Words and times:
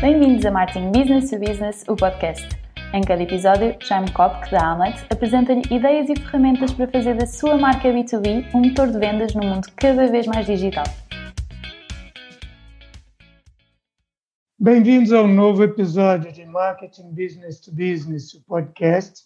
Bem-vindos 0.00 0.46
a 0.46 0.52
Marketing 0.52 0.92
Business 0.92 1.28
to 1.28 1.40
Business, 1.40 1.84
o 1.88 1.96
podcast. 1.96 2.46
Em 2.94 3.00
cada 3.02 3.20
episódio, 3.20 3.76
Jaime 3.80 4.08
Kopk, 4.12 4.48
da 4.48 4.70
Amlet, 4.70 5.04
apresenta-lhe 5.10 5.62
ideias 5.74 6.08
e 6.08 6.14
ferramentas 6.14 6.72
para 6.72 6.86
fazer 6.86 7.16
da 7.16 7.26
sua 7.26 7.58
marca 7.58 7.88
B2B 7.88 8.54
um 8.54 8.60
motor 8.60 8.92
de 8.92 8.98
vendas 9.00 9.34
num 9.34 9.44
mundo 9.44 9.66
cada 9.74 10.06
vez 10.06 10.24
mais 10.28 10.46
digital. 10.46 10.84
Bem-vindos 14.56 15.12
ao 15.12 15.26
novo 15.26 15.64
episódio 15.64 16.30
de 16.32 16.46
Marketing 16.46 17.10
Business 17.10 17.58
to 17.58 17.72
Business, 17.72 18.32
o 18.34 18.44
podcast. 18.44 19.24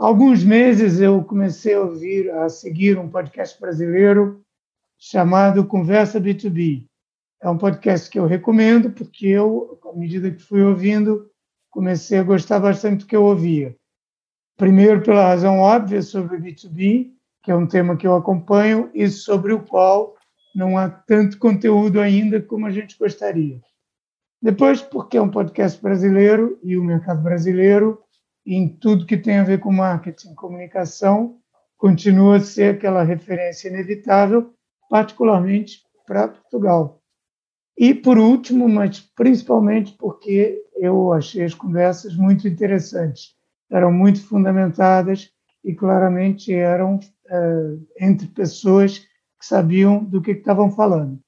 Há 0.00 0.04
alguns 0.04 0.42
meses 0.42 1.00
eu 1.00 1.22
comecei 1.22 1.74
a 1.74 1.82
ouvir, 1.82 2.28
a 2.32 2.48
seguir 2.48 2.98
um 2.98 3.08
podcast 3.08 3.60
brasileiro 3.60 4.42
chamado 4.98 5.64
Conversa 5.64 6.20
B2B. 6.20 6.88
É 7.42 7.50
um 7.50 7.58
podcast 7.58 8.08
que 8.08 8.18
eu 8.18 8.26
recomendo 8.26 8.90
porque 8.90 9.26
eu, 9.26 9.78
à 9.84 9.96
medida 9.96 10.30
que 10.30 10.42
fui 10.42 10.62
ouvindo, 10.62 11.30
comecei 11.70 12.18
a 12.18 12.22
gostar 12.22 12.60
bastante 12.60 13.00
do 13.00 13.06
que 13.06 13.14
eu 13.14 13.24
ouvia. 13.24 13.76
Primeiro, 14.56 15.02
pela 15.02 15.28
razão 15.28 15.58
óbvia 15.58 16.00
sobre 16.00 16.38
B2B, 16.38 17.10
que 17.42 17.50
é 17.50 17.54
um 17.54 17.66
tema 17.66 17.96
que 17.96 18.06
eu 18.06 18.16
acompanho 18.16 18.90
e 18.94 19.06
sobre 19.08 19.52
o 19.52 19.62
qual 19.62 20.14
não 20.54 20.78
há 20.78 20.88
tanto 20.88 21.38
conteúdo 21.38 22.00
ainda 22.00 22.40
como 22.40 22.66
a 22.66 22.70
gente 22.70 22.98
gostaria. 22.98 23.60
Depois, 24.40 24.80
porque 24.80 25.18
é 25.18 25.22
um 25.22 25.30
podcast 25.30 25.80
brasileiro 25.82 26.58
e 26.62 26.78
o 26.78 26.84
mercado 26.84 27.22
brasileiro, 27.22 28.00
em 28.46 28.66
tudo 28.66 29.04
que 29.04 29.18
tem 29.18 29.38
a 29.38 29.44
ver 29.44 29.60
com 29.60 29.70
marketing 29.70 30.32
e 30.32 30.34
comunicação, 30.34 31.38
continua 31.76 32.36
a 32.36 32.40
ser 32.40 32.76
aquela 32.76 33.02
referência 33.02 33.68
inevitável, 33.68 34.54
particularmente 34.88 35.82
para 36.06 36.28
Portugal. 36.28 37.02
E, 37.78 37.94
por 37.94 38.18
último, 38.18 38.68
mas 38.68 39.00
principalmente 39.00 39.94
porque 39.98 40.62
eu 40.76 41.12
achei 41.12 41.44
as 41.44 41.54
conversas 41.54 42.16
muito 42.16 42.48
interessantes. 42.48 43.34
Eram 43.70 43.92
muito 43.92 44.26
fundamentadas 44.26 45.30
e 45.62 45.74
claramente 45.74 46.52
eram 46.54 46.98
é, 47.28 47.76
entre 48.00 48.28
pessoas 48.28 48.98
que 48.98 49.44
sabiam 49.46 50.02
do 50.02 50.22
que 50.22 50.30
estavam 50.30 50.70
falando. 50.70 51.20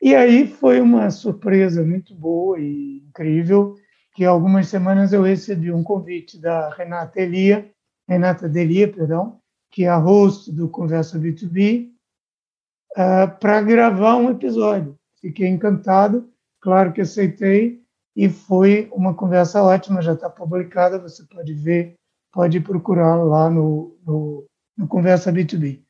E 0.00 0.14
aí 0.14 0.46
foi 0.46 0.80
uma 0.80 1.10
surpresa 1.10 1.84
muito 1.84 2.14
boa 2.14 2.58
e 2.58 3.04
incrível 3.08 3.76
que 4.14 4.24
algumas 4.24 4.68
semanas 4.68 5.12
eu 5.12 5.22
recebi 5.22 5.72
um 5.72 5.82
convite 5.82 6.40
da 6.40 6.68
Renata 6.70 7.20
Elia, 7.20 7.70
Renata 8.08 8.48
Delia, 8.48 8.90
perdão, 8.90 9.40
que 9.70 9.84
é 9.84 9.88
a 9.88 9.96
host 9.96 10.52
do 10.52 10.68
Conversa 10.68 11.18
B2B, 11.18 11.88
uh, 11.88 13.00
é, 13.00 13.26
para 13.26 13.60
gravar 13.62 14.16
um 14.16 14.30
episódio. 14.30 14.96
Fiquei 15.24 15.48
encantado, 15.48 16.28
claro 16.60 16.92
que 16.92 17.00
aceitei, 17.00 17.80
e 18.14 18.28
foi 18.28 18.90
uma 18.92 19.14
conversa 19.14 19.62
ótima, 19.62 20.02
já 20.02 20.12
está 20.12 20.28
publicada, 20.28 20.98
você 20.98 21.24
pode 21.24 21.54
ver, 21.54 21.94
pode 22.30 22.60
procurar 22.60 23.14
lá 23.24 23.48
no, 23.48 23.98
no, 24.06 24.44
no 24.76 24.86
Conversa 24.86 25.32
B2B. 25.32 25.80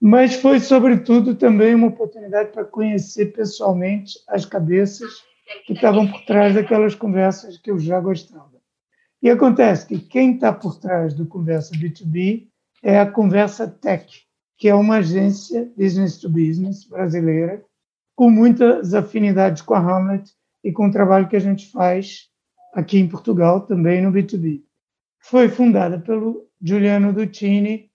Mas 0.00 0.34
foi, 0.34 0.58
sobretudo, 0.58 1.36
também 1.36 1.76
uma 1.76 1.86
oportunidade 1.86 2.50
para 2.50 2.64
conhecer 2.64 3.26
pessoalmente 3.26 4.18
as 4.26 4.44
cabeças 4.44 5.12
que 5.64 5.72
estavam 5.72 6.10
por 6.10 6.24
trás 6.24 6.56
daquelas 6.56 6.96
conversas 6.96 7.56
que 7.56 7.70
eu 7.70 7.78
já 7.78 8.00
gostava. 8.00 8.60
E 9.22 9.30
acontece 9.30 9.86
que 9.86 10.00
quem 10.00 10.34
está 10.34 10.52
por 10.52 10.80
trás 10.80 11.14
do 11.14 11.24
Conversa 11.24 11.72
B2B 11.76 12.48
é 12.82 12.98
a 12.98 13.08
Conversa 13.08 13.68
Tech, 13.68 14.12
que 14.58 14.68
é 14.68 14.74
uma 14.74 14.96
agência 14.96 15.70
business 15.76 16.18
to 16.18 16.28
business 16.28 16.84
brasileira 16.84 17.64
com 18.14 18.30
muitas 18.30 18.94
afinidades 18.94 19.62
com 19.62 19.74
a 19.74 19.78
Hamlet 19.78 20.30
e 20.62 20.72
com 20.72 20.88
o 20.88 20.92
trabalho 20.92 21.28
que 21.28 21.36
a 21.36 21.40
gente 21.40 21.70
faz 21.70 22.28
aqui 22.72 22.98
em 22.98 23.08
Portugal, 23.08 23.66
também 23.66 24.02
no 24.02 24.12
B2B. 24.12 24.62
Foi 25.20 25.48
fundada 25.48 25.98
pelo 25.98 26.48
Giuliano 26.60 27.12
Duttini, 27.12 27.90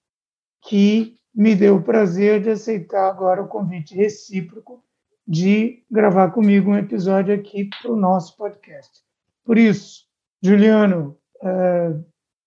que 0.64 1.16
me 1.34 1.56
deu 1.56 1.78
o 1.78 1.84
prazer 1.84 2.42
de 2.42 2.50
aceitar 2.50 3.10
agora 3.10 3.42
o 3.42 3.48
convite 3.48 3.96
recíproco 3.96 4.84
de 5.28 5.84
gravar 5.92 6.32
comigo 6.32 6.72
um 6.72 6.78
episódio 6.78 7.34
aqui 7.34 7.70
para 7.82 7.92
o 7.92 7.96
nosso 7.96 8.36
podcast. 8.36 9.02
Por 9.46 9.58
isso, 9.58 10.06
Juliano, 10.42 11.18
é, 11.44 11.94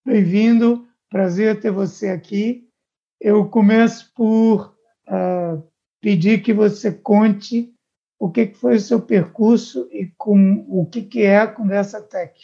bem-vindo, 0.04 0.86
prazer 1.08 1.60
ter 1.60 1.70
você 1.70 2.08
aqui. 2.08 2.68
Eu 3.20 3.48
começo 3.48 4.12
por 4.14 4.76
uh, 5.06 5.62
pedir 6.02 6.42
que 6.42 6.52
você 6.52 6.92
conte 6.92 7.72
o 8.18 8.30
que 8.30 8.52
foi 8.52 8.76
o 8.76 8.80
seu 8.80 9.00
percurso 9.00 9.88
e 9.90 10.12
com 10.18 10.66
o 10.68 10.84
que 10.86 11.22
é 11.22 11.38
a 11.38 11.46
Conversa 11.46 12.02
Tech. 12.02 12.34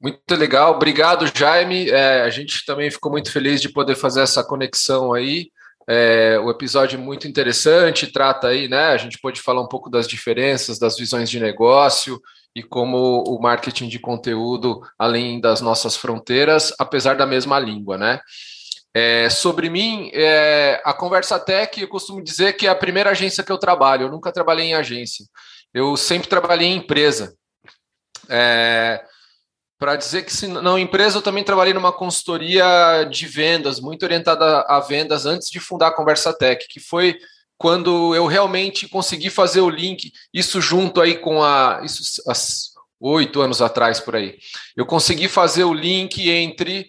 Muito 0.00 0.34
legal, 0.34 0.76
obrigado 0.76 1.26
Jaime. 1.34 1.90
É, 1.90 2.22
a 2.22 2.30
gente 2.30 2.64
também 2.64 2.90
ficou 2.90 3.10
muito 3.10 3.32
feliz 3.32 3.60
de 3.60 3.68
poder 3.68 3.96
fazer 3.96 4.20
essa 4.22 4.44
conexão 4.44 5.12
aí. 5.12 5.50
É, 5.88 6.38
o 6.38 6.50
episódio 6.50 6.98
é 6.98 7.02
muito 7.02 7.26
interessante, 7.26 8.12
trata 8.12 8.48
aí, 8.48 8.68
né? 8.68 8.88
A 8.88 8.96
gente 8.96 9.18
pode 9.18 9.40
falar 9.40 9.60
um 9.60 9.68
pouco 9.68 9.90
das 9.90 10.06
diferenças, 10.06 10.78
das 10.78 10.96
visões 10.96 11.28
de 11.28 11.40
negócio 11.40 12.20
e 12.54 12.62
como 12.62 13.24
o 13.26 13.40
marketing 13.40 13.88
de 13.88 13.98
conteúdo, 13.98 14.80
além 14.98 15.40
das 15.40 15.60
nossas 15.60 15.96
fronteiras, 15.96 16.72
apesar 16.78 17.16
da 17.16 17.26
mesma 17.26 17.58
língua, 17.58 17.98
né? 17.98 18.20
É, 18.94 19.30
sobre 19.30 19.70
mim, 19.70 20.10
é, 20.12 20.80
a 20.84 20.92
Conversa 20.92 21.38
Tech, 21.38 21.80
eu 21.80 21.88
costumo 21.88 22.22
dizer 22.22 22.54
que 22.54 22.66
é 22.66 22.70
a 22.70 22.74
primeira 22.74 23.10
agência 23.10 23.44
que 23.44 23.52
eu 23.52 23.58
trabalho. 23.58 24.06
Eu 24.06 24.10
nunca 24.10 24.32
trabalhei 24.32 24.66
em 24.66 24.74
agência. 24.74 25.24
Eu 25.72 25.96
sempre 25.96 26.28
trabalhei 26.28 26.68
em 26.68 26.76
empresa. 26.76 27.34
É, 28.28 29.02
Para 29.78 29.96
dizer 29.96 30.24
que 30.24 30.32
se 30.32 30.46
não 30.46 30.78
empresa, 30.78 31.18
eu 31.18 31.22
também 31.22 31.44
trabalhei 31.44 31.72
numa 31.72 31.92
consultoria 31.92 33.04
de 33.04 33.26
vendas, 33.26 33.80
muito 33.80 34.02
orientada 34.02 34.62
a 34.62 34.80
vendas 34.80 35.24
antes 35.26 35.48
de 35.48 35.60
fundar 35.60 35.88
a 35.88 35.94
Conversa 35.94 36.32
Tech, 36.36 36.66
que 36.68 36.80
foi 36.80 37.16
quando 37.56 38.14
eu 38.14 38.26
realmente 38.26 38.88
consegui 38.88 39.30
fazer 39.30 39.60
o 39.60 39.70
link, 39.70 40.12
isso 40.32 40.60
junto 40.60 41.00
aí 41.00 41.18
com 41.18 41.42
a. 41.42 41.80
Isso, 41.84 42.22
as, 42.28 42.70
oito 43.00 43.40
anos 43.40 43.62
atrás 43.62 43.98
por 43.98 44.14
aí. 44.14 44.36
Eu 44.76 44.84
consegui 44.84 45.26
fazer 45.26 45.64
o 45.64 45.72
link 45.72 46.28
entre 46.28 46.86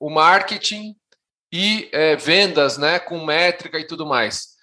o 0.00 0.10
marketing 0.10 0.94
e 1.52 1.88
é, 1.92 2.16
vendas, 2.16 2.76
né, 2.76 2.98
com 2.98 3.24
métrica 3.24 3.78
e 3.78 3.86
tudo 3.86 4.06
mais. 4.06 4.56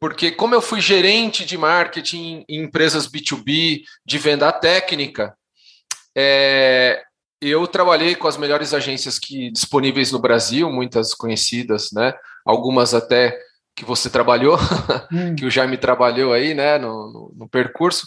Porque, 0.00 0.30
como 0.30 0.54
eu 0.54 0.62
fui 0.62 0.80
gerente 0.80 1.44
de 1.44 1.58
marketing 1.58 2.44
em 2.48 2.62
empresas 2.62 3.08
B2B 3.08 3.82
de 4.06 4.18
venda 4.18 4.52
técnica, 4.52 5.36
é, 6.16 7.02
eu 7.40 7.66
trabalhei 7.66 8.14
com 8.14 8.28
as 8.28 8.36
melhores 8.36 8.72
agências 8.72 9.18
que 9.18 9.50
disponíveis 9.50 10.12
no 10.12 10.20
Brasil, 10.20 10.70
muitas 10.70 11.12
conhecidas, 11.12 11.90
né? 11.92 12.14
Algumas 12.46 12.94
até 12.94 13.36
que 13.74 13.84
você 13.84 14.08
trabalhou, 14.08 14.58
hum. 15.12 15.34
que 15.36 15.44
o 15.44 15.50
Jaime 15.50 15.76
trabalhou 15.76 16.32
aí, 16.32 16.54
né, 16.54 16.78
no, 16.78 17.12
no, 17.12 17.32
no 17.36 17.48
percurso. 17.48 18.06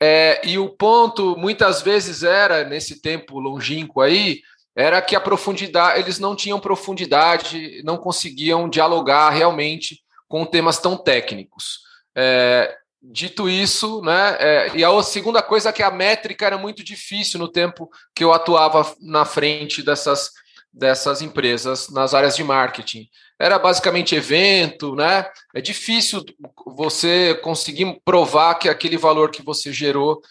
É, 0.00 0.40
e 0.44 0.58
o 0.58 0.68
ponto, 0.68 1.36
muitas 1.36 1.80
vezes, 1.80 2.24
era, 2.24 2.64
nesse 2.64 3.00
tempo 3.00 3.38
longínquo 3.38 4.00
aí, 4.00 4.40
era 4.74 5.02
que 5.02 5.14
a 5.14 5.20
profundidade, 5.20 6.00
eles 6.00 6.18
não 6.18 6.34
tinham 6.34 6.60
profundidade, 6.60 7.82
não 7.84 7.96
conseguiam 7.96 8.68
dialogar 8.68 9.30
realmente 9.30 10.02
com 10.28 10.44
temas 10.44 10.78
tão 10.78 10.96
técnicos. 10.96 11.80
É, 12.14 12.74
dito 13.02 13.48
isso, 13.48 14.00
né, 14.02 14.36
é, 14.38 14.70
e 14.74 14.84
a 14.84 15.02
segunda 15.02 15.42
coisa 15.42 15.68
é 15.68 15.72
que 15.72 15.82
a 15.82 15.90
métrica 15.90 16.46
era 16.46 16.56
muito 16.56 16.82
difícil 16.84 17.38
no 17.38 17.48
tempo 17.48 17.90
que 18.14 18.24
eu 18.24 18.32
atuava 18.32 18.94
na 19.00 19.24
frente 19.24 19.82
dessas, 19.82 20.30
dessas 20.72 21.20
empresas 21.20 21.88
nas 21.90 22.14
áreas 22.14 22.36
de 22.36 22.44
marketing 22.44 23.08
era 23.42 23.58
basicamente 23.58 24.14
evento, 24.14 24.94
né? 24.94 25.28
É 25.52 25.60
difícil 25.60 26.24
você 26.64 27.34
conseguir 27.42 28.00
provar 28.04 28.54
que 28.54 28.68
aquele 28.68 28.96
valor 28.96 29.32
que 29.32 29.42
você 29.42 29.72
gerou, 29.72 30.22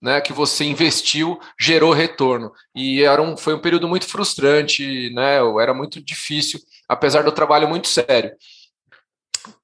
né, 0.00 0.20
que 0.20 0.32
você 0.32 0.64
investiu, 0.64 1.38
gerou 1.58 1.92
retorno. 1.92 2.52
E 2.74 3.02
era 3.02 3.20
um, 3.20 3.36
foi 3.36 3.54
um 3.54 3.60
período 3.60 3.86
muito 3.86 4.06
frustrante, 4.06 5.10
né? 5.14 5.38
Era 5.60 5.74
muito 5.74 6.02
difícil, 6.02 6.58
apesar 6.88 7.22
do 7.22 7.32
trabalho 7.32 7.68
muito 7.68 7.88
sério. 7.88 8.32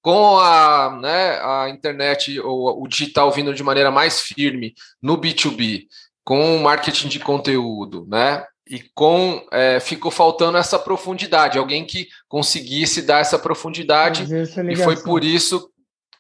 Com 0.03 0.39
a, 0.39 0.99
né, 1.01 1.41
a 1.41 1.69
internet 1.69 2.39
ou 2.41 2.83
o 2.83 2.89
digital 2.89 3.31
vindo 3.31 3.55
de 3.55 3.63
maneira 3.63 3.91
mais 3.91 4.21
firme 4.21 4.75
no 5.03 5.19
B2B, 5.19 5.87
com 6.25 6.57
o 6.57 6.63
marketing 6.63 7.09
de 7.09 7.21
conteúdo, 7.21 8.07
né? 8.09 8.45
e 8.69 8.81
com 8.95 9.47
é, 9.53 9.79
ficou 9.79 10.11
faltando 10.11 10.59
essa 10.59 10.79
profundidade, 10.79 11.57
alguém 11.57 11.85
que 11.85 12.09
conseguisse 12.29 13.01
dar 13.01 13.21
essa 13.21 13.39
profundidade 13.39 14.27
e 14.73 14.77
foi 14.77 14.97
por 15.05 15.23
isso, 15.23 15.71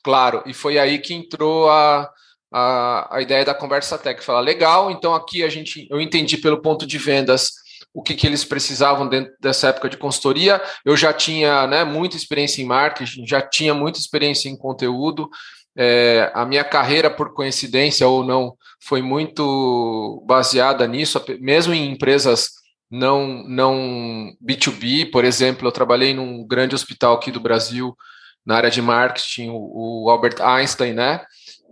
claro, 0.02 0.42
e 0.46 0.54
foi 0.54 0.78
aí 0.78 1.00
que 1.00 1.12
entrou 1.12 1.68
a, 1.68 2.08
a, 2.52 3.16
a 3.16 3.20
ideia 3.20 3.44
da 3.44 3.54
conversa 3.54 3.98
tech, 3.98 4.22
falar 4.22 4.40
legal, 4.40 4.90
então 4.90 5.14
aqui 5.14 5.42
a 5.42 5.48
gente 5.48 5.86
eu 5.90 6.00
entendi 6.00 6.36
pelo 6.36 6.62
ponto 6.62 6.86
de 6.86 6.98
vendas 6.98 7.50
o 7.92 8.02
que, 8.02 8.14
que 8.14 8.26
eles 8.26 8.44
precisavam 8.44 9.08
dentro 9.08 9.32
dessa 9.40 9.68
época 9.68 9.88
de 9.88 9.96
consultoria. 9.96 10.60
Eu 10.84 10.96
já 10.96 11.12
tinha 11.12 11.66
né, 11.66 11.82
muita 11.84 12.16
experiência 12.16 12.62
em 12.62 12.66
marketing, 12.66 13.26
já 13.26 13.40
tinha 13.40 13.72
muita 13.74 13.98
experiência 13.98 14.48
em 14.48 14.56
conteúdo, 14.56 15.28
É, 15.78 16.30
a 16.34 16.46
minha 16.46 16.64
carreira, 16.64 17.10
por 17.10 17.34
coincidência 17.34 18.08
ou 18.08 18.24
não, 18.24 18.56
foi 18.80 19.02
muito 19.02 20.24
baseada 20.26 20.86
nisso, 20.86 21.22
mesmo 21.40 21.74
em 21.74 21.90
empresas 21.92 22.48
não, 22.90 23.44
não 23.46 24.32
B2B, 24.42 25.10
por 25.10 25.24
exemplo, 25.24 25.68
eu 25.68 25.72
trabalhei 25.72 26.14
num 26.14 26.46
grande 26.46 26.74
hospital 26.74 27.16
aqui 27.16 27.30
do 27.30 27.40
Brasil, 27.40 27.94
na 28.44 28.56
área 28.56 28.70
de 28.70 28.80
marketing, 28.80 29.50
o, 29.50 30.04
o 30.04 30.10
Albert 30.10 30.40
Einstein, 30.40 30.94
né? 30.94 31.20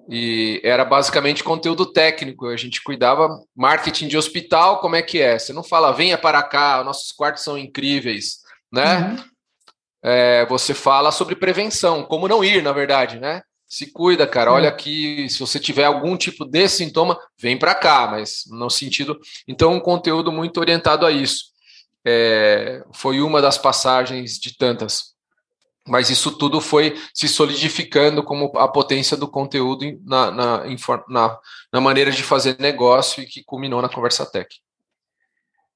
E 0.08 0.60
era 0.62 0.84
basicamente 0.84 1.42
conteúdo 1.42 1.86
técnico. 1.86 2.46
A 2.46 2.56
gente 2.56 2.82
cuidava 2.82 3.28
marketing 3.56 4.08
de 4.08 4.18
hospital, 4.18 4.80
como 4.80 4.96
é 4.96 5.02
que 5.02 5.20
é? 5.20 5.38
Você 5.38 5.52
não 5.52 5.62
fala, 5.62 5.92
venha 5.92 6.18
para 6.18 6.42
cá, 6.42 6.82
nossos 6.84 7.12
quartos 7.12 7.42
são 7.42 7.56
incríveis, 7.56 8.38
né? 8.72 8.98
Uhum. 8.98 9.24
É, 10.02 10.46
você 10.46 10.74
fala 10.74 11.10
sobre 11.10 11.34
prevenção, 11.34 12.04
como 12.04 12.28
não 12.28 12.44
ir, 12.44 12.62
na 12.62 12.72
verdade, 12.72 13.18
né? 13.18 13.42
Se 13.66 13.90
cuida, 13.90 14.26
cara. 14.26 14.52
Olha 14.52 14.68
aqui, 14.68 15.26
se 15.30 15.40
você 15.40 15.58
tiver 15.58 15.84
algum 15.84 16.16
tipo 16.16 16.44
de 16.44 16.68
sintoma, 16.68 17.18
vem 17.40 17.58
para 17.58 17.74
cá, 17.74 18.06
mas 18.06 18.44
no 18.48 18.68
sentido. 18.68 19.18
Então, 19.48 19.72
um 19.72 19.80
conteúdo 19.80 20.30
muito 20.30 20.60
orientado 20.60 21.06
a 21.06 21.10
isso. 21.10 21.46
É, 22.06 22.84
foi 22.92 23.22
uma 23.22 23.40
das 23.40 23.56
passagens 23.56 24.38
de 24.38 24.56
tantas 24.56 25.13
mas 25.86 26.08
isso 26.08 26.36
tudo 26.36 26.60
foi 26.60 26.96
se 27.12 27.28
solidificando 27.28 28.22
como 28.22 28.50
a 28.56 28.66
potência 28.66 29.16
do 29.16 29.28
conteúdo 29.28 29.84
na, 30.04 30.30
na, 30.30 30.64
na, 31.08 31.38
na 31.72 31.80
maneira 31.80 32.10
de 32.10 32.22
fazer 32.22 32.56
negócio 32.58 33.22
e 33.22 33.26
que 33.26 33.44
culminou 33.44 33.82
na 33.82 33.88
Conversa 33.88 34.24
Tech. 34.24 34.48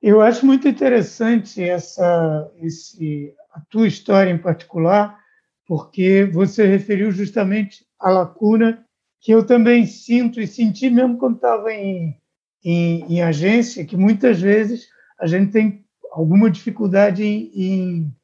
Eu 0.01 0.21
acho 0.21 0.47
muito 0.47 0.67
interessante 0.67 1.63
essa, 1.63 2.51
esse, 2.61 3.35
a 3.53 3.61
tua 3.69 3.89
história 3.89 4.31
em 4.31 4.39
particular, 4.39 5.19
porque 5.67 6.25
você 6.33 6.67
referiu 6.67 7.11
justamente 7.11 7.85
a 7.99 8.11
lacuna 8.11 8.85
que 9.21 9.33
eu 9.33 9.45
também 9.45 9.85
sinto 9.87 10.41
e 10.41 10.47
senti 10.47 10.89
mesmo 10.89 11.19
quando 11.19 11.37
estava 11.37 11.73
em, 11.73 12.17
em, 12.65 13.17
em, 13.17 13.23
agência, 13.23 13.85
que 13.85 13.97
muitas 13.97 14.41
vezes 14.41 14.87
a 15.19 15.27
gente 15.27 15.51
tem 15.51 15.85
alguma 16.13 16.49
dificuldade 16.49 17.25
em, 17.25 17.53
em 17.53 18.15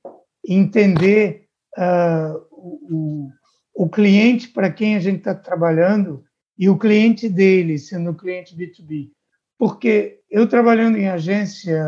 entender 0.47 1.44
uh, 1.77 2.45
o, 2.51 3.31
o 3.75 3.89
cliente 3.89 4.49
para 4.49 4.71
quem 4.71 4.97
a 4.97 5.01
gente 5.01 5.19
está 5.19 5.35
trabalhando 5.35 6.25
e 6.59 6.69
o 6.69 6.79
cliente 6.79 7.29
dele, 7.29 7.79
sendo 7.79 8.11
o 8.11 8.15
cliente 8.15 8.57
B2B. 8.57 9.11
Porque 9.59 10.21
eu 10.31 10.49
trabalhando 10.49 10.97
em 10.97 11.09
agência, 11.09 11.83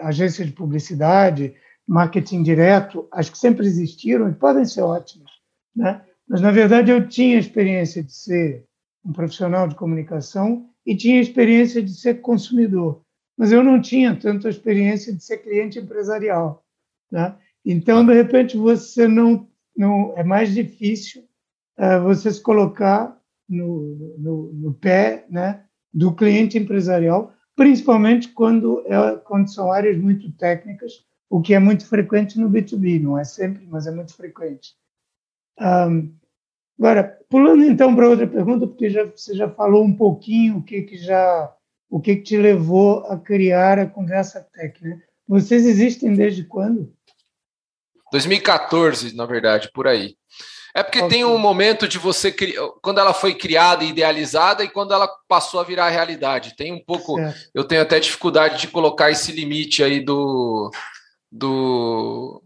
agência 0.00 0.44
de 0.44 0.52
publicidade, 0.52 1.54
marketing 1.86 2.42
direto, 2.42 3.08
acho 3.12 3.32
que 3.32 3.38
sempre 3.38 3.66
existiram 3.66 4.28
e 4.28 4.34
podem 4.34 4.64
ser 4.64 4.82
ótimas, 4.82 5.30
né? 5.74 6.02
Mas 6.28 6.40
na 6.40 6.52
verdade 6.52 6.92
eu 6.92 7.08
tinha 7.08 7.38
experiência 7.38 8.02
de 8.02 8.14
ser 8.14 8.64
um 9.04 9.12
profissional 9.12 9.66
de 9.66 9.74
comunicação 9.74 10.68
e 10.86 10.96
tinha 10.96 11.20
experiência 11.20 11.82
de 11.82 11.92
ser 11.92 12.20
consumidor, 12.20 13.02
mas 13.36 13.50
eu 13.50 13.64
não 13.64 13.80
tinha 13.80 14.14
tanto 14.14 14.46
a 14.46 14.50
experiência 14.50 15.12
de 15.12 15.24
ser 15.24 15.38
cliente 15.38 15.78
empresarial, 15.78 16.64
né? 17.10 17.36
Então, 17.64 18.04
de 18.04 18.14
repente, 18.14 18.56
você 18.56 19.06
não, 19.06 19.48
não 19.76 20.14
é 20.16 20.24
mais 20.24 20.52
difícil 20.54 21.22
uh, 21.78 22.02
você 22.02 22.30
se 22.30 22.40
colocar 22.40 23.18
no, 23.48 24.16
no, 24.18 24.52
no, 24.52 24.74
pé 24.74 25.26
né, 25.28 25.64
do 25.92 26.14
cliente 26.14 26.56
empresarial, 26.56 27.32
principalmente 27.56 28.28
quando, 28.28 28.82
é, 28.86 29.16
quando 29.24 29.52
são 29.52 29.72
áreas 29.72 29.98
muito 29.98 30.30
técnicas, 30.32 31.04
o 31.28 31.40
que 31.40 31.52
é 31.52 31.58
muito 31.58 31.86
frequente 31.86 32.38
no 32.38 32.48
B2B, 32.48 33.02
não 33.02 33.18
é 33.18 33.24
sempre, 33.24 33.66
mas 33.66 33.86
é 33.86 33.90
muito 33.90 34.14
frequente. 34.14 34.74
Um, 35.60 36.14
agora, 36.78 37.18
pulando 37.28 37.64
então 37.64 37.94
para 37.94 38.08
outra 38.08 38.26
pergunta, 38.26 38.66
porque 38.66 38.88
já, 38.88 39.04
você 39.04 39.34
já 39.34 39.48
falou 39.50 39.84
um 39.84 39.94
pouquinho 39.94 40.58
o 40.58 40.62
que, 40.62 40.82
que 40.82 40.96
já 40.96 41.54
o 41.90 42.00
que, 42.00 42.16
que 42.16 42.22
te 42.22 42.36
levou 42.36 43.04
a 43.06 43.18
criar 43.18 43.78
a 43.78 43.86
Conversa 43.86 44.40
Tech, 44.54 44.82
né? 44.82 45.02
Vocês 45.26 45.66
existem 45.66 46.14
desde 46.14 46.44
quando? 46.44 46.92
2014, 48.12 49.14
na 49.14 49.26
verdade, 49.26 49.70
por 49.72 49.86
aí. 49.86 50.16
É 50.74 50.82
porque 50.82 51.02
tem 51.08 51.24
um 51.24 51.36
momento 51.36 51.88
de 51.88 51.98
você 51.98 52.32
quando 52.80 52.98
ela 52.98 53.12
foi 53.12 53.34
criada 53.34 53.82
e 53.82 53.88
idealizada 53.88 54.62
e 54.62 54.68
quando 54.68 54.94
ela 54.94 55.08
passou 55.28 55.58
a 55.58 55.64
virar 55.64 55.88
realidade. 55.88 56.54
Tem 56.56 56.72
um 56.72 56.82
pouco, 56.82 57.16
eu 57.52 57.64
tenho 57.64 57.82
até 57.82 57.98
dificuldade 57.98 58.60
de 58.60 58.68
colocar 58.68 59.10
esse 59.10 59.32
limite 59.32 59.82
aí 59.82 60.00
do 60.00 60.70
do 61.30 62.42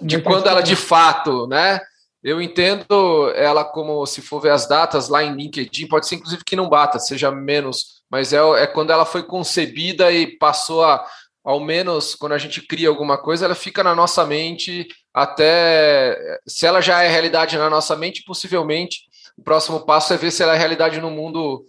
de 0.00 0.20
quando 0.20 0.46
ela 0.48 0.62
de 0.62 0.76
fato, 0.76 1.46
né? 1.46 1.80
Eu 2.22 2.40
entendo 2.40 3.32
ela 3.34 3.64
como 3.64 4.06
se 4.06 4.22
for 4.22 4.40
ver 4.40 4.50
as 4.50 4.66
datas 4.66 5.08
lá 5.08 5.24
em 5.24 5.34
LinkedIn, 5.34 5.88
pode 5.88 6.06
ser 6.06 6.14
inclusive 6.14 6.44
que 6.44 6.56
não 6.56 6.68
bata, 6.68 6.98
seja 6.98 7.32
menos, 7.32 8.02
mas 8.08 8.32
é, 8.32 8.38
é 8.62 8.66
quando 8.66 8.92
ela 8.92 9.04
foi 9.04 9.24
concebida 9.24 10.10
e 10.12 10.38
passou 10.38 10.84
a 10.84 11.04
ao 11.44 11.60
menos 11.60 12.14
quando 12.14 12.32
a 12.32 12.38
gente 12.38 12.60
cria 12.60 12.88
alguma 12.88 13.18
coisa, 13.18 13.44
ela 13.44 13.54
fica 13.54 13.82
na 13.82 13.94
nossa 13.94 14.24
mente 14.24 14.86
até. 15.12 16.16
Se 16.46 16.66
ela 16.66 16.80
já 16.80 17.02
é 17.02 17.08
realidade 17.08 17.58
na 17.58 17.68
nossa 17.68 17.96
mente, 17.96 18.24
possivelmente 18.24 19.00
o 19.36 19.42
próximo 19.42 19.84
passo 19.84 20.12
é 20.12 20.16
ver 20.16 20.30
se 20.30 20.42
ela 20.42 20.54
é 20.54 20.58
realidade 20.58 21.00
no 21.00 21.10
mundo 21.10 21.66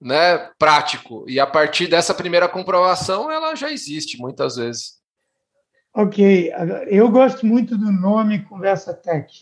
né, 0.00 0.50
prático. 0.58 1.24
E 1.28 1.40
a 1.40 1.46
partir 1.46 1.86
dessa 1.86 2.12
primeira 2.12 2.48
comprovação, 2.48 3.30
ela 3.30 3.54
já 3.54 3.70
existe 3.70 4.18
muitas 4.18 4.56
vezes. 4.56 5.02
Ok, 5.94 6.52
eu 6.88 7.08
gosto 7.08 7.46
muito 7.46 7.78
do 7.78 7.90
nome 7.90 8.44
Conversa 8.44 8.92
Tech. 8.92 9.32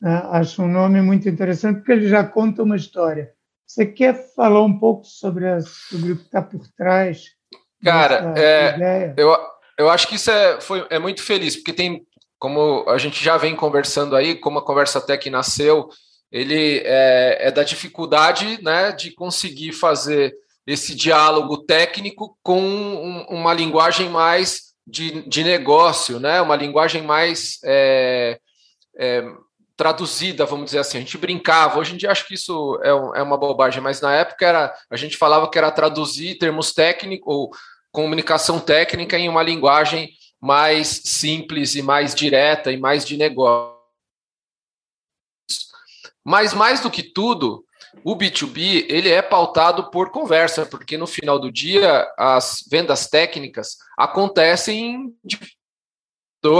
Né? 0.00 0.22
Acho 0.30 0.62
um 0.62 0.68
nome 0.68 1.02
muito 1.02 1.28
interessante 1.28 1.78
porque 1.78 1.92
ele 1.92 2.08
já 2.08 2.24
conta 2.24 2.62
uma 2.62 2.76
história. 2.76 3.32
Você 3.66 3.84
quer 3.84 4.14
falar 4.34 4.62
um 4.62 4.78
pouco 4.78 5.04
sobre, 5.04 5.48
a, 5.48 5.60
sobre 5.60 6.12
o 6.12 6.16
que 6.16 6.22
está 6.22 6.40
por 6.40 6.66
trás 6.68 7.39
Cara, 7.82 8.34
é, 8.36 9.14
eu, 9.16 9.36
eu 9.78 9.88
acho 9.88 10.06
que 10.06 10.16
isso 10.16 10.30
é, 10.30 10.60
foi, 10.60 10.86
é 10.90 10.98
muito 10.98 11.22
feliz, 11.22 11.56
porque 11.56 11.72
tem, 11.72 12.04
como 12.38 12.84
a 12.88 12.98
gente 12.98 13.22
já 13.24 13.36
vem 13.36 13.56
conversando 13.56 14.14
aí, 14.14 14.34
como 14.34 14.58
a 14.58 14.64
Conversa 14.64 15.00
Tech 15.00 15.28
nasceu, 15.30 15.88
ele 16.30 16.82
é, 16.84 17.48
é 17.48 17.50
da 17.50 17.62
dificuldade 17.62 18.62
né, 18.62 18.92
de 18.92 19.10
conseguir 19.12 19.72
fazer 19.72 20.34
esse 20.66 20.94
diálogo 20.94 21.58
técnico 21.58 22.38
com 22.42 22.60
um, 22.60 23.24
uma 23.28 23.52
linguagem 23.52 24.08
mais 24.08 24.70
de, 24.86 25.22
de 25.28 25.42
negócio, 25.42 26.20
né? 26.20 26.40
uma 26.40 26.56
linguagem 26.56 27.02
mais 27.02 27.58
é, 27.64 28.38
é, 28.96 29.24
traduzida, 29.80 30.44
vamos 30.44 30.66
dizer 30.66 30.80
assim. 30.80 30.98
A 30.98 31.00
gente 31.00 31.16
brincava, 31.16 31.78
hoje 31.78 31.94
em 31.94 31.96
dia 31.96 32.10
acho 32.10 32.26
que 32.26 32.34
isso 32.34 32.78
é, 32.82 32.92
um, 32.92 33.14
é 33.14 33.22
uma 33.22 33.38
bobagem, 33.38 33.80
mas 33.80 33.98
na 34.02 34.14
época 34.14 34.44
era, 34.44 34.74
a 34.90 34.96
gente 34.96 35.16
falava 35.16 35.48
que 35.48 35.56
era 35.56 35.70
traduzir 35.70 36.36
termos 36.36 36.74
técnicos 36.74 37.26
ou 37.26 37.50
comunicação 37.90 38.60
técnica 38.60 39.16
em 39.16 39.26
uma 39.26 39.42
linguagem 39.42 40.10
mais 40.38 41.00
simples 41.06 41.74
e 41.76 41.80
mais 41.80 42.14
direta 42.14 42.70
e 42.70 42.76
mais 42.76 43.06
de 43.06 43.16
negócio. 43.16 43.74
Mas 46.22 46.52
mais 46.52 46.80
do 46.80 46.90
que 46.90 47.02
tudo, 47.02 47.64
o 48.04 48.14
B2B 48.14 48.84
ele 48.86 49.08
é 49.08 49.22
pautado 49.22 49.90
por 49.90 50.10
conversa, 50.10 50.66
porque 50.66 50.98
no 50.98 51.06
final 51.06 51.38
do 51.38 51.50
dia 51.50 52.06
as 52.18 52.62
vendas 52.70 53.08
técnicas 53.08 53.78
acontecem 53.96 55.16
de 55.24 55.38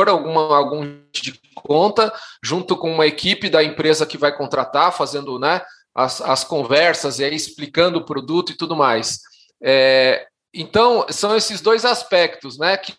alguma 0.08 0.56
algum 0.56 1.02
de 1.12 1.39
conta 1.54 2.12
junto 2.42 2.76
com 2.76 2.92
uma 2.92 3.07
equipe 3.07 3.49
da 3.49 3.62
empresa 3.62 4.07
que 4.07 4.19
vai 4.19 4.37
contratar, 4.37 4.92
fazendo 4.92 5.38
né, 5.38 5.62
as, 5.95 6.21
as 6.21 6.45
conversas 6.45 7.19
e 7.19 7.25
aí 7.25 7.35
explicando 7.35 7.99
o 7.99 8.04
produto 8.04 8.52
e 8.52 8.57
tudo 8.57 8.76
mais. 8.76 9.21
É, 9.62 10.26
então, 10.52 11.07
são 11.11 11.37
esses 11.37 11.61
dois 11.61 11.85
aspectos, 11.85 12.59
né? 12.59 12.76
Que, 12.76 12.95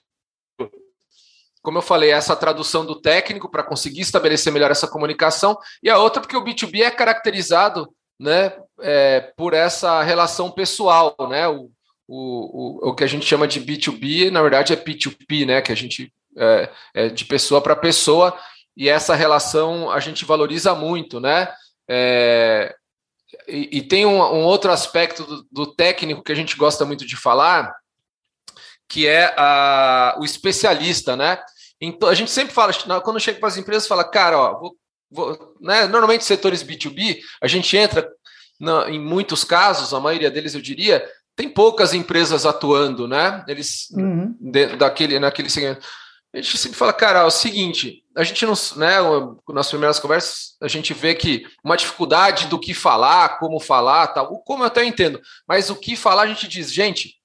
como 1.61 1.77
eu 1.77 1.81
falei, 1.81 2.11
essa 2.11 2.35
tradução 2.35 2.85
do 2.85 2.99
técnico 2.99 3.49
para 3.49 3.63
conseguir 3.63 4.01
estabelecer 4.01 4.51
melhor 4.51 4.71
essa 4.71 4.87
comunicação, 4.87 5.57
e 5.83 5.89
a 5.89 5.97
outra 5.97 6.21
porque 6.21 6.37
o 6.37 6.43
B2B 6.43 6.81
é 6.81 6.91
caracterizado 6.91 7.93
né, 8.19 8.53
é, 8.79 9.19
por 9.35 9.53
essa 9.53 10.01
relação 10.01 10.51
pessoal, 10.51 11.15
né? 11.29 11.47
O, 11.47 11.71
o, 12.07 12.87
o, 12.87 12.89
o 12.89 12.95
que 12.95 13.03
a 13.03 13.07
gente 13.07 13.25
chama 13.25 13.47
de 13.47 13.59
B2B, 13.59 14.31
na 14.31 14.41
verdade, 14.41 14.73
é 14.73 14.75
P2P, 14.75 15.45
né? 15.45 15.61
Que 15.61 15.71
a 15.71 15.75
gente 15.75 16.11
é, 16.37 16.69
é 16.93 17.09
de 17.09 17.25
pessoa 17.25 17.61
para 17.61 17.75
pessoa, 17.75 18.37
e 18.75 18.89
essa 18.89 19.15
relação 19.15 19.91
a 19.91 19.99
gente 19.99 20.25
valoriza 20.25 20.73
muito, 20.73 21.19
né? 21.19 21.51
É, 21.89 22.73
e, 23.47 23.77
e 23.77 23.81
tem 23.81 24.05
um, 24.05 24.17
um, 24.17 24.43
outro 24.43 24.71
aspecto 24.71 25.23
do, 25.23 25.47
do, 25.51 25.75
técnico 25.75 26.23
que 26.23 26.31
a 26.31 26.35
gente 26.35 26.55
gosta 26.55 26.85
muito 26.85 27.05
de 27.05 27.15
falar, 27.15 27.73
que 28.87 29.07
é 29.07 29.33
a, 29.37 30.15
o 30.19 30.25
especialista, 30.25 31.15
né? 31.15 31.41
Então, 31.79 32.07
a 32.09 32.13
gente 32.13 32.29
sempre 32.29 32.53
fala, 32.53 32.71
quando 33.01 33.19
chega 33.19 33.39
para 33.39 33.49
as 33.49 33.57
empresas, 33.57 33.87
fala, 33.87 34.03
cara, 34.03 34.37
ó, 34.37 34.59
vou, 34.59 34.75
vou, 35.09 35.55
né? 35.59 35.87
normalmente 35.87 36.23
setores 36.23 36.63
B2B, 36.63 37.19
a 37.41 37.47
gente 37.47 37.75
entra 37.75 38.07
na, 38.59 38.89
em 38.89 38.99
muitos 38.99 39.43
casos, 39.43 39.93
a 39.93 39.99
maioria 39.99 40.29
deles 40.29 40.53
eu 40.53 40.61
diria, 40.61 41.03
tem 41.35 41.49
poucas 41.49 41.93
empresas 41.93 42.45
atuando, 42.45 43.07
né? 43.07 43.43
Eles 43.47 43.89
uhum. 43.91 44.35
de, 44.39 44.75
daquele, 44.75 45.17
naquele 45.17 45.49
segmento. 45.49 45.85
A 46.33 46.37
gente 46.37 46.57
sempre 46.57 46.77
fala, 46.77 46.93
cara, 46.93 47.19
é 47.19 47.23
o 47.23 47.31
seguinte, 47.31 48.03
a 48.15 48.23
gente 48.23 48.45
não, 48.45 48.53
né, 48.77 48.95
nas 49.49 49.67
primeiras 49.67 49.99
conversas, 49.99 50.55
a 50.61 50.67
gente 50.67 50.93
vê 50.93 51.13
que 51.13 51.45
uma 51.63 51.75
dificuldade 51.75 52.47
do 52.47 52.59
que 52.59 52.73
falar, 52.73 53.37
como 53.37 53.59
falar, 53.59 54.07
tal, 54.07 54.39
como 54.39 54.63
eu 54.63 54.67
até 54.67 54.85
entendo, 54.85 55.19
mas 55.47 55.69
o 55.69 55.75
que 55.75 55.95
falar 55.95 56.23
a 56.23 56.27
gente 56.27 56.47
diz, 56.47 56.73
gente, 56.73 57.15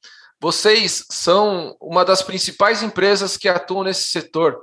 vocês 0.41 1.05
são 1.11 1.77
uma 1.81 2.05
das 2.05 2.23
principais 2.23 2.83
empresas 2.83 3.37
que 3.37 3.49
atuam 3.49 3.85
nesse 3.85 4.09
setor. 4.09 4.61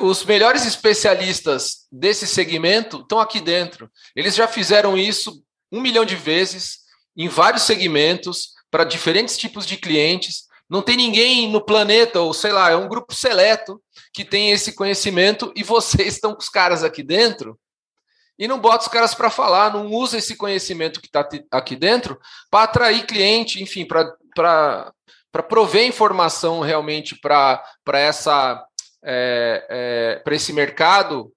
Os 0.00 0.24
melhores 0.24 0.66
especialistas 0.66 1.86
desse 1.90 2.26
segmento 2.26 2.98
estão 2.98 3.18
aqui 3.18 3.40
dentro. 3.40 3.90
Eles 4.14 4.34
já 4.34 4.46
fizeram 4.46 4.96
isso 4.96 5.42
um 5.72 5.80
milhão 5.80 6.04
de 6.04 6.14
vezes 6.14 6.80
em 7.16 7.26
vários 7.26 7.62
segmentos 7.62 8.50
para 8.70 8.84
diferentes 8.84 9.36
tipos 9.36 9.66
de 9.66 9.76
clientes. 9.76 10.44
Não 10.72 10.80
tem 10.80 10.96
ninguém 10.96 11.50
no 11.50 11.62
planeta, 11.62 12.22
ou 12.22 12.32
sei 12.32 12.50
lá, 12.50 12.70
é 12.70 12.76
um 12.76 12.88
grupo 12.88 13.14
seleto 13.14 13.78
que 14.10 14.24
tem 14.24 14.52
esse 14.52 14.74
conhecimento 14.74 15.52
e 15.54 15.62
vocês 15.62 16.14
estão 16.14 16.32
com 16.32 16.40
os 16.40 16.48
caras 16.48 16.82
aqui 16.82 17.02
dentro 17.02 17.60
e 18.38 18.48
não 18.48 18.58
bota 18.58 18.84
os 18.86 18.88
caras 18.88 19.14
para 19.14 19.28
falar, 19.28 19.70
não 19.70 19.88
usa 19.88 20.16
esse 20.16 20.34
conhecimento 20.34 20.98
que 20.98 21.08
está 21.08 21.28
aqui 21.50 21.76
dentro 21.76 22.18
para 22.50 22.64
atrair 22.64 23.04
cliente, 23.04 23.62
enfim, 23.62 23.86
para 23.86 24.94
prover 25.46 25.86
informação 25.86 26.60
realmente 26.60 27.20
para 27.20 27.62
essa 27.92 28.66
é, 29.04 29.66
é, 29.68 30.20
para 30.24 30.34
esse 30.34 30.54
mercado 30.54 31.30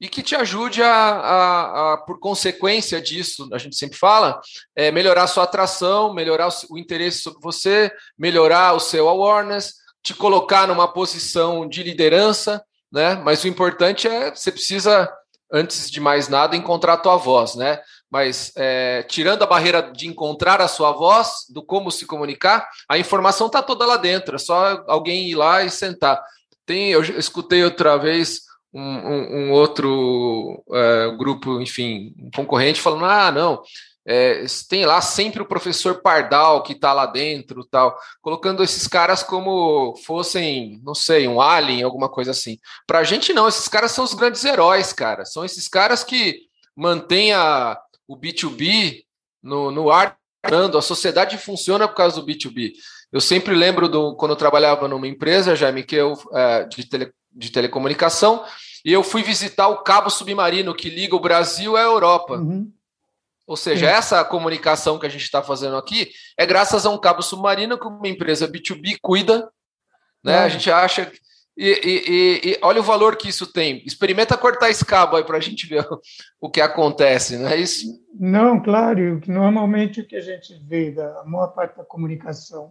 e 0.00 0.08
que 0.08 0.22
te 0.22 0.34
ajude 0.34 0.82
a, 0.82 0.88
a, 0.88 1.92
a, 1.92 1.96
por 1.98 2.20
consequência 2.20 3.00
disso, 3.00 3.48
a 3.52 3.58
gente 3.58 3.76
sempre 3.76 3.96
fala, 3.96 4.40
é, 4.74 4.90
melhorar 4.90 5.22
a 5.22 5.26
sua 5.26 5.44
atração, 5.44 6.12
melhorar 6.12 6.48
o, 6.48 6.74
o, 6.74 6.78
interesse 6.78 7.22
sobre 7.22 7.40
você, 7.40 7.90
melhorar 8.18 8.74
o 8.74 8.80
seu 8.80 9.08
awareness, 9.08 9.74
te 10.02 10.14
colocar 10.14 10.68
numa 10.68 10.86
posição 10.86 11.66
de 11.66 11.82
liderança, 11.82 12.62
né? 12.92 13.16
Mas 13.16 13.42
o 13.42 13.48
importante 13.48 14.06
é 14.06 14.34
você 14.34 14.52
precisa, 14.52 15.10
antes 15.50 15.90
de 15.90 15.98
mais 15.98 16.28
nada, 16.28 16.56
encontrar 16.56 16.94
a 16.94 16.98
tua 16.98 17.16
voz, 17.16 17.54
né? 17.54 17.80
Mas 18.10 18.52
é, 18.56 19.02
tirando 19.02 19.42
a 19.42 19.46
barreira 19.46 19.90
de 19.92 20.06
encontrar 20.06 20.60
a 20.60 20.68
sua 20.68 20.92
voz, 20.92 21.46
do 21.48 21.64
como 21.64 21.90
se 21.90 22.06
comunicar, 22.06 22.68
a 22.88 22.98
informação 22.98 23.46
está 23.46 23.62
toda 23.62 23.86
lá 23.86 23.96
dentro, 23.96 24.36
é 24.36 24.38
só 24.38 24.84
alguém 24.86 25.30
ir 25.30 25.34
lá 25.34 25.64
e 25.64 25.70
sentar. 25.70 26.22
Tem, 26.64 26.90
eu 26.90 27.02
escutei 27.02 27.64
outra 27.64 27.96
vez 27.96 28.42
um, 28.78 29.48
um, 29.48 29.52
outro 29.52 30.62
uh, 30.68 31.16
grupo, 31.16 31.60
enfim, 31.60 32.14
um 32.18 32.30
concorrente 32.30 32.80
falando: 32.80 33.04
ah, 33.04 33.32
não, 33.32 33.62
é, 34.06 34.44
tem 34.68 34.86
lá 34.86 35.00
sempre 35.00 35.42
o 35.42 35.46
professor 35.46 36.00
Pardal 36.00 36.62
que 36.62 36.74
está 36.74 36.92
lá 36.92 37.06
dentro, 37.06 37.64
tal, 37.64 37.98
colocando 38.22 38.62
esses 38.62 38.86
caras 38.86 39.22
como 39.22 39.96
fossem, 40.04 40.80
não 40.84 40.94
sei, 40.94 41.26
um 41.26 41.40
alien, 41.40 41.82
alguma 41.82 42.08
coisa 42.08 42.30
assim. 42.30 42.58
Para 42.86 43.00
a 43.00 43.04
gente 43.04 43.32
não, 43.32 43.48
esses 43.48 43.66
caras 43.66 43.90
são 43.90 44.04
os 44.04 44.14
grandes 44.14 44.44
heróis, 44.44 44.92
cara. 44.92 45.24
São 45.24 45.44
esses 45.44 45.66
caras 45.66 46.04
que 46.04 46.42
mantêm 46.76 47.32
a, 47.32 47.76
o 48.06 48.16
B2B 48.16 49.02
no, 49.42 49.72
no 49.72 49.90
ar, 49.90 50.16
a 50.44 50.80
sociedade 50.80 51.36
funciona 51.36 51.88
por 51.88 51.96
causa 51.96 52.20
do 52.20 52.26
B2B. 52.26 52.74
Eu 53.10 53.20
sempre 53.20 53.54
lembro 53.54 53.88
do 53.88 54.14
quando 54.14 54.32
eu 54.32 54.36
trabalhava 54.36 54.86
numa 54.86 55.08
empresa, 55.08 55.56
Jaime, 55.56 55.82
que 55.82 55.96
eu 55.96 56.14
é, 56.32 56.64
de, 56.64 56.88
tele, 56.88 57.12
de 57.32 57.50
telecomunicação, 57.50 58.44
e 58.86 58.92
eu 58.92 59.02
fui 59.02 59.24
visitar 59.24 59.66
o 59.66 59.82
cabo 59.82 60.08
submarino 60.08 60.72
que 60.72 60.88
liga 60.88 61.16
o 61.16 61.20
Brasil 61.20 61.76
à 61.76 61.80
Europa. 61.80 62.34
Uhum. 62.34 62.72
Ou 63.44 63.56
seja, 63.56 63.90
essa 63.90 64.24
comunicação 64.24 64.96
que 64.96 65.04
a 65.04 65.08
gente 65.08 65.24
está 65.24 65.42
fazendo 65.42 65.76
aqui 65.76 66.12
é 66.38 66.46
graças 66.46 66.86
a 66.86 66.90
um 66.90 66.96
cabo 66.96 67.20
submarino 67.20 67.76
que 67.76 67.84
uma 67.84 68.06
empresa 68.06 68.46
B2B 68.46 68.98
cuida. 69.02 69.50
Né? 70.22 70.38
A 70.38 70.48
gente 70.48 70.70
acha. 70.70 71.10
E, 71.56 71.68
e, 71.68 72.50
e, 72.50 72.58
olha 72.62 72.80
o 72.80 72.84
valor 72.84 73.16
que 73.16 73.28
isso 73.28 73.52
tem. 73.52 73.82
Experimenta 73.84 74.38
cortar 74.38 74.70
esse 74.70 74.84
cabo 74.84 75.16
aí 75.16 75.24
para 75.24 75.38
a 75.38 75.40
gente 75.40 75.66
ver 75.66 75.84
o 76.40 76.48
que 76.48 76.60
acontece, 76.60 77.36
não 77.38 77.48
é 77.48 77.56
isso? 77.56 77.88
Não, 78.14 78.62
claro. 78.62 79.20
Normalmente 79.26 80.00
o 80.00 80.06
que 80.06 80.14
a 80.14 80.20
gente 80.20 80.62
vê 80.64 80.92
da 80.92 81.24
maior 81.24 81.48
parte 81.48 81.76
da 81.76 81.84
comunicação, 81.84 82.70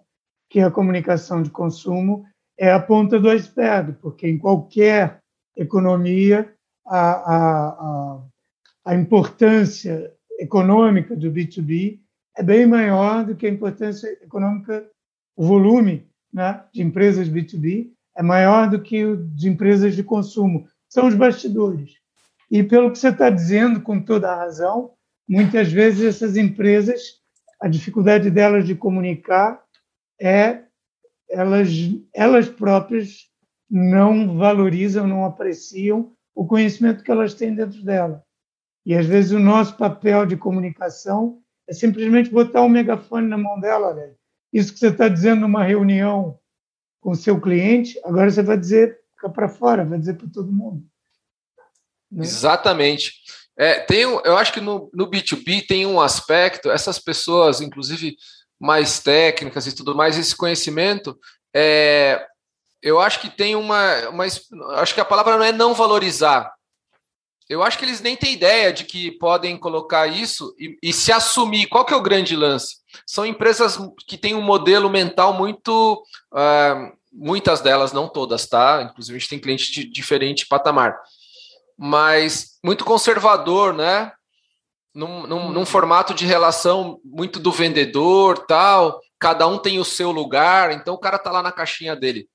que 0.50 0.60
é 0.60 0.63
a 0.63 0.72
comunicação 0.72 1.43
de 1.43 1.50
consumo, 1.50 2.24
é 2.57 2.72
a 2.72 2.79
ponta 2.79 3.19
do 3.19 3.29
iceberg, 3.29 3.98
porque 4.01 4.29
em 4.29 4.38
qualquer 4.38 5.25
economia, 5.56 6.54
a, 6.86 7.36
a, 7.36 8.22
a, 8.86 8.96
importância 8.96 10.12
econômica 10.40 11.16
do 11.16 11.32
B2B 11.32 12.00
é 12.38 12.44
bem 12.44 12.66
maior 12.68 13.26
do 13.26 13.36
que 13.36 13.48
a 13.48 13.50
importância 13.50 14.08
econômica, 14.22 14.86
o 15.36 15.46
volume 15.46 16.08
né, 16.34 16.64
de 16.74 16.82
empresas 16.82 17.30
B2B 17.30 17.92
é 18.16 18.24
maior 18.24 18.70
do 18.70 18.82
que 18.82 19.06
o 19.06 19.18
de 19.18 19.50
empresas 19.50 19.96
de 19.96 20.04
consumo. 20.04 20.68
São 20.88 21.08
os 21.08 21.16
bastidores. 21.16 21.96
E 22.50 22.64
pelo 22.64 22.92
que 22.92 23.00
você 23.00 23.10
está 23.10 23.30
dizendo, 23.30 23.82
com 23.82 24.00
toda 24.00 24.32
a 24.32 24.36
razão, 24.36 24.92
muitas 25.28 25.72
vezes 25.72 26.04
essas 26.04 26.38
empresas, 26.38 27.02
a 27.60 27.68
dificuldade 27.68 28.30
delas 28.30 28.66
de 28.66 28.76
comunicar 28.76 29.62
é 30.22 30.64
elas, 31.30 31.70
elas 32.14 32.48
próprias 32.48 33.30
não 33.69 34.38
valorizam, 34.38 35.07
não 35.07 35.25
apreciam 35.25 36.13
o 36.34 36.45
conhecimento 36.45 37.03
que 37.03 37.12
elas 37.12 37.34
têm 37.34 37.55
dentro 37.55 37.84
dela. 37.84 38.24
E 38.86 38.93
às 38.93 39.05
vezes 39.05 39.31
o 39.31 39.39
nosso 39.39 39.75
papel 39.77 40.25
de 40.25 40.38
comunicação 40.38 41.41
é 41.67 41.74
simplesmente 41.74 42.29
botar 42.29 42.62
um 42.62 42.69
megafone 42.69 43.27
na 43.27 43.38
mão 43.38 43.60
dela. 43.60 43.93
Né? 43.93 44.13
Isso 44.53 44.74
que 44.74 44.79
você 44.79 44.89
está 44.89 45.07
dizendo 45.07 45.41
numa 45.41 45.63
reunião 45.63 46.38
com 47.01 47.12
o 47.12 47.15
seu 47.15 47.39
cliente, 47.39 48.00
agora 48.03 48.29
você 48.29 48.43
vai 48.43 48.57
dizer 48.57 49.00
para 49.34 49.50
fora, 49.50 49.86
vai 49.86 49.98
dizer 49.98 50.15
para 50.15 50.29
todo 50.29 50.51
mundo. 50.51 50.84
Né? 52.12 52.24
Exatamente. 52.24 53.13
É, 53.57 53.79
tem, 53.79 54.01
eu 54.01 54.38
acho 54.38 54.53
que 54.53 54.62
no, 54.62 54.89
no 54.93 55.10
B2B 55.10 55.65
tem 55.65 55.86
um 55.86 56.00
aspecto, 56.00 56.69
essas 56.69 57.00
pessoas, 57.00 57.62
inclusive 57.62 58.15
mais 58.60 59.00
técnicas 59.00 59.65
e 59.65 59.75
tudo 59.75 59.95
mais, 59.95 60.17
esse 60.17 60.36
conhecimento, 60.36 61.17
é, 61.53 62.25
eu 62.86 63.00
acho 63.00 63.20
que 63.20 63.32
tem 63.32 63.56
uma, 63.56 64.10
uma. 64.10 64.25
Acho 64.75 64.94
que 64.94 65.01
a 65.01 65.06
palavra 65.06 65.38
não 65.38 65.44
é 65.44 65.51
não 65.51 65.74
valorizar. 65.74 66.54
Eu 67.50 67.63
acho 67.63 67.80
que 67.80 67.84
eles 67.84 68.00
nem 68.00 68.15
têm 68.15 68.34
ideia 68.34 68.72
de 68.72 68.84
que 68.84 69.12
podem 69.13 69.58
colocar 69.58 70.06
isso 70.06 70.56
e, 70.60 70.77
e 70.84 70.94
se 70.94 71.12
assumir. 71.12 71.65
Qual 71.65 71.84
que 71.84 71.94
é 71.96 71.98
o 71.98 72.01
grande 72.01 72.36
lance? 72.36 72.75
São 73.04 73.25
empresas 73.25 73.80
que 74.08 74.20
têm 74.20 74.36
um 74.36 74.42
modelo 74.42 74.88
mental 74.88 75.34
muito. 75.34 76.04
Uh, 76.32 76.96
muitas 77.12 77.60
delas, 77.60 77.92
não 77.92 78.08
todas, 78.08 78.46
tá? 78.46 78.84
Inclusive, 78.84 79.18
a 79.18 79.20
gente 79.20 79.30
tem 79.30 79.39
clientes 79.39 79.65
de 79.68 79.84
diferente 79.84 80.48
patamar. 80.48 80.96
Mas 81.75 82.60
muito 82.63 82.86
conservador, 82.86 83.74
né? 83.74 84.12
Num, 84.94 85.25
num, 85.25 85.51
num, 85.51 85.65
formato 85.65 86.13
de 86.13 86.25
relação 86.25 87.00
muito 87.04 87.39
do 87.39 87.51
vendedor, 87.51 88.46
tal. 88.46 89.01
Cada 89.18 89.48
um 89.48 89.58
tem 89.58 89.80
o 89.80 89.86
seu 89.86 90.12
lugar, 90.12 90.72
então 90.72 90.94
o 90.94 91.00
cara 91.00 91.18
tá 91.18 91.32
lá 91.32 91.42
na 91.42 91.51
caixinha 91.51 91.96
dele 91.96 92.30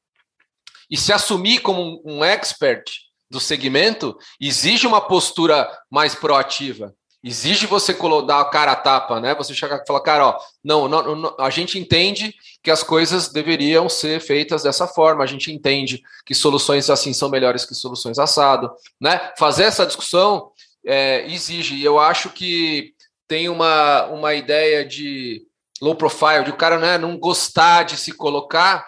e 0.91 0.97
se 0.97 1.13
assumir 1.13 1.61
como 1.61 2.03
um, 2.05 2.25
expert 2.25 2.85
do 3.31 3.39
segmento 3.39 4.19
exige 4.41 4.87
uma 4.87 5.01
postura 5.01 5.71
mais 5.89 6.15
proativa. 6.15 6.93
Exige 7.23 7.67
você 7.67 7.95
dar 8.27 8.41
a 8.41 8.45
cara 8.47 8.73
a 8.73 8.77
tapa, 8.77 9.21
né? 9.21 9.35
Você 9.35 9.55
chegar 9.55 9.77
e 9.77 9.87
falar, 9.87 10.01
cara, 10.01 10.29
ó, 10.29 10.39
não, 10.65 10.89
não, 10.89 11.15
não, 11.15 11.37
a 11.39 11.51
gente 11.51 11.79
entende 11.79 12.35
que 12.63 12.71
as 12.71 12.83
coisas 12.83 13.29
deveriam 13.29 13.89
ser 13.89 14.21
feitas 14.21 14.63
dessa 14.63 14.87
forma, 14.89 15.23
a 15.23 15.27
gente 15.27 15.53
entende 15.53 16.03
que 16.25 16.35
soluções 16.35 16.89
assim 16.89 17.13
são 17.13 17.29
melhores 17.29 17.67
que 17.67 17.75
soluções 17.75 18.19
assado, 18.19 18.71
né? 18.99 19.33
Fazer 19.39 19.65
essa 19.65 19.87
discussão 19.87 20.51
é, 20.85 21.27
exige, 21.31 21.75
e 21.75 21.85
eu 21.85 21.99
acho 21.99 22.31
que 22.31 22.95
tem 23.29 23.49
uma, 23.49 24.07
uma 24.07 24.35
ideia 24.35 24.85
de 24.85 25.43
low 25.81 25.95
profile, 25.95 26.45
de 26.45 26.51
o 26.51 26.57
cara 26.57 26.79
né, 26.79 26.99
não 26.99 27.19
gostar 27.19 27.85
de 27.85 27.97
se 27.97 28.13
colocar 28.13 28.87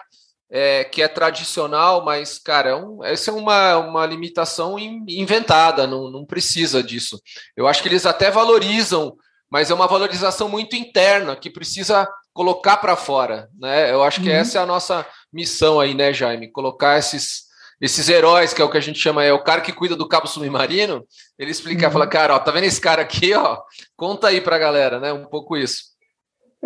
é, 0.55 0.83
que 0.83 1.01
é 1.01 1.07
tradicional, 1.07 2.05
mas, 2.05 2.37
cara, 2.37 2.69
é 2.69 2.75
um, 2.75 3.03
essa 3.03 3.31
é 3.31 3.33
uma, 3.33 3.75
uma 3.77 4.05
limitação 4.05 4.77
inventada, 4.77 5.87
não, 5.87 6.11
não 6.11 6.23
precisa 6.23 6.83
disso. 6.83 7.19
Eu 7.57 7.67
acho 7.67 7.81
que 7.81 7.89
eles 7.89 8.05
até 8.05 8.29
valorizam, 8.29 9.15
mas 9.49 9.71
é 9.71 9.73
uma 9.73 9.87
valorização 9.87 10.47
muito 10.47 10.75
interna, 10.75 11.35
que 11.35 11.49
precisa 11.49 12.07
colocar 12.31 12.77
para 12.77 12.95
fora. 12.95 13.49
Né? 13.59 13.91
Eu 13.91 14.03
acho 14.03 14.21
que 14.21 14.29
uhum. 14.29 14.35
essa 14.35 14.59
é 14.59 14.61
a 14.61 14.65
nossa 14.65 15.03
missão 15.33 15.79
aí, 15.79 15.95
né, 15.95 16.13
Jaime? 16.13 16.51
Colocar 16.51 16.99
esses, 16.99 17.45
esses 17.81 18.07
heróis, 18.07 18.53
que 18.53 18.61
é 18.61 18.65
o 18.65 18.69
que 18.69 18.77
a 18.77 18.81
gente 18.81 18.99
chama, 18.99 19.23
é 19.23 19.33
o 19.33 19.43
cara 19.43 19.61
que 19.61 19.73
cuida 19.73 19.95
do 19.95 20.07
cabo 20.07 20.27
submarino, 20.27 21.03
ele 21.39 21.49
explica, 21.49 21.87
uhum. 21.87 21.93
fala, 21.93 22.05
cara, 22.05 22.35
ó, 22.35 22.37
tá 22.37 22.51
vendo 22.51 22.65
esse 22.65 22.79
cara 22.79 23.01
aqui, 23.01 23.33
ó? 23.33 23.59
Conta 23.97 24.27
aí 24.27 24.39
pra 24.39 24.59
galera, 24.59 24.99
né? 24.99 25.11
Um 25.11 25.25
pouco 25.25 25.57
isso. 25.57 25.92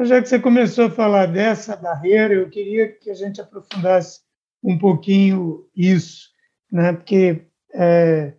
Já 0.06 0.22
que 0.22 0.30
você 0.30 0.39
começou 0.39 0.86
a 0.86 0.92
falar 0.92 1.25
dessa 1.25 1.75
barreira, 1.75 2.34
eu 2.34 2.50
queria 2.50 2.92
que 2.92 3.10
a 3.10 3.16
gente 3.16 3.42
aprofundasse 3.42 4.22
um 4.63 4.77
pouquinho 4.77 5.68
isso, 5.75 6.30
né? 6.72 6.94
porque 6.94 7.48
é, 7.74 8.34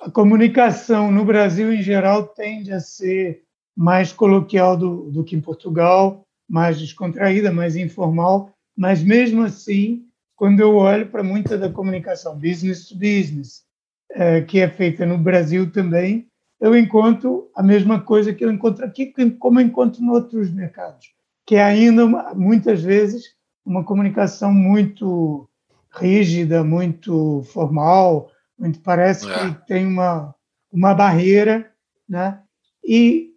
a 0.00 0.10
comunicação 0.10 1.12
no 1.12 1.24
Brasil, 1.24 1.72
em 1.72 1.80
geral, 1.80 2.26
tende 2.26 2.72
a 2.72 2.80
ser 2.80 3.44
mais 3.76 4.12
coloquial 4.12 4.76
do, 4.76 5.10
do 5.12 5.22
que 5.22 5.36
em 5.36 5.40
Portugal, 5.40 6.26
mais 6.48 6.78
descontraída, 6.78 7.52
mais 7.52 7.76
informal, 7.76 8.52
mas 8.76 9.00
mesmo 9.02 9.44
assim 9.44 10.04
quando 10.34 10.58
eu 10.58 10.74
olho 10.74 11.06
para 11.06 11.22
muita 11.22 11.56
da 11.56 11.70
comunicação 11.70 12.36
business 12.36 12.88
to 12.88 12.96
business, 12.96 13.62
eh, 14.10 14.42
que 14.42 14.58
é 14.58 14.68
feita 14.68 15.06
no 15.06 15.16
Brasil 15.16 15.70
também, 15.70 16.28
eu 16.60 16.76
encontro 16.76 17.50
a 17.54 17.62
mesma 17.62 18.00
coisa 18.00 18.32
que 18.32 18.44
eu 18.44 18.50
encontro 18.50 18.84
aqui, 18.84 19.12
como 19.38 19.60
eu 19.60 19.66
encontro 19.66 20.02
em 20.02 20.08
outros 20.08 20.50
mercados, 20.52 21.12
que 21.46 21.56
é 21.56 21.62
ainda, 21.62 22.06
muitas 22.34 22.82
vezes, 22.82 23.34
uma 23.64 23.84
comunicação 23.84 24.52
muito 24.52 25.48
rígida, 25.90 26.64
muito 26.64 27.42
formal, 27.52 28.30
muito 28.58 28.80
parece 28.80 29.30
é. 29.30 29.34
que 29.34 29.66
tem 29.66 29.86
uma, 29.86 30.34
uma 30.72 30.94
barreira, 30.94 31.72
né? 32.08 32.40
E 32.84 33.34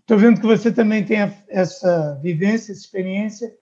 estou 0.00 0.18
vendo 0.18 0.40
que 0.40 0.46
você 0.46 0.70
também 0.70 1.04
tem 1.04 1.18
essa 1.48 2.18
vivência, 2.22 2.72
essa 2.72 2.80
experiência. 2.80 3.54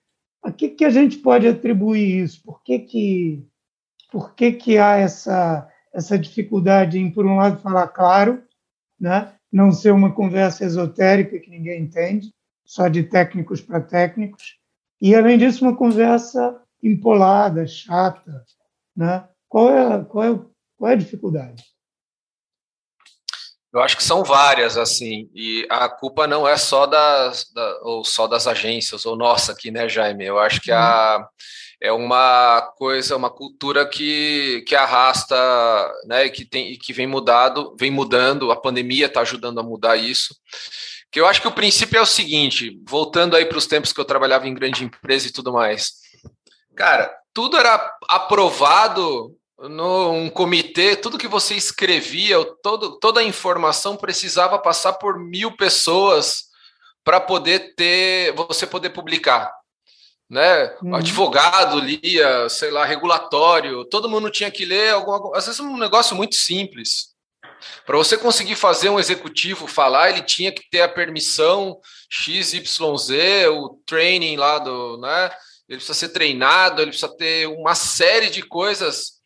A 0.42 0.50
que, 0.50 0.70
que 0.70 0.84
a 0.84 0.90
gente 0.90 1.18
pode 1.18 1.46
atribuir 1.46 2.24
isso? 2.24 2.42
Por 2.42 2.62
que, 2.62 2.80
que, 2.80 3.46
por 4.10 4.34
que, 4.34 4.52
que 4.52 4.78
há 4.78 4.96
essa, 4.96 5.68
essa 5.92 6.18
dificuldade 6.18 6.98
em, 6.98 7.10
por 7.10 7.26
um 7.26 7.36
lado, 7.36 7.60
falar 7.60 7.88
claro, 7.88 8.42
né? 8.98 9.34
não 9.52 9.70
ser 9.70 9.92
uma 9.92 10.12
conversa 10.12 10.64
esotérica 10.64 11.38
que 11.38 11.50
ninguém 11.50 11.82
entende, 11.82 12.32
só 12.64 12.88
de 12.88 13.02
técnicos 13.02 13.60
para 13.60 13.80
técnicos, 13.80 14.58
e, 15.00 15.14
além 15.14 15.36
disso, 15.36 15.64
uma 15.64 15.76
conversa 15.76 16.62
empolada, 16.82 17.66
chata. 17.66 18.44
Né? 18.96 19.28
Qual, 19.48 19.70
é, 19.70 20.04
qual, 20.04 20.24
é, 20.24 20.40
qual 20.76 20.90
é 20.90 20.94
a 20.94 20.96
dificuldade? 20.96 21.64
Eu 23.72 23.80
acho 23.80 23.96
que 23.96 24.04
são 24.04 24.22
várias, 24.22 24.76
assim, 24.76 25.30
e 25.34 25.66
a 25.70 25.88
culpa 25.88 26.26
não 26.26 26.46
é 26.46 26.58
só 26.58 26.84
das, 26.84 27.50
da, 27.54 27.78
ou 27.82 28.04
só 28.04 28.26
das 28.26 28.46
agências, 28.46 29.06
ou 29.06 29.16
nossa 29.16 29.52
aqui, 29.52 29.70
né, 29.70 29.88
Jaime? 29.88 30.26
Eu 30.26 30.38
acho 30.38 30.60
que 30.60 30.70
a, 30.70 31.16
uhum. 31.18 31.24
é 31.80 31.90
uma 31.90 32.60
coisa, 32.76 33.16
uma 33.16 33.30
cultura 33.30 33.88
que, 33.88 34.62
que 34.66 34.76
arrasta, 34.76 35.34
né, 36.06 36.26
e 36.26 36.30
que, 36.30 36.44
tem, 36.44 36.72
e 36.72 36.76
que 36.76 36.92
vem 36.92 37.06
mudado, 37.06 37.74
vem 37.80 37.90
mudando, 37.90 38.52
a 38.52 38.56
pandemia 38.56 39.06
está 39.06 39.22
ajudando 39.22 39.58
a 39.58 39.62
mudar 39.62 39.96
isso. 39.96 40.36
Que 41.10 41.18
eu 41.18 41.26
acho 41.26 41.40
que 41.40 41.48
o 41.48 41.52
princípio 41.52 41.98
é 41.98 42.02
o 42.02 42.06
seguinte, 42.06 42.78
voltando 42.86 43.36
aí 43.36 43.46
para 43.46 43.58
os 43.58 43.66
tempos 43.66 43.90
que 43.90 44.00
eu 44.00 44.04
trabalhava 44.04 44.46
em 44.46 44.54
grande 44.54 44.84
empresa 44.84 45.28
e 45.28 45.32
tudo 45.32 45.50
mais. 45.50 45.92
Cara, 46.76 47.10
tudo 47.32 47.56
era 47.56 47.90
aprovado 48.08 49.34
num 49.68 50.28
comitê, 50.28 50.96
tudo 50.96 51.18
que 51.18 51.28
você 51.28 51.54
escrevia, 51.54 52.44
todo, 52.62 52.98
toda 52.98 53.20
a 53.20 53.24
informação 53.24 53.96
precisava 53.96 54.58
passar 54.58 54.94
por 54.94 55.18
mil 55.18 55.56
pessoas 55.56 56.44
para 57.04 57.20
poder 57.20 57.74
ter, 57.74 58.32
você 58.34 58.66
poder 58.66 58.90
publicar. 58.90 59.52
Né? 60.28 60.74
Uhum. 60.82 60.94
Advogado 60.94 61.78
lia, 61.78 62.48
sei 62.48 62.70
lá, 62.70 62.84
regulatório, 62.84 63.84
todo 63.84 64.08
mundo 64.08 64.30
tinha 64.30 64.50
que 64.50 64.64
ler, 64.64 64.90
alguma, 64.90 65.36
às 65.36 65.46
vezes 65.46 65.60
um 65.60 65.76
negócio 65.76 66.16
muito 66.16 66.34
simples. 66.34 67.12
Para 67.86 67.96
você 67.96 68.16
conseguir 68.16 68.56
fazer 68.56 68.88
um 68.88 68.98
executivo 68.98 69.66
falar, 69.68 70.10
ele 70.10 70.22
tinha 70.22 70.50
que 70.50 70.68
ter 70.70 70.80
a 70.80 70.88
permissão 70.88 71.78
XYZ, 72.10 73.10
o 73.50 73.80
training 73.86 74.36
lá 74.36 74.58
do, 74.58 74.98
né? 74.98 75.30
Ele 75.68 75.78
precisa 75.78 75.94
ser 75.94 76.08
treinado, 76.08 76.82
ele 76.82 76.90
precisa 76.90 77.14
ter 77.16 77.46
uma 77.46 77.74
série 77.74 78.30
de 78.30 78.42
coisas 78.42 79.21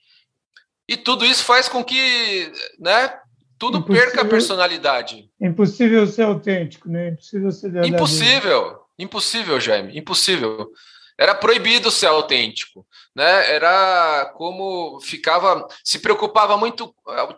e 0.88 0.96
tudo 0.96 1.24
isso 1.24 1.44
faz 1.44 1.68
com 1.68 1.82
que, 1.82 2.52
né, 2.78 3.12
tudo 3.58 3.78
impossível, 3.78 4.04
perca 4.04 4.22
a 4.22 4.24
personalidade. 4.24 5.30
Impossível 5.40 6.06
ser 6.06 6.22
autêntico, 6.22 6.88
né? 6.88 7.08
Impossível 7.08 7.52
ser. 7.52 7.84
Impossível, 7.84 8.80
impossível, 8.98 9.60
Jaime, 9.60 9.98
impossível. 9.98 10.70
Era 11.18 11.34
proibido 11.34 11.90
ser 11.90 12.06
autêntico, 12.06 12.86
né? 13.14 13.50
Era 13.50 14.30
como 14.36 15.00
ficava, 15.00 15.66
se 15.82 15.98
preocupava 15.98 16.58
muito, 16.58 16.94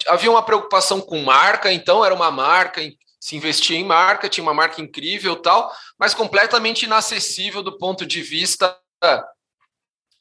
havia 0.08 0.30
uma 0.30 0.42
preocupação 0.42 1.00
com 1.00 1.22
marca, 1.22 1.72
então 1.72 2.04
era 2.04 2.12
uma 2.12 2.30
marca, 2.30 2.80
se 3.20 3.36
investia 3.36 3.78
em 3.78 3.84
marca, 3.84 4.28
tinha 4.28 4.42
uma 4.42 4.54
marca 4.54 4.82
incrível, 4.82 5.36
tal, 5.36 5.72
mas 5.96 6.12
completamente 6.12 6.86
inacessível 6.86 7.62
do 7.62 7.78
ponto 7.78 8.04
de 8.04 8.20
vista 8.20 8.76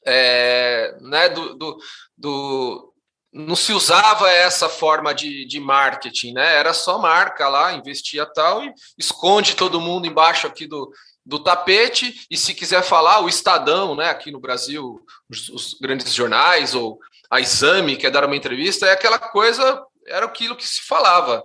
é, 0.06 0.96
né, 1.00 1.28
do, 1.28 1.54
do, 1.56 1.78
do, 2.16 2.94
não 3.32 3.54
se 3.54 3.72
usava 3.72 4.30
essa 4.30 4.68
forma 4.68 5.14
de, 5.14 5.46
de 5.46 5.60
marketing, 5.60 6.32
né? 6.32 6.56
Era 6.56 6.72
só 6.72 6.98
marca 6.98 7.48
lá, 7.48 7.72
investia 7.72 8.24
tal 8.24 8.64
e 8.64 8.72
esconde 8.96 9.54
todo 9.54 9.80
mundo 9.80 10.06
embaixo 10.06 10.46
aqui 10.46 10.66
do, 10.66 10.90
do 11.24 11.38
tapete. 11.38 12.26
E 12.30 12.36
se 12.36 12.54
quiser 12.54 12.82
falar, 12.82 13.20
o 13.20 13.28
Estadão, 13.28 13.94
né? 13.94 14.08
Aqui 14.08 14.30
no 14.30 14.40
Brasil, 14.40 14.98
os, 15.30 15.48
os 15.50 15.74
grandes 15.74 16.12
jornais 16.14 16.74
ou 16.74 16.98
a 17.30 17.40
Exame 17.40 17.96
quer 17.96 18.10
dar 18.10 18.24
uma 18.24 18.36
entrevista, 18.36 18.86
é 18.86 18.92
aquela 18.92 19.18
coisa, 19.18 19.82
era 20.06 20.24
aquilo 20.24 20.56
que 20.56 20.66
se 20.66 20.80
falava, 20.80 21.44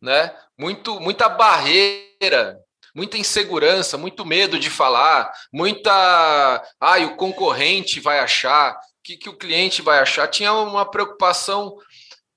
né? 0.00 0.34
Muito, 0.56 0.98
muita 0.98 1.28
barreira, 1.28 2.58
muita 2.94 3.18
insegurança, 3.18 3.98
muito 3.98 4.24
medo 4.24 4.58
de 4.58 4.70
falar, 4.70 5.30
muita, 5.52 6.62
ai, 6.80 7.04
o 7.04 7.16
concorrente 7.16 8.00
vai 8.00 8.18
achar 8.18 8.78
que, 9.08 9.16
que 9.16 9.28
o 9.30 9.36
cliente 9.36 9.80
vai 9.80 9.98
achar. 9.98 10.28
Tinha 10.28 10.52
uma 10.52 10.84
preocupação 10.84 11.76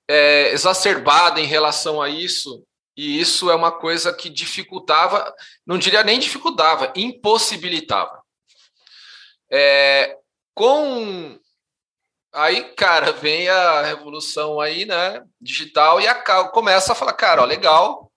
é, 0.08 0.52
exacerbada 0.52 1.42
em 1.42 1.46
relação 1.46 2.02
a 2.02 2.08
isso, 2.08 2.64
e 2.96 3.20
isso 3.20 3.50
é 3.50 3.56
uma 3.56 3.72
coisa 3.72 4.14
que 4.14 4.30
dificultava, 4.30 5.34
não 5.66 5.78
diria 5.78 6.04
nem 6.04 6.20
dificultava, 6.20 6.94
impossibilitava. 6.96 8.22
É, 9.52 10.18
com 10.54 11.38
aí, 12.34 12.74
cara, 12.76 13.12
vem 13.12 13.50
a 13.50 13.82
revolução 13.82 14.62
aí, 14.62 14.86
né, 14.86 15.22
digital 15.42 16.00
e 16.00 16.08
a, 16.08 16.16
começa 16.46 16.94
a 16.94 16.96
falar, 16.96 17.14
cara, 17.14 17.42
ó, 17.42 17.46
legal, 17.46 18.10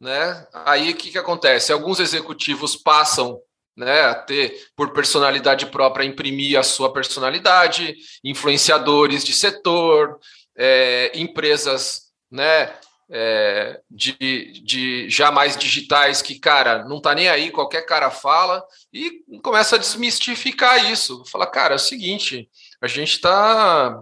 né? 0.00 0.46
Aí 0.52 0.92
o 0.92 0.96
que 0.96 1.10
que 1.10 1.18
acontece? 1.18 1.72
Alguns 1.72 1.98
executivos 1.98 2.76
passam 2.76 3.40
né, 3.76 4.02
a 4.02 4.14
ter 4.14 4.54
por 4.76 4.92
personalidade 4.92 5.66
própria 5.66 6.04
imprimir 6.04 6.58
a 6.58 6.62
sua 6.62 6.92
personalidade, 6.92 7.96
influenciadores 8.22 9.24
de 9.24 9.32
setor, 9.32 10.18
é, 10.56 11.10
empresas, 11.14 12.12
né, 12.30 12.72
é, 13.10 13.80
de, 13.90 14.62
de 14.64 15.08
jamais 15.08 15.56
digitais 15.56 16.22
que, 16.22 16.38
cara, 16.38 16.84
não 16.84 17.00
tá 17.00 17.14
nem 17.14 17.28
aí, 17.28 17.50
qualquer 17.50 17.82
cara 17.82 18.10
fala 18.10 18.64
e 18.92 19.22
começa 19.42 19.76
a 19.76 19.78
desmistificar 19.78 20.90
isso. 20.90 21.22
Fala, 21.26 21.46
cara, 21.46 21.74
é 21.74 21.76
o 21.76 21.80
seguinte, 21.80 22.48
a 22.80 22.86
gente 22.86 23.20
tá 23.20 23.98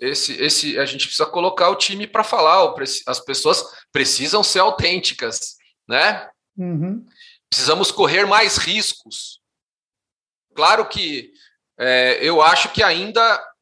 esse, 0.00 0.40
esse, 0.40 0.78
a 0.78 0.86
gente 0.86 1.06
precisa 1.06 1.26
colocar 1.26 1.68
o 1.68 1.76
time 1.76 2.06
para 2.06 2.22
falar, 2.22 2.72
as 3.06 3.20
pessoas 3.20 3.64
precisam 3.90 4.42
ser 4.42 4.60
autênticas, 4.60 5.56
né? 5.88 6.28
Uhum 6.56 7.04
precisamos 7.52 7.90
correr 7.90 8.24
mais 8.24 8.56
riscos. 8.56 9.38
Claro 10.54 10.88
que 10.88 11.30
é, 11.78 12.18
eu 12.22 12.40
acho 12.40 12.70
que 12.70 12.82
ainda 12.82 13.20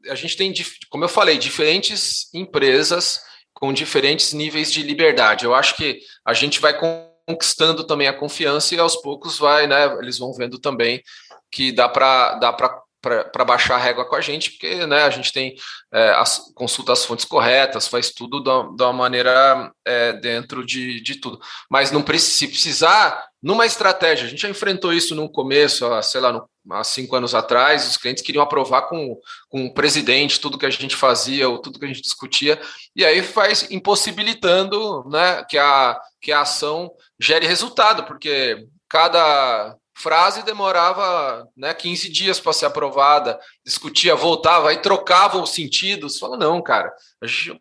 a 0.09 0.15
gente 0.15 0.37
tem, 0.37 0.55
como 0.89 1.03
eu 1.03 1.09
falei, 1.09 1.37
diferentes 1.37 2.33
empresas 2.33 3.21
com 3.53 3.73
diferentes 3.73 4.33
níveis 4.33 4.73
de 4.73 4.81
liberdade. 4.85 5.45
Eu 5.45 5.57
acho 5.57 5.75
que 5.75 5.99
a 6.25 6.33
gente 6.33 6.61
vai 6.61 6.79
conquistando 7.27 7.85
também 7.85 8.07
a 8.07 8.17
confiança 8.17 8.77
e 8.77 8.79
aos 8.79 8.95
poucos 8.95 9.39
vai, 9.39 9.67
né? 9.67 9.87
Eles 9.99 10.19
vão 10.19 10.33
vendo 10.33 10.61
também 10.61 11.03
que 11.51 11.73
dá 11.73 11.89
para 11.89 12.35
dá 12.37 12.53
para 12.53 12.81
para 13.01 13.45
baixar 13.47 13.77
a 13.77 13.79
régua 13.79 14.05
com 14.07 14.15
a 14.15 14.21
gente, 14.21 14.51
porque 14.51 14.87
né, 14.87 15.05
a 15.05 15.11
gente 15.11 15.33
tem 15.33 15.57
é, 15.91 16.11
as, 16.11 16.53
consulta 16.55 16.93
as 16.93 17.03
fontes 17.03 17.25
corretas, 17.25 17.89
faz 17.89 18.11
tudo 18.11 18.43
da, 18.43 18.63
da 18.77 18.93
maneira 18.93 19.73
é, 19.87 20.13
dentro 20.13 20.65
de, 20.65 21.01
de 21.01 21.15
tudo. 21.15 21.41
Mas 21.71 21.91
não 21.91 22.05
se 22.19 22.47
precisar, 22.47 23.30
numa 23.43 23.65
estratégia, 23.65 24.27
a 24.27 24.29
gente 24.29 24.43
já 24.43 24.49
enfrentou 24.49 24.93
isso 24.93 25.15
no 25.15 25.31
começo, 25.31 25.87
há, 25.87 26.03
sei 26.03 26.21
lá, 26.21 26.33
no, 26.33 26.49
há 26.71 26.85
cinco 26.85 27.17
anos 27.17 27.35
atrás, 27.35 27.89
os 27.89 27.97
clientes 27.97 28.23
queriam 28.23 28.43
aprovar 28.43 28.83
com, 28.83 29.19
com 29.49 29.67
o 29.67 29.75
presidente 29.75 30.41
tudo 30.41 30.59
que 30.59 30.67
a 30.67 30.71
gente 30.71 30.95
fazia, 30.95 31.49
ou 31.49 31.59
tudo 31.59 31.79
que 31.79 31.85
a 31.85 31.89
gente 31.89 32.03
discutia, 32.03 32.61
e 32.95 33.05
aí 33.05 33.23
faz 33.23 33.71
impossibilitando 33.71 35.09
né, 35.09 35.45
que, 35.49 35.57
a, 35.57 35.99
que 36.21 36.33
a 36.33 36.43
ação 36.43 36.91
gere 37.19 37.47
resultado, 37.47 38.05
porque 38.05 38.67
cada 38.89 39.77
frase 40.01 40.43
demorava 40.43 41.47
né, 41.57 41.75
15 41.75 42.11
dias 42.11 42.41
para 42.41 42.53
ser 42.53 42.67
aprovada, 42.67 43.39
discutia, 43.65 44.17
voltava, 44.17 44.71
aí 44.71 44.79
trocava 44.79 45.39
os 45.39 45.51
sentidos. 45.51 46.19
Fala, 46.19 46.37
não, 46.37 46.63
cara, 46.63 46.91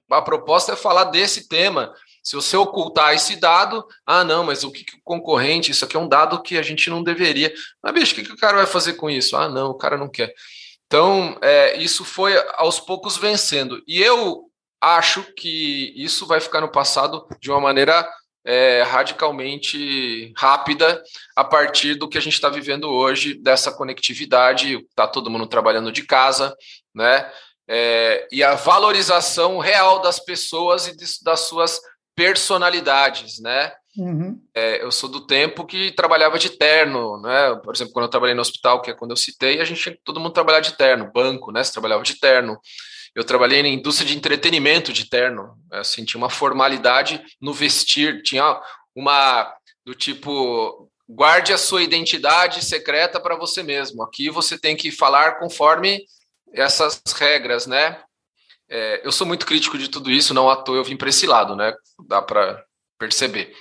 a, 0.10 0.22
proposta 0.22 0.74
é 0.74 0.76
falar 0.76 1.06
desse 1.06 1.48
tema. 1.48 1.94
Se 2.30 2.36
você 2.36 2.56
ocultar 2.56 3.15
esse 3.15 3.38
dado, 3.38 3.84
ah, 4.06 4.24
não, 4.24 4.44
mas 4.44 4.63
o 4.63 4.72
que, 4.72 4.84
que 4.84 4.98
o 4.98 5.02
concorrente, 5.04 5.72
isso 5.72 5.84
aqui 5.84 5.98
é 5.98 6.00
um 6.00 6.08
dado 6.08 6.44
que 6.44 6.60
a 6.60 6.62
gente 6.62 6.88
não 6.88 7.02
deveria. 7.02 7.52
Mas, 7.82 7.92
bicho, 7.92 8.12
o 8.12 8.15
que, 8.18 8.24
que 8.24 8.32
o 8.32 8.38
cara 8.38 8.58
vai 8.58 8.68
fazer 8.68 8.94
com 8.94 9.10
isso? 9.10 9.36
Ah, 9.36 9.50
não, 9.50 9.72
o 9.72 9.74
cara 9.74 9.98
não 9.98 10.08
quer. 10.08 10.32
Então, 10.86 11.36
é, 11.42 11.76
isso 11.78 12.06
foi 12.06 12.36
aos 12.54 12.80
poucos 12.80 13.18
vencendo. 13.18 13.82
E 13.88 14.00
eu 14.00 14.44
acho 14.80 15.24
que 15.34 15.92
isso 15.96 16.28
vai 16.28 16.39
ficar 16.39 16.62
no 16.62 16.72
passado 16.72 17.26
de 17.42 17.50
uma 17.50 17.60
maneira 17.60 18.08
é, 18.46 18.84
radicalmente 18.84 20.32
rápida 20.38 21.02
a 21.36 21.44
partir 21.44 21.96
do 21.96 22.08
que 22.08 22.20
a 22.20 22.22
gente 22.22 22.34
está 22.34 22.48
vivendo 22.48 22.92
hoje, 22.92 23.34
dessa 23.42 23.72
conectividade, 23.72 24.76
está 24.76 25.08
todo 25.08 25.32
mundo 25.32 25.48
trabalhando 25.48 25.92
de 25.92 26.06
casa, 26.06 26.56
né? 26.94 27.28
É, 27.68 28.28
e 28.32 28.44
a 28.44 28.54
valorização 28.54 29.58
real 29.58 30.00
das 30.00 30.20
pessoas 30.20 30.88
e 30.88 30.96
de, 30.96 31.06
das 31.24 31.39
suas 31.42 31.80
personalidades, 32.19 33.39
né? 33.39 33.71
Uhum. 33.97 34.38
É, 34.53 34.84
eu 34.84 34.91
sou 34.91 35.10
do 35.10 35.25
tempo 35.25 35.65
que 35.65 35.89
trabalhava 35.93 36.38
de 36.38 36.49
terno, 36.49 37.17
né? 37.21 37.55
Por 37.63 37.73
exemplo, 37.73 37.93
quando 37.93 38.03
eu 38.03 38.10
trabalhei 38.10 38.36
no 38.36 38.41
hospital, 38.41 38.82
que 38.82 38.91
é 38.91 38.93
quando 38.93 39.12
eu 39.12 39.17
citei, 39.17 39.62
a 39.62 39.63
gente 39.63 39.97
todo 40.03 40.19
mundo 40.19 40.34
trabalhava 40.34 40.62
de 40.62 40.75
terno, 40.75 41.10
banco, 41.13 41.49
né? 41.49 41.63
Você 41.63 41.71
trabalhava 41.71 42.03
de 42.03 42.19
terno. 42.19 42.60
Eu 43.15 43.23
trabalhei 43.23 43.63
na 43.63 43.69
indústria 43.69 44.05
de 44.05 44.17
entretenimento 44.17 44.91
de 44.91 45.10
terno, 45.10 45.58
assim, 45.71 46.03
tinha 46.03 46.17
uma 46.17 46.29
formalidade 46.29 47.23
no 47.41 47.53
vestir, 47.53 48.21
tinha 48.21 48.62
uma 48.93 49.53
do 49.86 49.95
tipo 49.95 50.91
guarde 51.08 51.53
a 51.53 51.58
sua 51.58 51.82
identidade 51.82 52.65
secreta 52.65 53.17
para 53.17 53.38
você 53.38 53.63
mesmo. 53.63 54.03
Aqui 54.03 54.29
você 54.29 54.60
tem 54.60 54.75
que 54.75 54.91
falar 54.91 55.39
conforme 55.39 56.03
essas 56.53 57.01
regras, 57.15 57.65
né? 57.65 57.97
É, 58.69 59.01
eu 59.03 59.12
sou 59.12 59.25
muito 59.25 59.45
crítico 59.45 59.77
de 59.77 59.88
tudo 59.89 60.12
isso, 60.12 60.34
não 60.34 60.49
à 60.49 60.55
toa 60.55 60.77
eu 60.77 60.84
vim 60.84 60.95
para 60.95 61.10
esse 61.10 61.25
lado, 61.25 61.55
né? 61.55 61.73
Dá 62.08 62.21
para 62.21 62.63
perceber. 62.97 63.55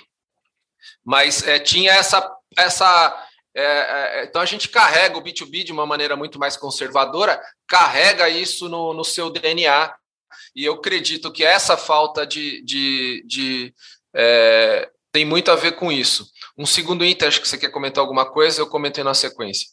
Mas 1.03 1.47
é, 1.47 1.59
tinha 1.59 1.91
essa 1.91 2.35
essa 2.57 3.27
é, 3.55 3.63
é, 3.63 4.23
então 4.25 4.41
a 4.41 4.45
gente 4.45 4.69
carrega 4.69 5.17
o 5.17 5.23
B2B 5.23 5.63
de 5.63 5.71
uma 5.71 5.85
maneira 5.85 6.15
muito 6.15 6.37
mais 6.39 6.55
conservadora, 6.55 7.41
carrega 7.67 8.29
isso 8.29 8.69
no, 8.69 8.93
no 8.93 9.03
seu 9.03 9.29
DNA. 9.29 9.93
E 10.55 10.65
eu 10.65 10.75
acredito 10.75 11.31
que 11.31 11.43
essa 11.43 11.75
falta 11.75 12.25
de, 12.25 12.63
de, 12.63 13.23
de 13.25 13.73
é, 14.13 14.89
tem 15.11 15.25
muito 15.25 15.51
a 15.51 15.55
ver 15.55 15.73
com 15.73 15.91
isso. 15.91 16.29
Um 16.57 16.65
segundo 16.65 17.03
item, 17.03 17.27
acho 17.27 17.41
que 17.41 17.47
você 17.47 17.57
quer 17.57 17.71
comentar 17.71 18.01
alguma 18.01 18.29
coisa, 18.29 18.61
eu 18.61 18.67
comentei 18.67 19.03
na 19.03 19.13
sequência. 19.13 19.67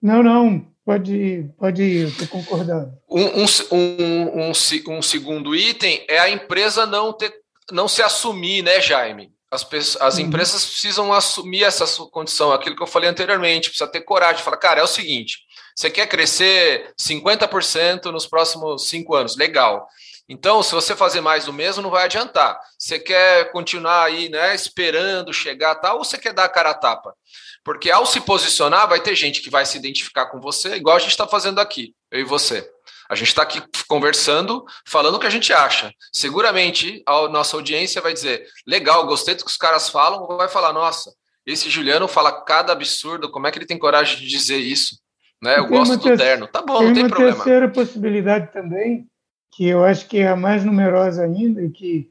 Não, 0.00 0.22
não, 0.22 0.66
pode, 0.84 1.50
pode 1.58 1.82
ir, 1.82 2.08
estou 2.08 2.28
concordando. 2.28 2.92
Um, 3.08 3.42
um, 3.42 3.46
um, 3.72 4.50
um, 4.50 4.98
um 4.98 5.02
segundo 5.02 5.54
item 5.54 6.04
é 6.08 6.18
a 6.18 6.30
empresa 6.30 6.84
não, 6.86 7.12
ter, 7.12 7.32
não 7.70 7.88
se 7.88 8.02
assumir, 8.02 8.62
né, 8.62 8.80
Jaime? 8.80 9.32
As, 9.50 9.66
as 10.00 10.16
uhum. 10.16 10.22
empresas 10.22 10.66
precisam 10.66 11.12
assumir 11.12 11.62
essa 11.62 11.86
condição, 12.06 12.52
aquilo 12.52 12.74
que 12.74 12.82
eu 12.82 12.88
falei 12.88 13.08
anteriormente, 13.08 13.68
precisa 13.68 13.90
ter 13.90 14.00
coragem 14.00 14.38
de 14.38 14.42
falar, 14.42 14.56
cara, 14.56 14.80
é 14.80 14.82
o 14.82 14.88
seguinte, 14.88 15.38
você 15.76 15.88
quer 15.88 16.08
crescer 16.08 16.92
50% 17.00 18.06
nos 18.06 18.26
próximos 18.26 18.88
cinco 18.88 19.14
anos, 19.14 19.36
legal. 19.36 19.86
Então, 20.28 20.62
se 20.62 20.74
você 20.74 20.96
fazer 20.96 21.20
mais 21.20 21.44
do 21.44 21.52
mesmo, 21.52 21.82
não 21.82 21.90
vai 21.90 22.04
adiantar. 22.04 22.58
Você 22.78 22.98
quer 22.98 23.50
continuar 23.52 24.04
aí, 24.04 24.28
né, 24.28 24.54
esperando 24.54 25.32
chegar 25.32 25.74
tal, 25.76 25.98
ou 25.98 26.04
você 26.04 26.16
quer 26.16 26.32
dar 26.32 26.44
a 26.44 26.48
cara 26.48 26.70
a 26.70 26.74
tapa? 26.74 27.14
Porque 27.64 27.90
ao 27.90 28.04
se 28.04 28.20
posicionar, 28.20 28.86
vai 28.86 29.00
ter 29.00 29.14
gente 29.14 29.40
que 29.40 29.48
vai 29.48 29.64
se 29.64 29.78
identificar 29.78 30.26
com 30.26 30.38
você, 30.38 30.74
igual 30.76 30.96
a 30.96 31.00
gente 31.00 31.10
está 31.10 31.26
fazendo 31.26 31.60
aqui, 31.60 31.94
eu 32.10 32.20
e 32.20 32.24
você. 32.24 32.68
A 33.08 33.14
gente 33.14 33.28
está 33.28 33.42
aqui 33.42 33.62
conversando, 33.88 34.64
falando 34.86 35.14
o 35.14 35.18
que 35.18 35.26
a 35.26 35.30
gente 35.30 35.52
acha. 35.52 35.92
Seguramente 36.12 37.02
a 37.06 37.28
nossa 37.28 37.56
audiência 37.56 38.02
vai 38.02 38.12
dizer: 38.12 38.46
legal, 38.66 39.06
gostei 39.06 39.34
do 39.34 39.44
que 39.44 39.50
os 39.50 39.56
caras 39.56 39.88
falam, 39.88 40.22
ou 40.22 40.36
vai 40.36 40.48
falar: 40.48 40.72
nossa, 40.72 41.12
esse 41.46 41.70
Juliano 41.70 42.06
fala 42.06 42.44
cada 42.44 42.72
absurdo, 42.72 43.30
como 43.30 43.46
é 43.46 43.50
que 43.50 43.58
ele 43.58 43.66
tem 43.66 43.78
coragem 43.78 44.18
de 44.18 44.26
dizer 44.26 44.58
isso? 44.58 44.98
Né? 45.42 45.58
Eu 45.58 45.66
gosto 45.66 45.96
do 45.96 46.16
terno. 46.16 46.46
Tá 46.46 46.62
bom, 46.62 46.82
não 46.82 46.94
tem 46.94 47.06
problema. 47.06 47.16
Tem 47.16 47.24
uma 47.24 47.34
terceira 47.34 47.68
possibilidade 47.70 48.52
também, 48.52 49.06
que 49.52 49.66
eu 49.66 49.84
acho 49.84 50.06
que 50.06 50.18
é 50.18 50.28
a 50.28 50.36
mais 50.36 50.64
numerosa 50.64 51.24
ainda, 51.24 51.62
e 51.62 51.70
que 51.70 52.10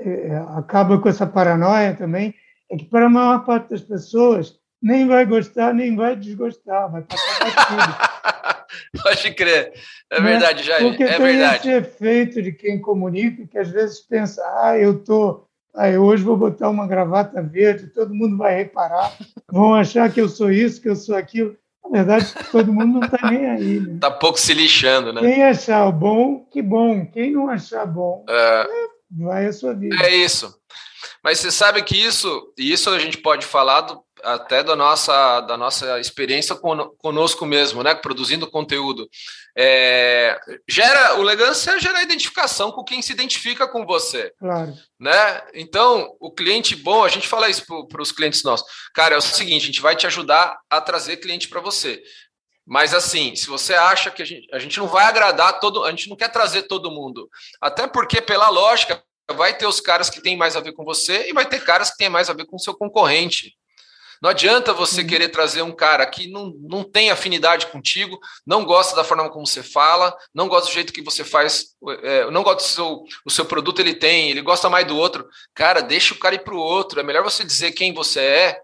é, 0.00 0.36
acaba 0.56 1.00
com 1.00 1.08
essa 1.08 1.26
paranoia 1.26 1.94
também, 1.94 2.34
é 2.70 2.76
que 2.76 2.84
para 2.84 3.06
a 3.06 3.10
maior 3.10 3.44
parte 3.44 3.70
das 3.70 3.82
pessoas 3.82 4.58
nem 4.82 5.06
vai 5.06 5.24
gostar, 5.24 5.74
nem 5.74 5.96
vai 5.96 6.16
desgostar, 6.16 6.90
vai 6.90 7.02
passar 7.02 7.38
batido. 7.40 8.16
Pode 9.02 9.34
crer. 9.34 9.72
É 10.10 10.20
né? 10.20 10.30
verdade, 10.30 10.62
Jair. 10.62 10.82
Porque 10.82 11.02
é 11.02 11.16
tem 11.16 11.26
verdade. 11.26 11.68
esse 11.68 11.70
efeito 11.70 12.42
de 12.42 12.52
quem 12.52 12.80
comunica, 12.80 13.46
que 13.46 13.58
às 13.58 13.70
vezes 13.70 14.00
pensa, 14.00 14.42
ah, 14.60 14.78
eu 14.78 15.02
tô, 15.02 15.46
ah, 15.74 15.88
eu 15.88 16.02
hoje 16.02 16.22
vou 16.22 16.36
botar 16.36 16.70
uma 16.70 16.86
gravata 16.86 17.42
verde, 17.42 17.88
todo 17.88 18.14
mundo 18.14 18.36
vai 18.36 18.56
reparar, 18.56 19.12
vão 19.50 19.74
achar 19.74 20.12
que 20.12 20.20
eu 20.20 20.28
sou 20.28 20.50
isso, 20.50 20.80
que 20.80 20.88
eu 20.88 20.96
sou 20.96 21.16
aquilo. 21.16 21.56
Na 21.84 22.02
verdade, 22.02 22.34
todo 22.50 22.72
mundo 22.72 22.98
não 22.98 23.06
está 23.06 23.30
nem 23.30 23.46
aí. 23.46 23.80
Né? 23.80 23.98
Tá 24.00 24.10
pouco 24.10 24.40
se 24.40 24.52
lixando, 24.52 25.12
né? 25.12 25.20
Quem 25.20 25.42
achar 25.44 25.90
bom, 25.92 26.44
que 26.50 26.60
bom. 26.60 27.06
Quem 27.06 27.32
não 27.32 27.48
achar 27.48 27.86
bom, 27.86 28.24
é... 28.28 28.66
vai 29.10 29.46
a 29.46 29.52
sua 29.52 29.72
vida. 29.72 29.94
É 30.04 30.16
isso. 30.16 30.58
Mas 31.22 31.38
você 31.38 31.50
sabe 31.50 31.82
que 31.82 31.96
isso, 31.96 32.52
e 32.56 32.72
isso 32.72 32.90
a 32.90 32.98
gente 32.98 33.18
pode 33.18 33.46
falar 33.46 33.82
do, 33.82 34.02
até 34.22 34.62
da 34.62 34.74
nossa, 34.74 35.40
da 35.42 35.56
nossa 35.56 36.00
experiência 36.00 36.56
conosco 36.98 37.44
mesmo, 37.44 37.82
né? 37.82 37.94
Produzindo 37.94 38.50
conteúdo. 38.50 39.08
É, 39.56 40.38
gera, 40.68 41.16
o 41.18 41.22
elegância 41.22 41.72
é 41.72 41.80
gera 41.80 42.02
identificação 42.02 42.70
com 42.72 42.84
quem 42.84 43.00
se 43.02 43.12
identifica 43.12 43.68
com 43.68 43.84
você. 43.86 44.32
Claro. 44.38 44.74
Né? 44.98 45.42
Então, 45.54 46.14
o 46.20 46.30
cliente 46.30 46.74
bom, 46.76 47.04
a 47.04 47.08
gente 47.08 47.28
fala 47.28 47.48
isso 47.48 47.64
para 47.88 48.02
os 48.02 48.12
clientes 48.12 48.42
nossos. 48.42 48.66
Cara, 48.94 49.14
é 49.14 49.18
o 49.18 49.22
seguinte, 49.22 49.62
a 49.62 49.66
gente 49.66 49.80
vai 49.80 49.96
te 49.96 50.06
ajudar 50.06 50.58
a 50.68 50.80
trazer 50.80 51.18
cliente 51.18 51.48
para 51.48 51.60
você. 51.60 52.02
Mas 52.66 52.92
assim, 52.92 53.36
se 53.36 53.46
você 53.46 53.74
acha 53.74 54.10
que 54.10 54.20
a 54.20 54.24
gente, 54.24 54.48
a 54.52 54.58
gente 54.58 54.78
não 54.78 54.88
vai 54.88 55.04
agradar 55.04 55.60
todo, 55.60 55.84
a 55.84 55.90
gente 55.90 56.08
não 56.08 56.16
quer 56.16 56.28
trazer 56.28 56.62
todo 56.62 56.90
mundo. 56.90 57.28
Até 57.60 57.86
porque, 57.86 58.20
pela 58.20 58.48
lógica, 58.48 59.00
vai 59.34 59.56
ter 59.56 59.66
os 59.66 59.80
caras 59.80 60.08
que 60.08 60.20
têm 60.20 60.36
mais 60.36 60.56
a 60.56 60.60
ver 60.60 60.72
com 60.72 60.84
você 60.84 61.28
e 61.28 61.32
vai 61.32 61.46
ter 61.46 61.64
caras 61.64 61.90
que 61.90 61.96
têm 61.96 62.08
mais 62.08 62.30
a 62.30 62.32
ver 62.32 62.46
com 62.46 62.56
o 62.56 62.60
seu 62.60 62.74
concorrente. 62.74 63.56
Não 64.22 64.30
adianta 64.30 64.72
você 64.72 65.02
uhum. 65.02 65.06
querer 65.06 65.28
trazer 65.28 65.62
um 65.62 65.72
cara 65.72 66.06
que 66.06 66.28
não, 66.30 66.54
não 66.60 66.82
tem 66.82 67.10
afinidade 67.10 67.66
contigo, 67.66 68.18
não 68.46 68.64
gosta 68.64 68.96
da 68.96 69.04
forma 69.04 69.28
como 69.30 69.46
você 69.46 69.62
fala, 69.62 70.16
não 70.34 70.48
gosta 70.48 70.70
do 70.70 70.74
jeito 70.74 70.92
que 70.92 71.02
você 71.02 71.22
faz, 71.22 71.76
é, 72.02 72.30
não 72.30 72.42
gosta 72.42 72.62
do 72.62 72.62
seu, 72.62 73.04
o 73.24 73.30
seu 73.30 73.44
produto, 73.44 73.80
ele 73.80 73.94
tem, 73.94 74.30
ele 74.30 74.40
gosta 74.40 74.70
mais 74.70 74.86
do 74.86 74.96
outro. 74.96 75.28
Cara, 75.54 75.82
deixa 75.82 76.14
o 76.14 76.18
cara 76.18 76.34
ir 76.34 76.44
para 76.44 76.54
o 76.54 76.58
outro. 76.58 76.98
É 76.98 77.02
melhor 77.02 77.22
você 77.22 77.44
dizer 77.44 77.72
quem 77.72 77.92
você 77.92 78.20
é. 78.20 78.60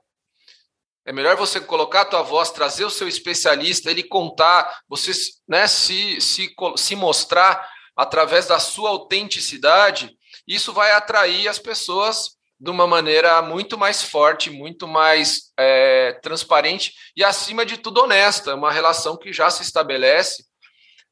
É 1.04 1.12
melhor 1.12 1.36
você 1.36 1.60
colocar 1.60 2.02
a 2.02 2.06
tua 2.06 2.22
voz, 2.22 2.50
trazer 2.50 2.84
o 2.84 2.90
seu 2.90 3.08
especialista, 3.08 3.90
ele 3.90 4.04
contar, 4.04 4.80
você 4.88 5.10
né, 5.48 5.66
se, 5.66 6.20
se, 6.20 6.54
se 6.76 6.94
mostrar 6.94 7.68
através 7.96 8.46
da 8.46 8.60
sua 8.60 8.90
autenticidade. 8.90 10.16
Isso 10.46 10.72
vai 10.72 10.92
atrair 10.92 11.48
as 11.48 11.58
pessoas 11.58 12.36
de 12.58 12.70
uma 12.70 12.86
maneira 12.86 13.42
muito 13.42 13.76
mais 13.76 14.02
forte, 14.02 14.48
muito 14.48 14.86
mais 14.86 15.52
é, 15.58 16.12
transparente 16.22 16.94
e, 17.16 17.24
acima 17.24 17.66
de 17.66 17.76
tudo, 17.76 18.02
honesta. 18.02 18.54
Uma 18.54 18.70
relação 18.70 19.16
que 19.16 19.32
já 19.32 19.50
se 19.50 19.62
estabelece 19.62 20.44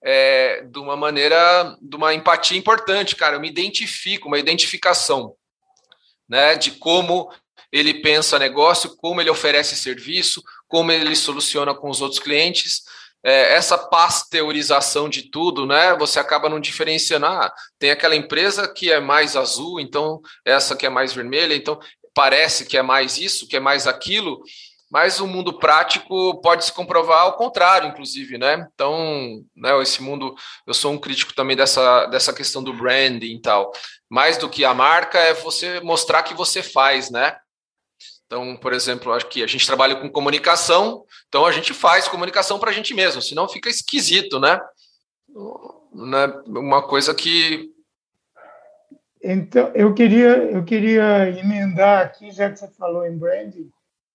é, 0.02 0.62
de 0.62 0.78
uma 0.78 0.96
maneira, 0.96 1.76
de 1.80 1.96
uma 1.96 2.14
empatia 2.14 2.56
importante, 2.56 3.16
cara. 3.16 3.36
Eu 3.36 3.40
me 3.40 3.48
identifico, 3.48 4.28
uma 4.28 4.38
identificação, 4.38 5.34
né, 6.28 6.54
de 6.54 6.72
como 6.72 7.32
ele 7.72 7.94
pensa 7.94 8.38
negócio, 8.38 8.96
como 8.96 9.20
ele 9.20 9.30
oferece 9.30 9.76
serviço, 9.76 10.42
como 10.68 10.92
ele 10.92 11.14
soluciona 11.16 11.74
com 11.74 11.90
os 11.90 12.00
outros 12.00 12.20
clientes 12.20 12.82
é, 13.22 13.54
essa 13.54 13.76
pasteurização 13.76 15.08
de 15.08 15.30
tudo, 15.30 15.66
né? 15.66 15.94
Você 15.96 16.18
acaba 16.18 16.48
não 16.48 16.60
diferenciando. 16.60 17.26
Ah, 17.26 17.52
tem 17.78 17.90
aquela 17.90 18.16
empresa 18.16 18.66
que 18.66 18.90
é 18.90 19.00
mais 19.00 19.36
azul, 19.36 19.80
então 19.80 20.20
essa 20.44 20.76
que 20.76 20.86
é 20.86 20.90
mais 20.90 21.12
vermelha, 21.12 21.54
então 21.54 21.78
parece 22.14 22.66
que 22.66 22.76
é 22.76 22.82
mais 22.82 23.18
isso, 23.18 23.46
que 23.46 23.56
é 23.56 23.60
mais 23.60 23.86
aquilo, 23.86 24.42
mas 24.90 25.20
o 25.20 25.26
mundo 25.26 25.56
prático 25.56 26.40
pode 26.40 26.64
se 26.64 26.72
comprovar 26.72 27.22
ao 27.22 27.36
contrário, 27.36 27.88
inclusive, 27.88 28.36
né? 28.36 28.66
Então, 28.74 29.40
né, 29.56 29.80
esse 29.80 30.02
mundo, 30.02 30.34
eu 30.66 30.74
sou 30.74 30.92
um 30.92 30.98
crítico 30.98 31.32
também 31.32 31.56
dessa, 31.56 32.06
dessa 32.06 32.32
questão 32.32 32.62
do 32.62 32.72
branding 32.72 33.36
e 33.36 33.40
tal. 33.40 33.70
Mais 34.08 34.36
do 34.36 34.48
que 34.48 34.64
a 34.64 34.74
marca 34.74 35.18
é 35.18 35.32
você 35.32 35.78
mostrar 35.80 36.24
que 36.24 36.34
você 36.34 36.60
faz, 36.60 37.08
né? 37.08 37.36
Então, 38.30 38.56
por 38.56 38.72
exemplo, 38.72 39.12
acho 39.12 39.26
que 39.26 39.42
a 39.42 39.46
gente 39.48 39.66
trabalha 39.66 39.96
com 39.96 40.08
comunicação, 40.08 41.04
então 41.26 41.44
a 41.44 41.50
gente 41.50 41.74
faz 41.74 42.06
comunicação 42.06 42.60
para 42.60 42.70
a 42.70 42.72
gente 42.72 42.94
mesmo, 42.94 43.20
senão 43.20 43.48
fica 43.48 43.68
esquisito, 43.68 44.38
né? 44.38 44.56
né? 45.92 46.26
Uma 46.46 46.86
coisa 46.86 47.12
que. 47.12 47.74
Então, 49.20 49.72
eu 49.74 49.92
queria, 49.94 50.36
eu 50.44 50.64
queria 50.64 51.28
emendar 51.40 52.06
aqui, 52.06 52.30
já 52.30 52.48
que 52.48 52.60
você 52.60 52.68
falou 52.68 53.04
em 53.04 53.18
branding, 53.18 53.68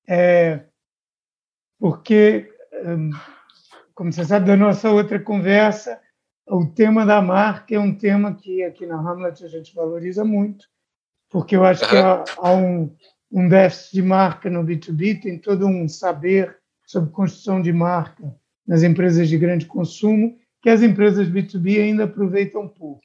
é, 0.07 0.63
porque, 1.77 2.49
hum, 2.85 3.09
como 3.93 4.13
você 4.13 4.23
sabe 4.23 4.47
da 4.47 4.55
nossa 4.55 4.89
outra 4.91 5.19
conversa, 5.19 5.99
o 6.47 6.65
tema 6.65 7.05
da 7.05 7.21
marca 7.21 7.75
é 7.75 7.79
um 7.79 7.93
tema 7.93 8.33
que 8.33 8.63
aqui 8.63 8.85
na 8.85 8.95
Hamlet 8.95 9.43
a 9.43 9.49
gente 9.49 9.75
valoriza 9.75 10.23
muito, 10.23 10.65
porque 11.29 11.57
eu 11.57 11.65
acho 11.65 11.85
que 11.89 11.97
há, 11.97 12.23
há 12.37 12.53
um 12.53 12.95
um 13.31 13.47
déficit 13.47 13.93
de 13.93 14.01
marca 14.01 14.49
no 14.49 14.63
B2B, 14.63 15.21
tem 15.21 15.39
todo 15.39 15.65
um 15.65 15.87
saber 15.87 16.57
sobre 16.85 17.11
construção 17.11 17.61
de 17.61 17.73
marca 17.73 18.33
nas 18.67 18.83
empresas 18.83 19.27
de 19.27 19.37
grande 19.37 19.65
consumo, 19.65 20.37
que 20.61 20.69
as 20.69 20.81
empresas 20.81 21.27
B2B 21.27 21.81
ainda 21.81 22.05
aproveitam 22.05 22.67
pouco. 22.67 23.03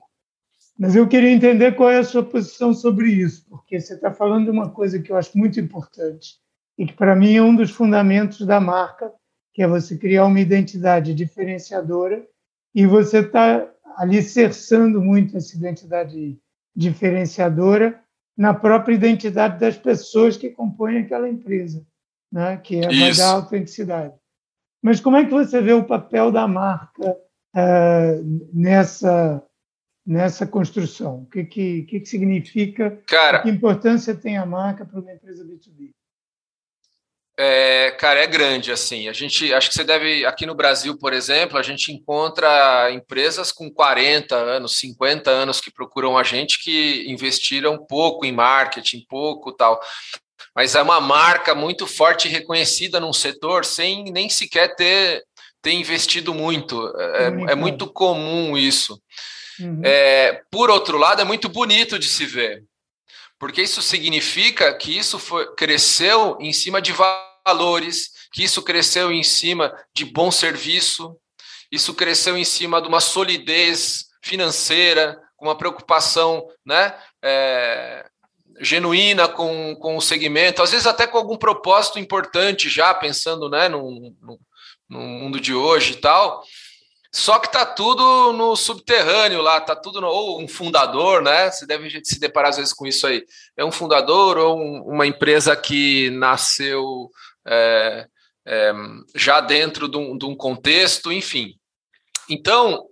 Mas 0.78 0.96
eu 0.96 1.06
queria 1.06 1.30
entender 1.30 1.72
qual 1.72 1.90
é 1.90 1.98
a 1.98 2.04
sua 2.04 2.22
posição 2.22 2.72
sobre 2.72 3.10
isso, 3.10 3.44
porque 3.48 3.78
você 3.78 3.94
está 3.94 4.10
falando 4.10 4.44
de 4.44 4.50
uma 4.50 4.70
coisa 4.70 4.98
que 4.98 5.12
eu 5.12 5.16
acho 5.16 5.36
muito 5.36 5.60
importante 5.60 6.38
e 6.78 6.86
que 6.86 6.94
para 6.94 7.14
mim 7.14 7.36
é 7.36 7.42
um 7.42 7.54
dos 7.54 7.70
fundamentos 7.70 8.46
da 8.46 8.58
marca, 8.58 9.12
que 9.52 9.62
é 9.62 9.68
você 9.68 9.98
criar 9.98 10.24
uma 10.24 10.40
identidade 10.40 11.12
diferenciadora 11.12 12.26
e 12.74 12.86
você 12.86 13.18
está 13.18 13.68
alicerçando 13.96 15.02
muito 15.02 15.36
essa 15.36 15.54
identidade 15.54 16.38
diferenciadora 16.74 18.00
na 18.40 18.54
própria 18.54 18.94
identidade 18.94 19.60
das 19.60 19.76
pessoas 19.76 20.34
que 20.34 20.48
compõem 20.48 21.00
aquela 21.00 21.28
empresa, 21.28 21.86
né? 22.32 22.56
que 22.56 22.76
é 22.76 22.86
a 22.86 23.14
da 23.14 23.32
autenticidade. 23.32 24.14
Mas 24.82 24.98
como 24.98 25.18
é 25.18 25.26
que 25.26 25.30
você 25.30 25.60
vê 25.60 25.74
o 25.74 25.84
papel 25.84 26.32
da 26.32 26.48
marca 26.48 27.10
uh, 27.10 28.48
nessa 28.50 29.46
nessa 30.06 30.46
construção? 30.46 31.20
O 31.20 31.26
que, 31.26 31.44
que, 31.44 31.82
que, 31.82 32.00
que 32.00 32.06
significa? 32.06 32.98
Cara, 33.06 33.42
que 33.42 33.50
importância 33.50 34.14
tem 34.14 34.38
a 34.38 34.46
marca 34.46 34.86
para 34.86 35.00
uma 35.00 35.12
empresa 35.12 35.44
B2B? 35.44 35.90
É, 37.42 37.92
cara, 37.92 38.20
é 38.20 38.26
grande 38.26 38.70
assim. 38.70 39.08
A 39.08 39.14
gente, 39.14 39.50
acho 39.54 39.70
que 39.70 39.74
você 39.74 39.82
deve, 39.82 40.26
aqui 40.26 40.44
no 40.44 40.54
Brasil, 40.54 40.98
por 40.98 41.14
exemplo, 41.14 41.56
a 41.56 41.62
gente 41.62 41.90
encontra 41.90 42.90
empresas 42.92 43.50
com 43.50 43.72
40 43.72 44.36
anos, 44.36 44.78
50 44.78 45.30
anos 45.30 45.58
que 45.58 45.72
procuram 45.72 46.18
a 46.18 46.22
gente 46.22 46.62
que 46.62 47.06
investiram 47.08 47.78
pouco 47.78 48.26
em 48.26 48.32
marketing, 48.32 49.06
pouco 49.08 49.52
tal. 49.52 49.80
Mas 50.54 50.74
é 50.74 50.82
uma 50.82 51.00
marca 51.00 51.54
muito 51.54 51.86
forte 51.86 52.28
e 52.28 52.30
reconhecida 52.30 53.00
num 53.00 53.12
setor 53.12 53.64
sem 53.64 54.04
nem 54.12 54.28
sequer 54.28 54.76
ter, 54.76 55.24
ter 55.62 55.72
investido 55.72 56.34
muito. 56.34 56.92
É, 56.98 57.52
é 57.52 57.54
muito 57.54 57.90
comum 57.90 58.54
isso. 58.54 59.00
Uhum. 59.58 59.80
É, 59.82 60.42
por 60.50 60.68
outro 60.68 60.98
lado, 60.98 61.22
é 61.22 61.24
muito 61.24 61.48
bonito 61.48 61.98
de 61.98 62.06
se 62.06 62.26
ver, 62.26 62.64
porque 63.38 63.62
isso 63.62 63.80
significa 63.80 64.74
que 64.74 64.94
isso 64.94 65.18
foi, 65.18 65.54
cresceu 65.54 66.36
em 66.38 66.52
cima 66.52 66.82
de 66.82 66.92
valores, 66.92 67.29
que 68.32 68.44
isso 68.44 68.62
cresceu 68.62 69.10
em 69.12 69.22
cima 69.22 69.74
de 69.94 70.04
bom 70.04 70.30
serviço, 70.30 71.16
isso 71.70 71.94
cresceu 71.94 72.36
em 72.36 72.44
cima 72.44 72.80
de 72.80 72.88
uma 72.88 73.00
solidez 73.00 74.06
financeira, 74.22 75.20
uma 75.40 75.56
preocupação 75.56 76.46
né, 76.64 76.94
é, 77.22 78.04
genuína 78.60 79.26
com, 79.26 79.74
com 79.76 79.96
o 79.96 80.02
segmento, 80.02 80.62
às 80.62 80.70
vezes 80.70 80.86
até 80.86 81.06
com 81.06 81.16
algum 81.16 81.36
propósito 81.36 81.98
importante 81.98 82.68
já, 82.68 82.92
pensando 82.92 83.48
né, 83.48 83.68
no, 83.68 84.14
no, 84.20 84.38
mundo 84.98 85.40
de 85.40 85.54
hoje 85.54 85.94
e 85.94 85.96
tal. 85.96 86.42
Só 87.12 87.40
que 87.40 87.48
está 87.48 87.66
tudo 87.66 88.32
no 88.34 88.54
subterrâneo 88.54 89.42
lá, 89.42 89.58
está 89.58 89.74
tudo 89.74 90.00
no, 90.00 90.06
ou 90.06 90.40
um 90.40 90.46
fundador, 90.46 91.20
né? 91.20 91.50
Você 91.50 91.66
deve 91.66 92.00
se 92.04 92.20
deparar 92.20 92.50
às 92.50 92.56
vezes 92.56 92.72
com 92.72 92.86
isso 92.86 93.04
aí. 93.04 93.24
É 93.56 93.64
um 93.64 93.72
fundador 93.72 94.38
ou 94.38 94.56
um, 94.56 94.82
uma 94.82 95.06
empresa 95.06 95.56
que 95.56 96.08
nasceu 96.10 97.10
é, 97.46 98.06
é, 98.46 98.72
já 99.14 99.40
dentro 99.40 99.88
de 99.88 99.96
um, 99.96 100.16
de 100.16 100.24
um 100.24 100.34
contexto, 100.34 101.12
enfim. 101.12 101.54
Então, 102.28 102.86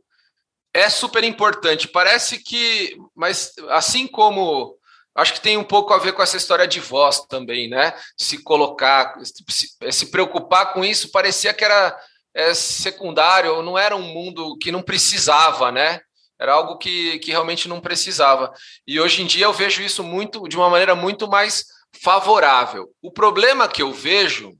é 0.72 0.88
super 0.88 1.24
importante. 1.24 1.88
Parece 1.88 2.42
que, 2.42 2.96
mas 3.14 3.52
assim 3.70 4.06
como 4.06 4.76
acho 5.14 5.32
que 5.32 5.40
tem 5.40 5.56
um 5.56 5.64
pouco 5.64 5.92
a 5.92 5.98
ver 5.98 6.12
com 6.12 6.22
essa 6.22 6.36
história 6.36 6.66
de 6.66 6.78
voz 6.78 7.26
também, 7.26 7.68
né? 7.68 7.92
Se 8.16 8.42
colocar, 8.42 9.14
se, 9.24 9.68
se 9.90 10.10
preocupar 10.10 10.72
com 10.72 10.84
isso, 10.84 11.10
parecia 11.10 11.52
que 11.52 11.64
era 11.64 11.98
é, 12.34 12.54
secundário, 12.54 13.62
não 13.62 13.76
era 13.76 13.96
um 13.96 14.02
mundo 14.02 14.56
que 14.58 14.70
não 14.70 14.80
precisava, 14.80 15.72
né? 15.72 16.00
Era 16.40 16.52
algo 16.52 16.78
que, 16.78 17.18
que 17.18 17.32
realmente 17.32 17.68
não 17.68 17.80
precisava. 17.80 18.52
E 18.86 19.00
hoje 19.00 19.22
em 19.22 19.26
dia 19.26 19.46
eu 19.46 19.52
vejo 19.52 19.82
isso 19.82 20.04
muito 20.04 20.48
de 20.48 20.56
uma 20.56 20.70
maneira 20.70 20.94
muito 20.94 21.26
mais 21.26 21.66
favorável. 21.94 22.94
O 23.02 23.10
problema 23.10 23.68
que 23.68 23.82
eu 23.82 23.92
vejo 23.92 24.58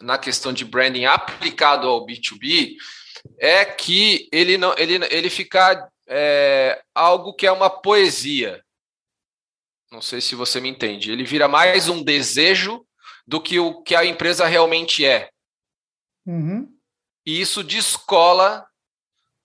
na 0.00 0.18
questão 0.18 0.52
de 0.52 0.64
branding 0.64 1.04
aplicado 1.04 1.88
ao 1.88 2.04
B2B 2.04 2.74
é 3.38 3.64
que 3.64 4.28
ele 4.32 4.58
não 4.58 4.74
ele, 4.76 5.04
ele 5.10 5.30
fica 5.30 5.88
é, 6.06 6.82
algo 6.94 7.34
que 7.34 7.46
é 7.46 7.52
uma 7.52 7.70
poesia. 7.70 8.62
Não 9.90 10.00
sei 10.00 10.20
se 10.20 10.34
você 10.34 10.60
me 10.60 10.68
entende. 10.68 11.12
Ele 11.12 11.24
vira 11.24 11.46
mais 11.48 11.88
um 11.88 12.02
desejo 12.02 12.84
do 13.26 13.40
que 13.40 13.58
o 13.58 13.82
que 13.82 13.94
a 13.94 14.04
empresa 14.04 14.46
realmente 14.46 15.04
é. 15.04 15.30
Uhum. 16.26 16.68
E 17.26 17.40
isso 17.40 17.62
descola, 17.62 18.66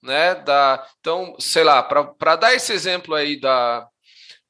né? 0.02 0.36
Da, 0.36 0.88
então, 1.00 1.36
sei 1.40 1.64
lá, 1.64 1.84
para 1.84 2.36
dar 2.36 2.54
esse 2.54 2.72
exemplo 2.74 3.14
aí 3.14 3.40
da, 3.40 3.88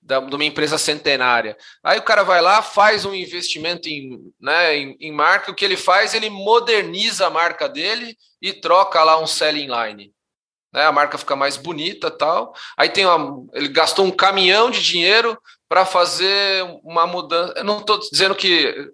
da, 0.07 0.21
de 0.21 0.33
uma 0.33 0.45
empresa 0.45 0.77
centenária. 0.77 1.57
Aí 1.83 1.99
o 1.99 2.03
cara 2.03 2.23
vai 2.23 2.41
lá, 2.41 2.61
faz 2.61 3.03
um 3.03 3.13
investimento 3.13 3.89
em, 3.89 4.17
né, 4.39 4.77
em, 4.77 4.97
em, 5.01 5.11
marca, 5.11 5.51
o 5.51 5.53
que 5.53 5.65
ele 5.65 5.75
faz, 5.75 6.13
ele 6.13 6.29
moderniza 6.29 7.27
a 7.27 7.29
marca 7.29 7.67
dele 7.67 8.17
e 8.41 8.53
troca 8.53 9.03
lá 9.03 9.19
um 9.19 9.27
selling 9.27 9.67
line. 9.67 10.13
Né, 10.73 10.85
a 10.85 10.91
marca 10.93 11.17
fica 11.17 11.35
mais 11.35 11.57
bonita 11.57 12.09
tal. 12.09 12.55
Aí 12.77 12.87
tem 12.87 13.05
uma, 13.05 13.45
ele 13.53 13.67
gastou 13.67 14.05
um 14.05 14.11
caminhão 14.11 14.71
de 14.71 14.81
dinheiro 14.81 15.37
para 15.67 15.85
fazer 15.85 16.63
uma 16.83 17.05
mudança. 17.05 17.53
Eu 17.57 17.65
não 17.65 17.79
estou 17.79 17.99
dizendo 17.99 18.33
que 18.33 18.89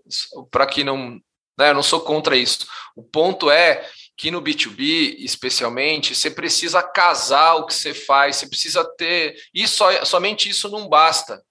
para 0.49 0.65
que 0.65 0.83
não, 0.83 1.19
né, 1.55 1.69
eu 1.69 1.75
não 1.75 1.83
sou 1.83 2.01
contra 2.01 2.35
isso. 2.35 2.65
O 2.95 3.03
ponto 3.03 3.51
é 3.51 3.87
que 4.23 4.31
no 4.31 4.41
B2B, 4.41 5.17
especialmente, 5.19 6.15
você 6.15 6.31
precisa 6.31 6.81
casar 6.81 7.55
o 7.55 7.65
que 7.65 7.73
você 7.73 7.93
faz, 7.93 8.37
você 8.37 8.47
precisa 8.47 8.81
ter. 8.95 9.35
E 9.53 9.67
só, 9.67 10.05
somente 10.05 10.47
isso 10.47 10.69
não 10.69 10.87
basta. 10.87 11.43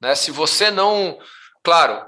Né? 0.00 0.16
Se 0.16 0.32
você 0.32 0.72
não. 0.72 1.20
Claro, 1.62 2.04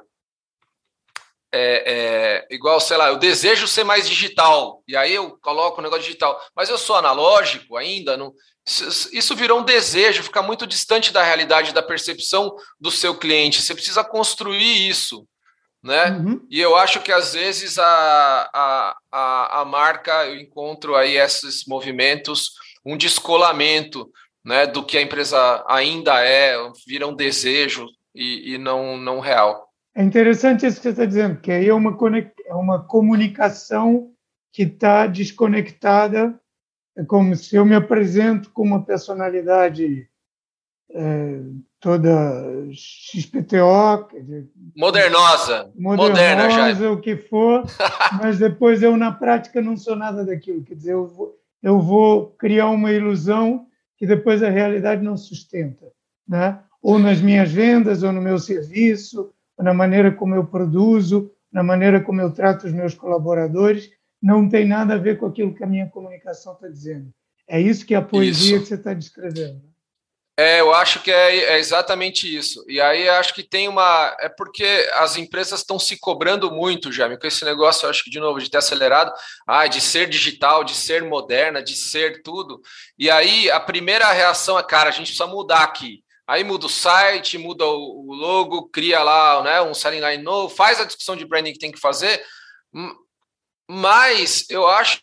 é, 1.55 1.85
é, 1.87 2.47
igual, 2.53 2.81
sei 2.81 2.97
lá, 2.97 3.11
eu 3.11 3.17
desejo 3.17 3.69
ser 3.69 3.85
mais 3.85 4.09
digital, 4.09 4.83
e 4.88 4.97
aí 4.97 5.15
eu 5.15 5.38
coloco 5.38 5.79
o 5.79 5.83
negócio 5.85 6.03
digital, 6.03 6.37
mas 6.53 6.69
eu 6.69 6.79
sou 6.79 6.97
analógico 6.97 7.77
ainda, 7.77 8.17
não, 8.17 8.35
isso 9.12 9.37
virou 9.37 9.61
um 9.61 9.65
desejo, 9.65 10.25
fica 10.25 10.43
muito 10.43 10.67
distante 10.67 11.12
da 11.12 11.23
realidade, 11.23 11.73
da 11.73 11.83
percepção 11.83 12.57
do 12.81 12.91
seu 12.91 13.17
cliente. 13.17 13.62
Você 13.62 13.73
precisa 13.73 14.03
construir 14.03 14.88
isso 14.88 15.29
né? 15.83 16.11
Uhum. 16.11 16.47
E 16.49 16.61
eu 16.61 16.77
acho 16.77 17.03
que 17.03 17.11
às 17.11 17.35
vezes 17.35 17.79
a, 17.79 18.51
a, 18.53 18.97
a, 19.11 19.61
a, 19.61 19.64
marca, 19.64 20.27
eu 20.27 20.38
encontro 20.38 20.95
aí 20.95 21.16
esses 21.16 21.66
movimentos, 21.66 22.53
um 22.85 22.97
descolamento 22.97 24.11
né, 24.45 24.66
do 24.66 24.85
que 24.85 24.97
a 24.97 25.03
empresa 25.03 25.64
ainda 25.68 26.25
é, 26.25 26.57
vira 26.87 27.07
um 27.07 27.14
desejo 27.14 27.87
e, 28.14 28.55
e 28.55 28.59
não, 28.59 28.97
não 28.97 29.18
real. 29.18 29.68
É 29.95 30.03
interessante 30.03 30.64
isso 30.64 30.77
que 30.77 30.85
você 30.85 30.90
está 30.90 31.05
dizendo, 31.05 31.40
que 31.40 31.51
aí 31.51 31.68
é 31.68 31.75
uma, 31.75 31.97
é 32.47 32.55
uma 32.55 32.83
comunicação 32.85 34.11
que 34.53 34.62
está 34.62 35.07
desconectada, 35.07 36.38
é 36.97 37.05
como 37.05 37.35
se 37.35 37.57
eu 37.57 37.64
me 37.64 37.75
apresento 37.75 38.51
com 38.51 38.62
uma 38.62 38.85
personalidade 38.85 40.09
é, 40.90 41.40
toda 41.83 42.09
XPTO. 42.73 44.09
Modernosa. 44.75 45.71
Moderna, 45.77 46.73
já. 46.75 46.90
o 46.90 47.01
que 47.01 47.16
for, 47.16 47.64
mas 48.23 48.38
depois 48.38 48.83
eu, 48.83 48.97
na 48.97 49.11
prática, 49.11 49.61
não 49.61 49.77
sou 49.77 49.97
nada 49.97 50.25
daquilo. 50.25 50.62
Quer 50.62 50.77
dizer, 50.77 50.92
eu 50.92 51.09
vou, 51.09 51.37
eu 51.61 51.81
vou 51.81 52.29
criar 52.38 52.68
uma 52.68 52.92
ilusão 52.92 53.66
que 53.99 54.07
depois 54.07 54.42
a 54.45 54.49
realidade 54.49 55.03
não 55.03 55.16
sustenta. 55.16 55.87
Né? 56.27 56.57
Ou 56.81 57.01
nas 57.01 57.21
minhas 57.21 57.51
vendas, 57.51 58.05
ou 58.05 58.12
no 58.12 58.23
meu 58.23 58.38
serviço, 58.38 59.33
ou 59.59 59.64
na 59.64 59.75
maneira 59.75 60.12
como 60.12 60.37
eu 60.37 60.45
produzo, 60.47 61.33
na 61.53 61.64
maneira 61.64 62.01
como 62.01 62.21
eu 62.21 62.31
trato 62.31 62.64
os 62.64 62.73
meus 62.73 62.95
colaboradores, 62.95 63.90
não 64.23 64.49
tem 64.49 64.64
nada 64.64 64.95
a 64.95 64.99
ver 64.99 65.18
com 65.18 65.27
aquilo 65.27 65.53
que 65.53 65.64
a 65.64 65.66
minha 65.66 65.88
comunicação 65.88 66.53
está 66.53 66.68
dizendo. 66.68 67.12
É 67.49 67.61
isso 67.61 67.85
que 67.85 67.92
é 67.92 67.99
a 67.99 68.03
poesia 68.03 68.57
isso. 68.57 68.62
que 68.62 68.68
você 68.68 68.75
está 68.77 68.95
descrevendo. 68.95 69.72
É, 70.35 70.61
eu 70.61 70.73
acho 70.73 71.03
que 71.03 71.11
é, 71.11 71.37
é, 71.37 71.59
exatamente 71.59 72.35
isso. 72.35 72.64
E 72.66 72.81
aí 72.81 73.07
acho 73.09 73.35
que 73.35 73.42
tem 73.42 73.68
uma. 73.68 74.16
É 74.18 74.31
porque 74.31 74.90
as 74.95 75.16
empresas 75.16 75.61
estão 75.61 75.79
se 75.79 75.99
cobrando 75.99 76.51
muito, 76.51 76.90
Jaime, 76.90 77.18
com 77.18 77.27
esse 77.27 77.45
negócio, 77.45 77.88
acho 77.88 78.03
que, 78.03 78.11
de 78.11 78.18
novo, 78.18 78.40
de 78.40 78.51
ter 78.51 78.57
acelerado, 78.59 79.12
ah, 79.47 79.66
de 79.66 79.81
ser 79.81 80.09
digital, 80.09 80.64
de 80.64 80.75
ser 80.75 81.03
moderna, 81.05 81.62
de 81.62 81.77
ser 81.77 82.23
tudo. 82.23 82.61
E 82.99 83.11
aí 83.11 83.51
a 83.51 83.61
primeira 83.61 84.11
reação 84.11 84.59
é, 84.59 84.62
cara, 84.62 84.88
a 84.88 84.92
gente 84.92 85.09
precisa 85.09 85.27
mudar 85.27 85.64
aqui. 85.64 86.03
Aí 86.27 86.45
muda 86.45 86.66
o 86.66 86.68
site, 86.68 87.37
muda 87.37 87.66
o 87.66 88.14
logo, 88.14 88.68
cria 88.71 89.03
lá 89.03 89.42
né, 89.42 89.61
um 89.61 89.75
selling 89.75 90.01
line 90.01 90.23
novo, 90.23 90.55
faz 90.55 90.81
a 90.81 90.85
discussão 90.85 91.16
de 91.16 91.27
branding 91.27 91.53
que 91.53 91.59
tem 91.59 91.73
que 91.73 91.81
fazer. 91.81 92.25
Mas 93.68 94.49
eu 94.49 94.66
acho 94.66 95.03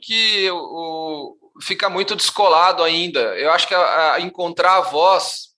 que 0.00 0.50
o, 0.50 1.36
fica 1.62 1.88
muito 1.88 2.16
descolado 2.16 2.82
ainda. 2.82 3.20
Eu 3.38 3.50
acho 3.50 3.66
que 3.66 3.74
a, 3.74 4.14
a 4.14 4.20
encontrar 4.20 4.76
a 4.76 4.80
voz, 4.80 5.50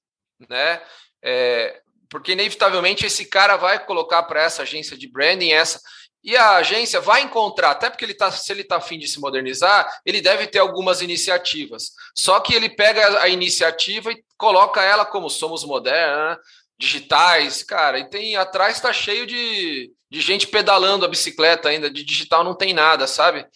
né? 0.48 0.80
É, 1.22 1.80
porque 2.10 2.32
inevitavelmente 2.32 3.06
esse 3.06 3.24
cara 3.24 3.56
vai 3.56 3.84
colocar 3.84 4.22
para 4.24 4.42
essa 4.42 4.62
agência 4.62 4.96
de 4.98 5.08
branding 5.10 5.52
essa 5.52 5.80
E 6.22 6.36
a 6.36 6.56
agência 6.56 7.00
vai 7.00 7.22
encontrar, 7.22 7.70
até 7.70 7.88
porque 7.88 8.04
ele 8.04 8.14
tá, 8.14 8.30
se 8.30 8.52
ele 8.52 8.62
está 8.62 8.76
afim 8.76 8.98
de 8.98 9.08
se 9.08 9.18
modernizar, 9.18 9.88
ele 10.04 10.20
deve 10.20 10.46
ter 10.46 10.58
algumas 10.58 11.00
iniciativas. 11.00 11.92
Só 12.16 12.38
que 12.40 12.54
ele 12.54 12.68
pega 12.68 13.20
a 13.22 13.28
iniciativa 13.28 14.12
e 14.12 14.22
coloca 14.36 14.82
ela 14.82 15.04
como 15.04 15.30
somos 15.30 15.64
modernos, 15.64 16.38
digitais, 16.78 17.62
cara, 17.62 17.98
e 17.98 18.10
tem 18.10 18.34
atrás 18.34 18.76
está 18.76 18.92
cheio 18.92 19.24
de, 19.24 19.92
de 20.10 20.20
gente 20.20 20.48
pedalando 20.48 21.04
a 21.04 21.08
bicicleta 21.08 21.68
ainda, 21.68 21.88
de 21.88 22.04
digital 22.04 22.42
não 22.42 22.56
tem 22.56 22.74
nada, 22.74 23.06
sabe? 23.06 23.46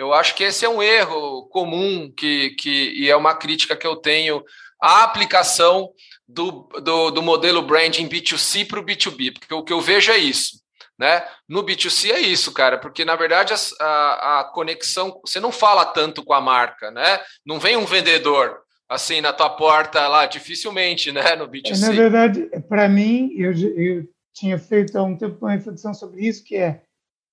Eu 0.00 0.14
acho 0.14 0.34
que 0.34 0.44
esse 0.44 0.64
é 0.64 0.68
um 0.68 0.82
erro 0.82 1.46
comum 1.50 2.10
que, 2.10 2.56
que, 2.58 2.90
e 2.96 3.10
é 3.10 3.14
uma 3.14 3.34
crítica 3.34 3.76
que 3.76 3.86
eu 3.86 3.96
tenho 3.96 4.42
à 4.80 5.04
aplicação 5.04 5.90
do, 6.26 6.66
do, 6.82 7.10
do 7.10 7.22
modelo 7.22 7.60
branding 7.60 8.08
B2C 8.08 8.66
para 8.66 8.80
o 8.80 8.82
B2B, 8.82 9.34
porque 9.34 9.52
o 9.52 9.62
que 9.62 9.74
eu 9.74 9.78
vejo 9.78 10.10
é 10.10 10.16
isso. 10.16 10.58
Né? 10.98 11.22
No 11.46 11.62
B2C 11.62 12.12
é 12.12 12.18
isso, 12.18 12.50
cara, 12.54 12.78
porque 12.78 13.04
na 13.04 13.14
verdade 13.14 13.52
a, 13.78 14.40
a, 14.40 14.44
conexão, 14.44 15.20
você 15.22 15.38
não 15.38 15.52
fala 15.52 15.84
tanto 15.84 16.24
com 16.24 16.32
a 16.32 16.40
marca, 16.40 16.90
né? 16.90 17.20
Não 17.44 17.60
vem 17.60 17.76
um 17.76 17.84
vendedor 17.84 18.58
assim 18.88 19.20
na 19.20 19.34
tua 19.34 19.50
porta 19.50 20.08
lá, 20.08 20.24
dificilmente, 20.24 21.12
né? 21.12 21.36
No 21.36 21.46
B2C. 21.46 21.78
Na 21.78 21.92
verdade, 21.92 22.48
para 22.70 22.88
mim, 22.88 23.34
eu, 23.36 23.52
eu 23.52 24.04
tinha 24.32 24.58
feito 24.58 24.96
há 24.96 25.02
um 25.02 25.14
tempo 25.14 25.36
uma 25.42 25.52
reflexão 25.52 25.92
sobre 25.92 26.26
isso, 26.26 26.42
que 26.42 26.56
é 26.56 26.80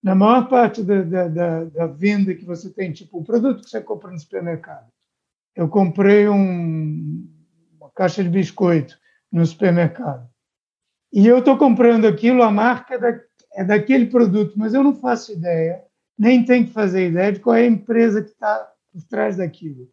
na 0.02 0.16
maior 0.16 0.48
parte 0.48 0.84
da, 0.84 1.02
da, 1.02 1.28
da, 1.28 1.64
da 1.66 1.88
venda 1.88 2.34
que 2.34 2.46
você 2.46 2.70
tem, 2.70 2.92
tipo, 2.92 3.20
o 3.20 3.24
produto 3.24 3.64
que 3.64 3.70
você 3.70 3.82
compra 3.82 4.12
no 4.12 4.20
supermercado. 4.20 4.88
Eu 5.56 5.68
comprei 5.68 6.28
um, 6.28 7.28
uma 7.80 7.90
caixa 7.90 8.24
de 8.24 8.30
biscoito 8.30 8.98
no 9.32 9.46
supermercado. 9.46 10.30
E 11.12 11.26
eu 11.26 11.40
estou 11.40 11.58
comprando 11.58 12.06
aquilo, 12.06 12.44
a 12.44 12.52
marca 12.52 12.96
é, 12.96 12.98
da, 13.00 13.20
é 13.54 13.64
daquele 13.64 14.06
produto, 14.06 14.54
mas 14.58 14.74
eu 14.74 14.84
não 14.84 14.96
faço 14.96 15.34
ideia, 15.34 15.84
nem 16.18 16.46
tenho 16.46 16.68
que 16.68 16.74
fazer 16.74 17.10
ideia 17.10 17.32
de 17.32 17.40
qual 17.40 17.56
é 17.56 17.62
a 17.62 17.68
empresa 17.68 18.22
que 18.22 18.30
está 18.30 18.72
por 18.92 19.04
trás 19.04 19.38
daquilo. 19.38 19.90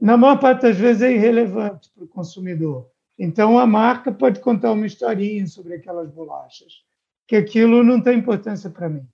Na 0.00 0.16
maior 0.16 0.38
parte 0.38 0.62
das 0.62 0.76
vezes 0.76 1.02
é 1.02 1.12
irrelevante 1.12 1.90
para 1.94 2.04
o 2.04 2.08
consumidor. 2.08 2.88
Então 3.18 3.58
a 3.58 3.66
marca 3.66 4.10
pode 4.10 4.40
contar 4.40 4.72
uma 4.72 4.86
historinha 4.86 5.46
sobre 5.46 5.74
aquelas 5.74 6.10
bolachas 6.10 6.84
que 7.26 7.36
aquilo 7.36 7.82
não 7.82 8.00
tem 8.00 8.18
importância 8.18 8.70
para 8.70 8.88
mim. 8.88 9.06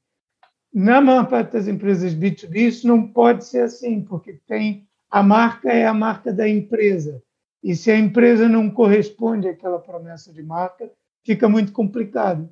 Na 0.73 1.01
maior 1.01 1.29
parte 1.29 1.53
das 1.53 1.67
empresas 1.67 2.15
B2B, 2.15 2.57
isso 2.57 2.87
não 2.87 3.09
pode 3.09 3.45
ser 3.45 3.63
assim, 3.63 4.03
porque 4.03 4.35
tem 4.47 4.89
a 5.11 5.23
marca 5.23 5.73
é 5.73 5.87
a 5.87 5.93
marca 5.93 6.33
da 6.33 6.49
empresa. 6.49 7.21
E 7.63 7.75
se 7.75 7.91
a 7.91 7.99
empresa 7.99 8.49
não 8.49 8.71
corresponde 8.71 9.49
àquela 9.49 9.79
promessa 9.79 10.33
de 10.33 10.43
marca, 10.43 10.91
fica 11.25 11.49
muito 11.49 11.73
complicado. 11.73 12.49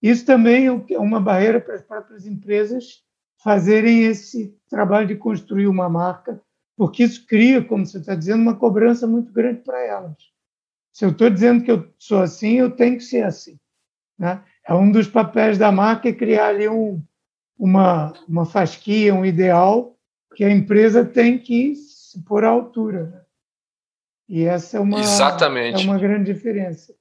Isso 0.00 0.24
também 0.24 0.66
é 0.66 0.98
uma 0.98 1.20
barreira 1.20 1.60
para 1.60 1.74
as 1.74 1.82
próprias 1.82 2.26
empresas 2.26 3.02
fazerem 3.42 4.04
esse 4.04 4.56
trabalho 4.68 5.08
de 5.08 5.16
construir 5.16 5.66
uma 5.66 5.88
marca, 5.88 6.40
porque 6.76 7.02
isso 7.02 7.26
cria, 7.26 7.62
como 7.62 7.84
você 7.84 7.98
está 7.98 8.14
dizendo, 8.14 8.42
uma 8.42 8.56
cobrança 8.56 9.06
muito 9.06 9.32
grande 9.32 9.62
para 9.62 9.84
elas. 9.84 10.16
Se 10.92 11.04
eu 11.04 11.10
estou 11.10 11.28
dizendo 11.28 11.64
que 11.64 11.70
eu 11.70 11.92
sou 11.98 12.22
assim, 12.22 12.54
eu 12.54 12.70
tenho 12.70 12.96
que 12.96 13.04
ser 13.04 13.22
assim. 13.22 13.58
Né? 14.18 14.42
É 14.66 14.74
um 14.74 14.90
dos 14.90 15.06
papéis 15.06 15.56
da 15.56 15.70
marca 15.70 16.08
é 16.08 16.12
criar 16.12 16.48
ali 16.48 16.68
um, 16.68 17.02
uma, 17.58 18.12
uma 18.28 18.44
fasquia, 18.44 19.14
um 19.14 19.24
ideal 19.24 19.96
que 20.34 20.44
a 20.44 20.50
empresa 20.50 21.04
tem 21.04 21.38
que 21.38 21.74
se 21.76 22.22
pôr 22.24 22.44
à 22.44 22.48
altura. 22.48 23.04
Né? 23.04 23.20
E 24.28 24.44
essa 24.44 24.76
é 24.76 24.80
uma, 24.80 25.00
Exatamente. 25.00 25.82
é 25.82 25.84
uma 25.84 25.98
grande 25.98 26.32
diferença. 26.32 26.94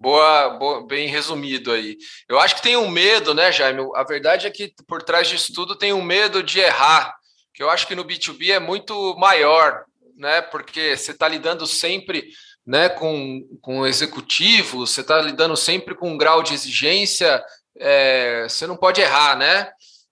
Boa, 0.00 0.50
boa, 0.50 0.86
bem 0.86 1.08
resumido 1.08 1.72
aí. 1.72 1.98
Eu 2.28 2.38
acho 2.38 2.54
que 2.54 2.62
tem 2.62 2.76
um 2.76 2.88
medo, 2.88 3.34
né, 3.34 3.50
Jaime? 3.50 3.82
A 3.96 4.04
verdade 4.04 4.46
é 4.46 4.50
que 4.50 4.72
por 4.86 5.02
trás 5.02 5.26
disso 5.26 5.52
tudo 5.52 5.74
tem 5.74 5.92
um 5.92 6.02
medo 6.02 6.40
de 6.40 6.60
errar, 6.60 7.16
que 7.52 7.64
eu 7.64 7.68
acho 7.68 7.84
que 7.84 7.96
no 7.96 8.04
B2B 8.04 8.50
é 8.50 8.60
muito 8.60 9.16
maior, 9.16 9.84
né? 10.16 10.40
Porque 10.40 10.96
você 10.96 11.10
está 11.10 11.26
lidando 11.26 11.66
sempre 11.66 12.30
né, 12.68 12.90
com, 12.90 13.48
com 13.62 13.86
executivos, 13.86 14.90
você 14.90 15.00
está 15.00 15.18
lidando 15.22 15.56
sempre 15.56 15.94
com 15.94 16.10
um 16.10 16.18
grau 16.18 16.42
de 16.42 16.52
exigência, 16.52 17.42
é, 17.74 18.42
você 18.46 18.66
não 18.66 18.76
pode 18.76 19.00
errar, 19.00 19.38
né? 19.38 19.70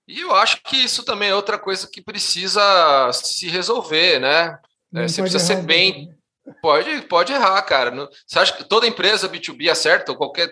E 0.08 0.20
eu 0.20 0.34
acho 0.34 0.62
que 0.62 0.74
isso 0.78 1.04
também 1.04 1.28
é 1.28 1.34
outra 1.34 1.58
coisa 1.58 1.86
que 1.86 2.00
precisa 2.00 3.12
se 3.12 3.46
resolver, 3.46 4.20
né? 4.20 4.58
É, 4.94 5.06
você 5.06 5.20
precisa 5.20 5.44
ser 5.44 5.62
bem. 5.64 6.08
Pode, 6.62 7.02
pode 7.02 7.30
errar, 7.30 7.60
cara. 7.60 8.08
Você 8.26 8.38
acha 8.38 8.54
que 8.54 8.64
toda 8.64 8.86
empresa 8.86 9.28
B2B 9.28 9.68
acerta, 9.68 10.12
ou 10.12 10.16
qualquer. 10.16 10.50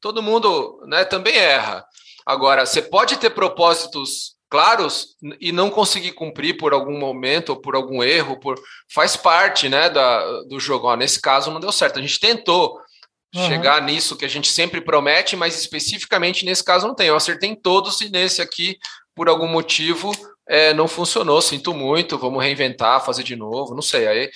Todo 0.00 0.22
mundo 0.22 0.82
né, 0.86 1.04
também 1.04 1.36
erra. 1.36 1.84
Agora, 2.24 2.64
você 2.64 2.80
pode 2.80 3.18
ter 3.18 3.28
propósitos 3.28 4.34
claros 4.48 5.16
e 5.40 5.50
não 5.50 5.70
conseguir 5.70 6.12
cumprir 6.12 6.56
por 6.56 6.72
algum 6.72 6.98
momento 6.98 7.50
ou 7.50 7.56
por 7.56 7.74
algum 7.74 8.02
erro, 8.02 8.38
por 8.38 8.56
faz 8.92 9.16
parte, 9.16 9.68
né, 9.68 9.90
da, 9.90 10.42
do 10.42 10.60
jogo. 10.60 10.86
Ó, 10.86 10.96
nesse 10.96 11.20
caso 11.20 11.50
não 11.50 11.60
deu 11.60 11.72
certo. 11.72 11.98
A 11.98 12.02
gente 12.02 12.20
tentou 12.20 12.78
uhum. 13.34 13.46
chegar 13.46 13.82
nisso 13.82 14.16
que 14.16 14.24
a 14.24 14.28
gente 14.28 14.48
sempre 14.48 14.80
promete, 14.80 15.36
mas 15.36 15.58
especificamente 15.58 16.44
nesse 16.44 16.62
caso 16.62 16.86
não 16.86 16.94
tem. 16.94 17.08
Eu 17.08 17.16
acertei 17.16 17.50
em 17.50 17.56
todos 17.56 18.00
e 18.00 18.10
nesse 18.10 18.40
aqui, 18.40 18.78
por 19.14 19.28
algum 19.28 19.48
motivo, 19.48 20.12
é, 20.48 20.72
não 20.72 20.86
funcionou. 20.86 21.42
Sinto 21.42 21.74
muito, 21.74 22.18
vamos 22.18 22.42
reinventar, 22.42 23.04
fazer 23.04 23.22
de 23.22 23.34
novo, 23.34 23.74
não 23.74 23.82
sei. 23.82 24.06
Aí, 24.06 24.30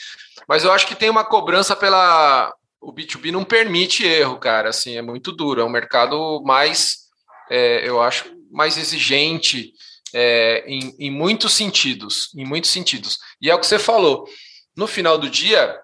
mas 0.48 0.64
eu 0.64 0.72
acho 0.72 0.86
que 0.86 0.94
tem 0.94 1.10
uma 1.10 1.24
cobrança 1.24 1.76
pela 1.76 2.52
o 2.80 2.92
B2B 2.92 3.32
não 3.32 3.44
permite 3.44 4.04
erro, 4.04 4.38
cara. 4.38 4.70
Assim, 4.70 4.96
é 4.96 5.02
muito 5.02 5.32
duro. 5.32 5.60
É 5.60 5.64
um 5.64 5.70
mercado 5.70 6.42
mais, 6.44 7.08
é, 7.50 7.88
eu 7.88 8.00
acho, 8.00 8.32
mais 8.50 8.78
exigente 8.78 9.72
é, 10.14 10.64
em, 10.66 10.94
em 10.98 11.10
muitos 11.10 11.54
sentidos, 11.54 12.30
em 12.36 12.44
muitos 12.44 12.70
sentidos. 12.70 13.18
E 13.40 13.50
é 13.50 13.54
o 13.54 13.58
que 13.58 13.66
você 13.66 13.78
falou. 13.78 14.28
No 14.76 14.86
final 14.86 15.18
do 15.18 15.28
dia, 15.28 15.78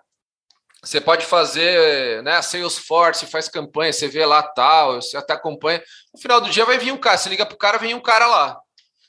você 0.82 1.00
pode 1.00 1.24
fazer, 1.24 2.22
né, 2.22 2.37
a 2.37 2.42
Salesforce 2.42 3.26
faz 3.26 3.48
campanha, 3.48 3.92
você 3.92 4.06
vê 4.06 4.24
lá 4.24 4.42
tal, 4.42 5.00
você 5.00 5.16
até 5.16 5.32
acompanha. 5.32 5.82
No 6.12 6.20
final 6.20 6.40
do 6.40 6.50
dia 6.50 6.64
vai 6.64 6.78
vir 6.78 6.92
um 6.92 6.98
cara, 6.98 7.16
você 7.16 7.28
liga 7.28 7.46
pro 7.46 7.56
cara, 7.56 7.78
vem 7.78 7.94
um 7.94 8.00
cara 8.00 8.26
lá. 8.26 8.58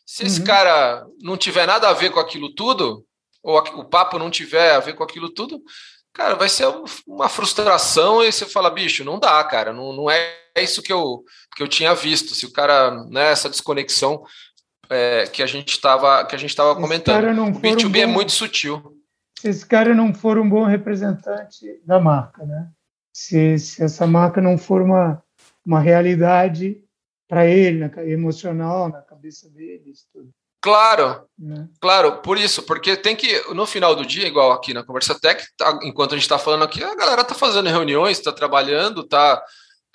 Se 0.05 0.25
esse 0.25 0.39
uhum. 0.39 0.45
cara 0.45 1.05
não 1.21 1.35
tiver 1.35 1.65
nada 1.65 1.89
a 1.89 1.93
ver 1.93 2.11
com 2.11 2.19
aquilo 2.19 2.53
tudo, 2.53 3.05
ou 3.43 3.57
o 3.57 3.85
papo 3.85 4.17
não 4.17 4.29
tiver 4.29 4.71
a 4.71 4.79
ver 4.79 4.93
com 4.93 5.03
aquilo 5.03 5.29
tudo, 5.29 5.61
cara, 6.13 6.35
vai 6.35 6.47
ser 6.47 6.67
uma 7.05 7.27
frustração 7.27 8.23
e 8.23 8.31
você 8.31 8.45
fala, 8.45 8.69
bicho, 8.69 9.03
não 9.03 9.19
dá, 9.19 9.43
cara, 9.43 9.73
não, 9.73 9.91
não 9.93 10.09
é 10.09 10.33
isso 10.57 10.81
que 10.81 10.93
eu, 10.93 11.23
que 11.55 11.61
eu 11.61 11.67
tinha 11.67 11.93
visto. 11.93 12.33
Se 12.33 12.45
o 12.45 12.51
cara, 12.51 12.91
né, 13.09 13.31
essa 13.31 13.49
desconexão 13.49 14.23
é, 14.89 15.25
que 15.27 15.41
a 15.41 15.45
gente 15.45 15.69
estava 15.69 16.25
que 16.25 16.35
a 16.35 16.39
gente 16.39 16.49
estava 16.49 16.75
comentando. 16.75 17.23
O 17.23 17.51
B2B 17.59 17.85
um 17.85 17.91
bom, 17.91 17.97
é 17.97 18.05
muito 18.05 18.31
sutil. 18.31 18.97
Se 19.39 19.49
esse 19.49 19.65
cara 19.65 19.93
não 19.93 20.13
for 20.13 20.37
um 20.37 20.47
bom 20.47 20.63
representante 20.63 21.79
da 21.85 21.99
marca, 21.99 22.45
né? 22.45 22.69
Se, 23.13 23.57
se 23.59 23.83
essa 23.83 24.05
marca 24.05 24.41
não 24.41 24.57
for 24.57 24.81
uma, 24.81 25.23
uma 25.65 25.79
realidade 25.79 26.81
para 27.27 27.45
ele, 27.45 27.79
na, 27.79 28.03
emocional, 28.03 28.89
na 28.89 29.01
cabeça 29.01 29.49
dele, 29.49 29.91
isso 29.91 30.05
tudo. 30.11 30.29
Claro, 30.61 31.27
né? 31.37 31.69
claro, 31.79 32.23
por 32.23 32.39
isso, 32.39 32.63
porque 32.63 32.97
tem 32.97 33.15
que, 33.15 33.53
no 33.53 33.67
final 33.67 33.95
do 33.95 34.03
dia, 34.03 34.27
igual 34.27 34.51
aqui 34.51 34.73
na 34.73 34.83
Conversa 34.83 35.13
Tech, 35.19 35.45
tá, 35.55 35.77
enquanto 35.83 36.13
a 36.13 36.15
gente 36.15 36.23
está 36.23 36.39
falando 36.39 36.63
aqui, 36.63 36.83
a 36.83 36.95
galera 36.95 37.21
está 37.21 37.35
fazendo 37.35 37.69
reuniões, 37.69 38.17
está 38.17 38.31
trabalhando, 38.31 39.01
está 39.01 39.43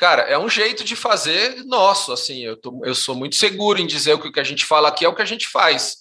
Cara, 0.01 0.23
é 0.23 0.39
um 0.39 0.49
jeito 0.49 0.83
de 0.83 0.97
fazer 0.97 1.63
nosso, 1.67 2.11
assim, 2.11 2.43
eu, 2.43 2.57
tô, 2.57 2.81
eu 2.87 2.95
sou 2.95 3.15
muito 3.15 3.37
seguro 3.37 3.79
em 3.79 3.87
dizer 3.87 4.19
que 4.19 4.29
o 4.29 4.33
que 4.33 4.41
a 4.41 4.45
gente 4.45 4.65
fala 4.65 4.89
aqui 4.89 5.05
é 5.05 5.09
o 5.11 5.15
que 5.15 5.21
a 5.21 5.27
gente 5.27 5.47
faz. 5.47 5.97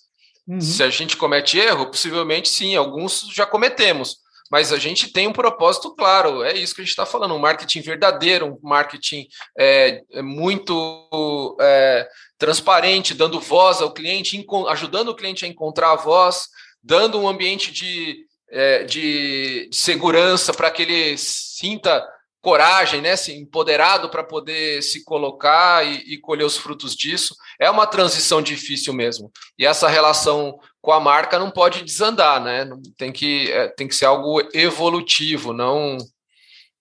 Uhum. 0.48 0.62
Se 0.62 0.82
a 0.82 0.90
gente 0.90 1.18
comete 1.18 1.60
erro, 1.60 1.88
possivelmente 1.88 2.48
sim, 2.48 2.78
alguns 2.78 3.28
já 3.34 3.46
cometemos, 3.46 4.20
mas 4.50 4.72
a 4.72 4.78
gente 4.78 5.12
tem 5.12 5.28
um 5.28 5.34
propósito 5.34 5.94
claro, 5.98 6.44
é 6.44 6.54
isso 6.54 6.74
que 6.74 6.80
a 6.80 6.86
gente 6.86 6.92
está 6.92 7.06
falando, 7.06 7.36
um 7.36 7.40
marketing 7.40 7.82
verdadeiro, 7.82 8.46
um 8.46 8.70
marketing 8.70 9.28
é, 9.58 10.02
é 10.14 10.22
muito 10.22 11.58
é, 11.60 12.08
transparente, 12.38 13.14
dando 13.14 13.38
voz 13.38 13.82
ao 13.82 13.92
cliente, 13.92 14.42
ajudando 14.70 15.10
o 15.10 15.16
cliente 15.16 15.44
a 15.44 15.48
encontrar 15.50 15.92
a 15.92 15.98
voz, 15.98 16.48
dando 16.82 17.20
um 17.20 17.28
ambiente 17.28 17.70
de, 17.70 18.26
é, 18.50 18.86
de, 18.86 19.68
de 19.70 19.76
segurança 19.76 20.54
para 20.54 20.72
que 20.72 20.84
ele 20.84 21.18
sinta 21.18 22.02
coragem, 22.42 23.02
né, 23.02 23.12
assim, 23.12 23.40
empoderado 23.40 24.10
para 24.10 24.24
poder 24.24 24.82
se 24.82 25.04
colocar 25.04 25.86
e, 25.86 26.14
e, 26.14 26.18
colher 26.18 26.46
os 26.46 26.58
frutos 26.58 26.96
disso. 26.96 27.36
É 27.60 27.70
uma 27.70 27.86
transição 27.86 28.42
difícil 28.42 28.94
mesmo. 28.94 29.32
E 29.58 29.66
essa 29.66 29.90
relação 29.90 30.58
com 30.82 30.92
a 30.92 31.00
marca 31.00 31.38
não 31.38 31.52
pode 31.52 31.84
desandar, 31.84 32.42
né? 32.42 32.70
Tem 32.98 33.12
que, 33.12 33.52
é, 33.52 33.68
tem 33.68 33.88
que 33.88 33.96
ser 33.96 34.06
algo 34.06 34.42
evolutivo, 34.54 35.52
não, 35.52 35.98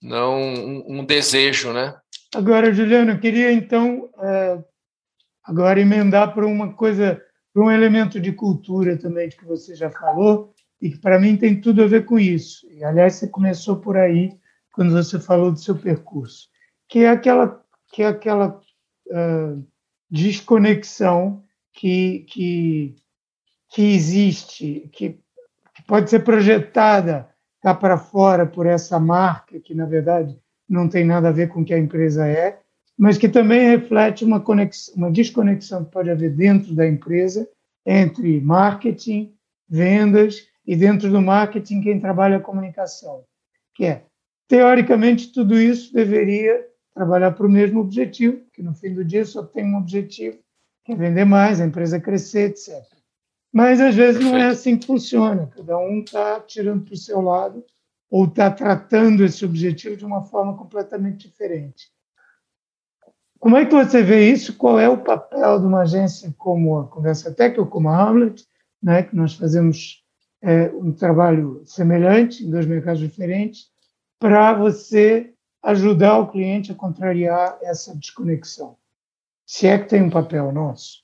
não 0.01 0.41
um, 0.41 1.01
um 1.01 1.05
desejo, 1.05 1.73
né? 1.73 1.95
Agora, 2.35 2.73
Juliano, 2.73 3.13
eu 3.13 3.19
queria 3.19 3.53
então 3.53 4.09
é, 4.23 4.59
agora 5.43 5.81
emendar 5.81 6.33
para 6.35 6.47
uma 6.47 6.73
coisa, 6.73 7.21
para 7.53 7.63
um 7.63 7.71
elemento 7.71 8.21
de 8.21 8.33
cultura 8.33 8.97
também 8.97 9.29
que 9.29 9.45
você 9.45 9.75
já 9.75 9.91
falou 9.91 10.55
e 10.81 10.91
que 10.91 10.99
para 10.99 11.19
mim 11.19 11.37
tem 11.37 11.61
tudo 11.61 11.83
a 11.83 11.87
ver 11.87 12.05
com 12.05 12.19
isso. 12.19 12.65
E 12.71 12.85
aliás, 12.85 13.15
você 13.15 13.27
começou 13.27 13.77
por 13.77 13.97
aí 13.97 14.31
quando 14.79 14.93
você 14.93 15.19
falou 15.19 15.51
do 15.51 15.59
seu 15.59 15.75
percurso, 15.75 16.49
que 16.89 17.01
é 17.01 17.09
aquela, 17.09 17.61
que 17.93 18.05
é 18.05 18.07
aquela 18.07 18.61
uh, 19.09 19.67
desconexão 20.09 21.43
que, 21.73 22.21
que, 22.29 22.95
que 23.71 23.83
existe, 23.83 24.89
que, 24.93 25.19
que 25.75 25.83
pode 25.85 26.09
ser 26.09 26.21
projetada 26.21 27.29
cá 27.61 27.75
para 27.75 27.99
fora 27.99 28.47
por 28.47 28.67
essa 28.67 29.01
marca, 29.01 29.59
que 29.59 29.75
na 29.75 29.85
verdade 29.85 30.39
não 30.69 30.89
tem 30.89 31.05
nada 31.05 31.31
a 31.31 31.33
ver 31.33 31.49
com 31.49 31.63
o 31.63 31.65
que 31.65 31.75
a 31.75 31.79
empresa 31.79 32.29
é, 32.29 32.61
mas 32.97 33.19
que 33.19 33.29
também 33.29 33.71
reflete 33.71 34.25
uma, 34.25 34.39
conexão, 34.39 34.95
uma 34.95 35.11
desconexão 35.11 35.85
que 35.87 35.91
pode 35.91 36.09
haver 36.09 36.31
dentro 36.31 36.73
da 36.73 36.87
empresa 36.87 37.49
entre 37.85 38.41
marketing, 38.41 39.35
vendas 39.69 40.47
e 40.65 40.77
dentro 40.77 41.11
do 41.11 41.21
marketing 41.21 41.81
quem 41.81 41.99
trabalha 41.99 42.37
a 42.37 42.41
comunicação, 42.41 43.25
que 43.75 43.85
é 43.85 44.05
teoricamente 44.49 45.31
tudo 45.33 45.61
isso 45.61 45.93
deveria 45.93 46.67
trabalhar 46.95 47.33
para 47.33 47.47
o 47.47 47.51
mesmo 47.51 47.81
objetivo, 47.81 48.41
que 48.53 48.63
no 48.63 48.75
fim 48.75 48.93
do 48.93 49.05
dia 49.05 49.25
só 49.25 49.45
tem 49.45 49.65
um 49.65 49.77
objetivo, 49.77 50.39
que 50.85 50.93
é 50.93 50.97
vender 50.97 51.25
mais, 51.25 51.61
a 51.61 51.67
empresa 51.67 52.01
crescer, 52.01 52.51
etc. 52.51 52.83
Mas 53.53 53.81
às 53.81 53.95
vezes 53.95 54.21
não 54.21 54.37
é 54.37 54.47
assim 54.47 54.77
que 54.77 54.87
funciona. 54.87 55.51
Cada 55.55 55.79
um 55.79 56.01
está 56.01 56.41
tirando 56.41 56.85
para 56.85 56.95
o 56.95 56.97
seu 56.97 57.21
lado 57.21 57.65
ou 58.11 58.25
está 58.25 58.51
tratando 58.51 59.25
esse 59.25 59.45
objetivo 59.45 59.97
de 59.97 60.05
uma 60.05 60.23
forma 60.25 60.57
completamente 60.57 61.29
diferente. 61.29 61.91
Como 63.39 63.57
é 63.57 63.65
que 63.65 63.73
você 63.73 64.03
vê 64.03 64.31
isso? 64.31 64.57
Qual 64.57 64.81
é 64.81 64.89
o 64.89 64.99
papel 64.99 65.61
de 65.61 65.67
uma 65.67 65.83
agência 65.83 66.35
como 66.37 66.81
a 66.81 66.89
Conversa 66.89 67.33
Tech 67.33 67.59
ou 67.61 67.67
como 67.67 67.89
a 67.89 67.97
Hamlet, 67.97 68.45
né, 68.83 69.03
que 69.03 69.15
nós 69.15 69.35
fazemos 69.35 70.05
é, 70.43 70.71
um 70.71 70.93
trabalho 70.93 71.63
semelhante 71.65 72.45
em 72.45 72.51
dois 72.51 72.67
mercados 72.67 73.01
diferentes, 73.01 73.71
para 74.19 74.55
você 74.55 75.33
ajudar 75.63 76.19
o 76.19 76.29
cliente 76.29 76.73
a 76.73 76.75
contrariar 76.75 77.59
essa 77.63 77.95
desconexão? 77.95 78.77
Se 79.47 79.67
é 79.67 79.79
que 79.79 79.89
tem 79.89 80.03
um 80.03 80.11
papel 80.11 80.53
nosso. 80.53 81.03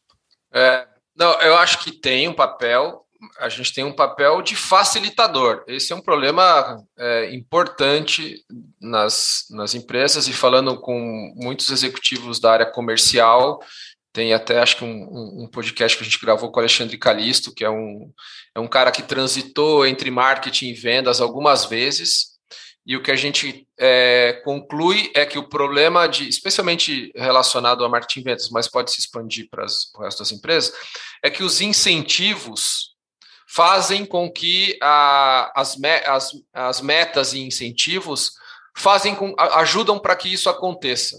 É, 0.53 0.87
não, 1.17 1.33
eu 1.41 1.57
acho 1.57 1.83
que 1.83 1.93
tem 1.93 2.29
um 2.29 2.35
papel. 2.35 3.05
A 3.39 3.49
gente 3.49 3.73
tem 3.73 3.85
um 3.85 3.93
papel 3.93 4.43
de 4.43 4.55
facilitador. 4.55 5.65
Esse 5.67 5.93
é 5.93 5.97
um 5.97 6.01
problema 6.01 6.85
é, 6.99 7.35
importante 7.35 8.45
nas, 8.81 9.47
nas 9.51 9.75
empresas 9.75 10.29
e 10.29 10.33
falando 10.33 10.79
com 10.79 11.33
muitos 11.35 11.71
executivos 11.71 12.39
da 12.39 12.53
área 12.53 12.67
comercial, 12.67 13.61
tem 14.13 14.35
até 14.35 14.61
acho 14.61 14.77
que 14.77 14.85
um, 14.85 15.43
um, 15.43 15.49
podcast 15.51 15.97
que 15.97 16.05
a 16.05 16.07
gente 16.07 16.21
gravou 16.21 16.51
com 16.51 16.59
o 16.59 16.61
Alexandre 16.61 16.99
Calisto, 16.99 17.53
que 17.53 17.65
é 17.65 17.71
um, 17.71 18.13
é 18.55 18.61
um 18.61 18.69
cara 18.69 18.93
que 18.93 19.03
transitou 19.03 19.87
entre 19.87 20.11
marketing 20.11 20.69
e 20.69 20.75
vendas 20.75 21.21
algumas 21.21 21.65
vezes 21.65 22.34
e 22.87 22.97
o 22.97 23.03
que 23.03 23.11
a 23.11 23.17
gente 23.17 23.67
é, 23.79 24.43
conclui 24.45 25.11
é 25.15 25.25
que 25.25 25.39
o 25.39 25.49
problema 25.49 26.07
de, 26.07 26.29
especialmente 26.29 27.11
relacionado 27.17 27.85
a 27.85 27.89
marketing 27.89 28.23
vendas, 28.23 28.51
mas 28.51 28.69
pode 28.69 28.91
se 28.91 29.01
expandir 29.01 29.49
para, 29.51 29.65
as, 29.65 29.87
para 29.87 30.03
o 30.03 30.05
resto 30.05 30.19
das 30.19 30.33
empresas, 30.33 30.75
é 31.23 31.31
que 31.31 31.43
os 31.43 31.63
incentivos 31.63 32.95
fazem 33.49 34.05
com 34.05 34.31
que 34.31 34.77
a, 34.83 35.51
as, 35.59 35.79
as, 36.07 36.31
as 36.53 36.81
metas 36.83 37.33
e 37.33 37.41
incentivos 37.41 38.33
fazem 38.77 39.15
com, 39.15 39.35
ajudam 39.39 39.99
para 39.99 40.17
que 40.17 40.31
isso 40.31 40.51
aconteça. 40.51 41.17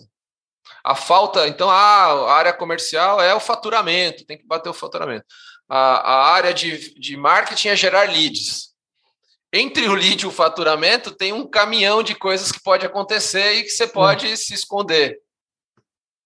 A 0.84 0.94
falta, 0.94 1.48
então, 1.48 1.70
ah, 1.70 2.30
a 2.30 2.34
área 2.34 2.54
comercial 2.54 3.20
é 3.20 3.34
o 3.34 3.40
faturamento, 3.40 4.26
tem 4.26 4.38
que 4.38 4.46
bater 4.46 4.70
o 4.70 4.74
faturamento. 4.74 5.26
A, 5.68 5.78
a 5.78 6.34
área 6.34 6.54
de, 6.54 6.94
de 7.00 7.18
marketing 7.18 7.70
é 7.70 7.76
gerar 7.76 8.08
leads 8.08 8.75
entre 9.56 9.88
o 9.88 9.94
lead 9.94 10.22
e 10.22 10.28
o 10.28 10.32
faturamento 10.32 11.12
tem 11.12 11.32
um 11.32 11.48
caminhão 11.48 12.04
de 12.04 12.14
coisas 12.14 12.52
que 12.52 12.62
pode 12.62 12.86
acontecer 12.86 13.54
e 13.54 13.64
que 13.64 13.70
você 13.70 13.88
pode 13.88 14.28
uhum. 14.28 14.36
se 14.36 14.54
esconder. 14.54 15.18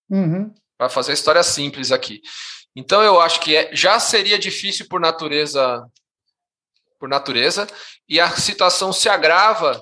Uhum. 0.10 0.52
Para 0.76 0.90
fazer 0.90 1.12
a 1.12 1.14
história 1.14 1.44
simples 1.44 1.92
aqui. 1.92 2.22
Então 2.76 3.04
eu 3.04 3.22
acho 3.22 3.40
que 3.40 3.56
é, 3.56 3.70
já 3.72 4.00
seria 4.00 4.40
difícil 4.40 4.88
por 4.90 5.00
natureza, 5.00 5.86
por 7.00 7.08
natureza, 7.08 7.68
e 8.08 8.20
a 8.20 8.36
situação 8.36 8.92
se 8.92 9.08
agrava 9.08 9.80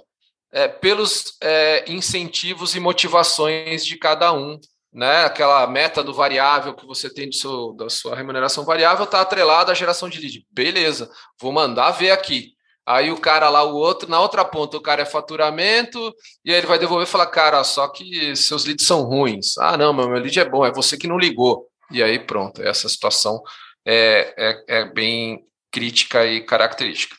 é, 0.52 0.68
pelos 0.68 1.38
é, 1.42 1.90
incentivos 1.90 2.76
e 2.76 2.82
motivações 2.82 3.86
de 3.86 3.98
cada 3.98 4.34
um. 4.34 4.60
Né? 4.92 5.24
Aquela 5.24 5.66
meta 5.68 6.04
do 6.04 6.14
variável 6.14 6.74
que 6.74 6.86
você 6.86 7.10
tem 7.10 7.30
do 7.30 7.36
seu, 7.36 7.72
da 7.74 7.90
sua 7.90 8.14
remuneração 8.14 8.66
variável 8.66 9.06
está 9.06 9.22
atrelada 9.22 9.72
à 9.72 9.76
geração 9.76 10.10
de 10.10 10.20
lead. 10.20 10.46
Beleza, 10.52 11.10
vou 11.40 11.54
mandar 11.54 11.92
ver 11.92 12.12
aqui. 12.12 12.57
Aí 12.88 13.12
o 13.12 13.20
cara 13.20 13.50
lá, 13.50 13.64
o 13.64 13.76
outro, 13.76 14.10
na 14.10 14.22
outra 14.22 14.46
ponta, 14.46 14.78
o 14.78 14.82
cara 14.82 15.02
é 15.02 15.06
faturamento, 15.06 16.16
e 16.46 16.52
aí 16.52 16.58
ele 16.58 16.68
vai 16.68 16.80
devolver 16.80 17.06
e 17.06 17.12
falar, 17.12 17.28
cara, 17.28 17.62
só 17.66 17.90
que 17.90 18.34
seus 18.34 18.64
leads 18.64 18.86
são 18.86 19.04
ruins. 19.04 19.58
Ah, 19.58 19.76
não, 19.76 19.92
meu 19.92 20.08
lead 20.08 20.40
é 20.40 20.50
bom, 20.50 20.66
é 20.66 20.72
você 20.72 20.98
que 20.98 21.08
não 21.08 21.18
ligou. 21.20 21.68
E 21.92 22.02
aí 22.02 22.18
pronto, 22.18 22.62
essa 22.62 22.88
situação 22.88 23.44
é, 23.86 24.34
é, 24.38 24.80
é 24.80 24.86
bem 24.86 25.46
crítica 25.70 26.26
e 26.26 26.40
característica. 26.46 27.14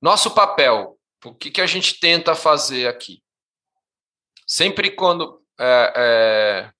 Nosso 0.00 0.30
papel, 0.32 0.98
o 1.24 1.34
que, 1.34 1.50
que 1.50 1.60
a 1.62 1.66
gente 1.66 1.98
tenta 1.98 2.34
fazer 2.34 2.86
aqui? 2.86 3.22
Sempre 4.46 4.90
quando. 4.90 5.40
É, 5.58 5.92
é, 5.96 6.70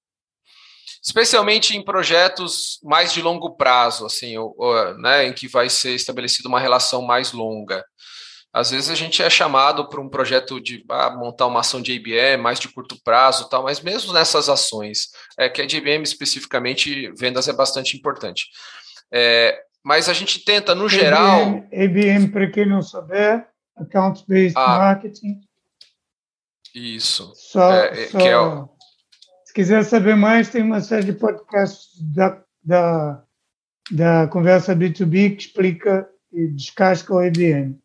especialmente 1.02 1.76
em 1.76 1.82
projetos 1.82 2.78
mais 2.82 3.12
de 3.12 3.22
longo 3.22 3.56
prazo, 3.56 4.04
assim, 4.04 4.36
ou, 4.36 4.54
ou, 4.58 4.98
né, 4.98 5.26
em 5.26 5.32
que 5.32 5.48
vai 5.48 5.70
ser 5.70 5.94
estabelecida 5.94 6.48
uma 6.48 6.60
relação 6.60 7.02
mais 7.02 7.32
longa. 7.32 7.84
Às 8.52 8.70
vezes 8.70 8.88
a 8.88 8.94
gente 8.94 9.22
é 9.22 9.28
chamado 9.28 9.88
para 9.88 10.00
um 10.00 10.08
projeto 10.08 10.60
de 10.60 10.82
ah, 10.88 11.10
montar 11.10 11.46
uma 11.46 11.60
ação 11.60 11.82
de 11.82 11.92
IBM 11.92 12.42
mais 12.42 12.58
de 12.58 12.68
curto 12.68 12.96
prazo, 13.04 13.48
tal, 13.48 13.62
mas 13.62 13.80
mesmo 13.80 14.12
nessas 14.12 14.48
ações, 14.48 15.08
é 15.38 15.48
que 15.48 15.60
a 15.60 15.66
de 15.66 15.76
IBM 15.76 16.02
especificamente 16.02 17.12
vendas 17.12 17.46
é 17.46 17.52
bastante 17.52 17.96
importante. 17.96 18.46
É, 19.12 19.60
mas 19.84 20.08
a 20.08 20.12
gente 20.14 20.44
tenta, 20.44 20.74
no 20.74 20.88
geral. 20.88 21.62
IBM, 21.70 22.28
para 22.28 22.50
quem 22.50 22.66
não 22.66 22.80
souber, 22.80 23.46
Account 23.76 24.24
Based 24.26 24.54
ah, 24.56 24.78
Marketing. 24.78 25.40
Isso. 26.74 27.32
Só, 27.34 27.72
é, 27.72 28.04
é 28.04 28.06
só, 28.08 28.18
é 28.18 28.68
se 29.44 29.52
quiser 29.52 29.84
saber 29.84 30.16
mais, 30.16 30.48
tem 30.48 30.62
uma 30.62 30.80
série 30.80 31.04
de 31.04 31.12
podcasts 31.12 32.00
da, 32.00 32.42
da, 32.64 33.22
da 33.90 34.26
Conversa 34.28 34.74
B2B 34.74 35.36
que 35.36 35.42
explica 35.42 36.08
e 36.32 36.48
descasca 36.48 37.14
o 37.14 37.22
IBM 37.22 37.78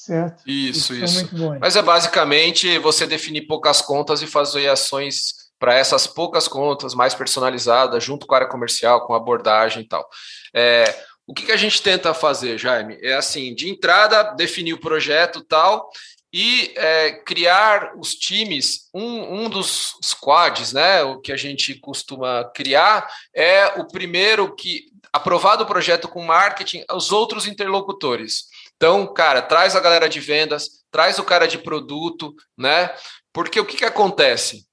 certo? 0.00 0.42
Isso, 0.46 0.94
isso. 0.94 1.24
isso. 1.24 1.58
Mas 1.60 1.76
é 1.76 1.82
basicamente 1.82 2.78
você 2.78 3.06
definir 3.06 3.42
poucas 3.42 3.82
contas 3.82 4.22
e 4.22 4.26
fazer 4.26 4.68
ações 4.68 5.50
para 5.58 5.74
essas 5.74 6.06
poucas 6.06 6.48
contas 6.48 6.94
mais 6.94 7.14
personalizadas, 7.14 8.02
junto 8.02 8.26
com 8.26 8.34
a 8.34 8.38
área 8.38 8.48
comercial, 8.48 9.06
com 9.06 9.14
abordagem 9.14 9.82
e 9.82 9.86
tal. 9.86 10.08
É, 10.54 10.84
o 11.26 11.34
que, 11.34 11.44
que 11.46 11.52
a 11.52 11.56
gente 11.56 11.82
tenta 11.82 12.14
fazer, 12.14 12.56
Jaime? 12.56 12.98
É 13.02 13.14
assim, 13.14 13.54
de 13.54 13.68
entrada, 13.68 14.22
definir 14.34 14.72
o 14.72 14.80
projeto 14.80 15.42
tal 15.42 15.90
e 16.32 16.72
é, 16.76 17.12
criar 17.12 17.92
os 17.96 18.14
times. 18.14 18.88
Um, 18.94 19.42
um 19.44 19.50
dos 19.50 19.96
squads, 20.02 20.72
né? 20.72 21.02
O 21.02 21.20
que 21.20 21.30
a 21.30 21.36
gente 21.36 21.74
costuma 21.74 22.44
criar 22.54 23.06
é 23.34 23.66
o 23.78 23.86
primeiro 23.86 24.54
que 24.54 24.86
aprovado 25.12 25.64
o 25.64 25.66
projeto 25.66 26.08
com 26.08 26.24
marketing, 26.24 26.84
os 26.90 27.12
outros 27.12 27.46
interlocutores. 27.46 28.44
Então, 28.80 29.06
cara, 29.12 29.42
traz 29.42 29.76
a 29.76 29.80
galera 29.80 30.08
de 30.08 30.20
vendas, 30.20 30.82
traz 30.90 31.18
o 31.18 31.22
cara 31.22 31.46
de 31.46 31.58
produto, 31.58 32.34
né? 32.56 32.90
Porque 33.30 33.60
o 33.60 33.66
que, 33.66 33.76
que 33.76 33.84
acontece? 33.84 34.66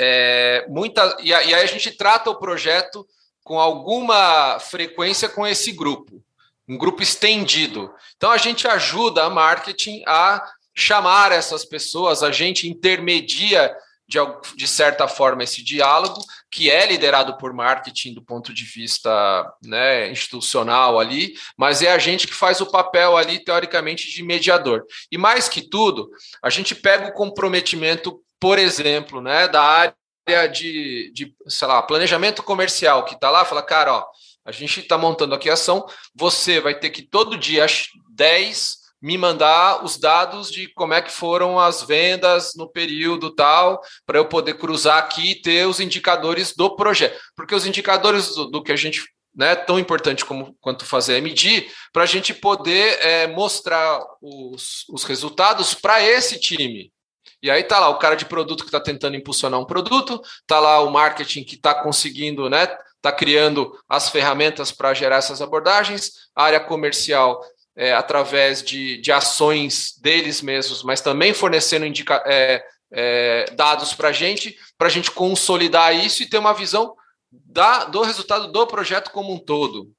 É, 0.00 0.64
muita, 0.66 1.14
e, 1.20 1.34
aí 1.34 1.52
a 1.52 1.66
gente 1.66 1.90
trata 1.90 2.30
o 2.30 2.38
projeto 2.38 3.06
com 3.42 3.60
alguma 3.60 4.58
frequência 4.60 5.28
com 5.28 5.46
esse 5.46 5.72
grupo, 5.72 6.24
um 6.66 6.78
grupo 6.78 7.02
estendido. 7.02 7.92
Então 8.16 8.30
a 8.30 8.38
gente 8.38 8.66
ajuda 8.66 9.24
a 9.24 9.30
marketing 9.30 10.02
a 10.06 10.42
chamar 10.74 11.32
essas 11.32 11.66
pessoas, 11.66 12.22
a 12.22 12.32
gente 12.32 12.66
intermedia 12.66 13.76
de, 14.06 14.18
de 14.56 14.68
certa 14.68 15.08
forma, 15.08 15.42
esse 15.42 15.62
diálogo, 15.62 16.20
que 16.50 16.70
é 16.70 16.86
liderado 16.86 17.36
por 17.38 17.52
marketing 17.52 18.14
do 18.14 18.22
ponto 18.22 18.52
de 18.52 18.64
vista 18.64 19.52
né, 19.62 20.10
institucional 20.10 20.98
ali, 20.98 21.34
mas 21.56 21.82
é 21.82 21.92
a 21.92 21.98
gente 21.98 22.26
que 22.26 22.34
faz 22.34 22.60
o 22.60 22.70
papel 22.70 23.16
ali, 23.16 23.42
teoricamente, 23.42 24.10
de 24.10 24.22
mediador. 24.22 24.84
E 25.10 25.16
mais 25.16 25.48
que 25.48 25.62
tudo, 25.62 26.10
a 26.42 26.50
gente 26.50 26.74
pega 26.74 27.08
o 27.08 27.12
comprometimento, 27.12 28.20
por 28.38 28.58
exemplo, 28.58 29.20
né, 29.20 29.48
da 29.48 29.62
área 29.62 30.48
de, 30.48 31.10
de 31.12 31.34
sei 31.48 31.68
lá, 31.68 31.82
planejamento 31.82 32.42
comercial, 32.42 33.04
que 33.04 33.14
está 33.14 33.30
lá, 33.30 33.44
fala, 33.44 33.62
cara, 33.62 33.94
ó, 33.94 34.06
a 34.44 34.52
gente 34.52 34.80
está 34.80 34.98
montando 34.98 35.34
aqui 35.34 35.48
a 35.48 35.54
ação, 35.54 35.86
você 36.14 36.60
vai 36.60 36.78
ter 36.78 36.90
que 36.90 37.02
todo 37.02 37.38
dia, 37.38 37.64
às 37.64 37.88
10 38.10 38.83
me 39.04 39.18
mandar 39.18 39.84
os 39.84 39.98
dados 39.98 40.50
de 40.50 40.66
como 40.68 40.94
é 40.94 41.02
que 41.02 41.12
foram 41.12 41.60
as 41.60 41.82
vendas 41.82 42.54
no 42.56 42.66
período 42.66 43.30
tal, 43.34 43.82
para 44.06 44.16
eu 44.16 44.24
poder 44.24 44.54
cruzar 44.54 44.96
aqui 44.96 45.32
e 45.32 45.42
ter 45.42 45.66
os 45.66 45.78
indicadores 45.78 46.56
do 46.56 46.74
projeto. 46.74 47.20
Porque 47.36 47.54
os 47.54 47.66
indicadores 47.66 48.34
do, 48.34 48.46
do 48.46 48.62
que 48.62 48.72
a 48.72 48.76
gente 48.76 49.04
né, 49.36 49.54
tão 49.54 49.78
importante 49.78 50.24
como 50.24 50.56
quanto 50.58 50.86
fazer 50.86 51.18
é 51.18 51.20
medir, 51.20 51.70
para 51.92 52.04
a 52.04 52.06
gente 52.06 52.32
poder 52.32 52.98
é, 53.02 53.26
mostrar 53.26 54.00
os, 54.22 54.86
os 54.88 55.04
resultados 55.04 55.74
para 55.74 56.02
esse 56.02 56.40
time. 56.40 56.90
E 57.42 57.50
aí 57.50 57.62
tá 57.62 57.78
lá 57.78 57.90
o 57.90 57.98
cara 57.98 58.14
de 58.14 58.24
produto 58.24 58.62
que 58.64 58.68
está 58.68 58.80
tentando 58.80 59.16
impulsionar 59.16 59.60
um 59.60 59.66
produto, 59.66 60.18
tá 60.46 60.58
lá 60.58 60.80
o 60.80 60.90
marketing 60.90 61.44
que 61.44 61.56
está 61.56 61.74
conseguindo, 61.74 62.48
né? 62.48 62.74
Está 62.96 63.12
criando 63.12 63.78
as 63.86 64.08
ferramentas 64.08 64.72
para 64.72 64.94
gerar 64.94 65.16
essas 65.16 65.42
abordagens, 65.42 66.10
a 66.34 66.44
área 66.44 66.60
comercial 66.60 67.38
é, 67.76 67.92
através 67.92 68.62
de, 68.62 69.00
de 69.00 69.10
ações 69.10 69.94
deles 70.00 70.40
mesmos, 70.40 70.82
mas 70.82 71.00
também 71.00 71.34
fornecendo 71.34 71.86
indica, 71.86 72.22
é, 72.26 72.64
é, 72.92 73.44
dados 73.52 73.94
para 73.94 74.08
a 74.08 74.12
gente, 74.12 74.56
para 74.78 74.86
a 74.86 74.90
gente 74.90 75.10
consolidar 75.10 75.94
isso 75.94 76.22
e 76.22 76.26
ter 76.28 76.38
uma 76.38 76.54
visão 76.54 76.94
da, 77.30 77.84
do 77.84 78.02
resultado 78.02 78.50
do 78.50 78.66
projeto 78.66 79.10
como 79.10 79.32
um 79.32 79.38
todo 79.38 79.92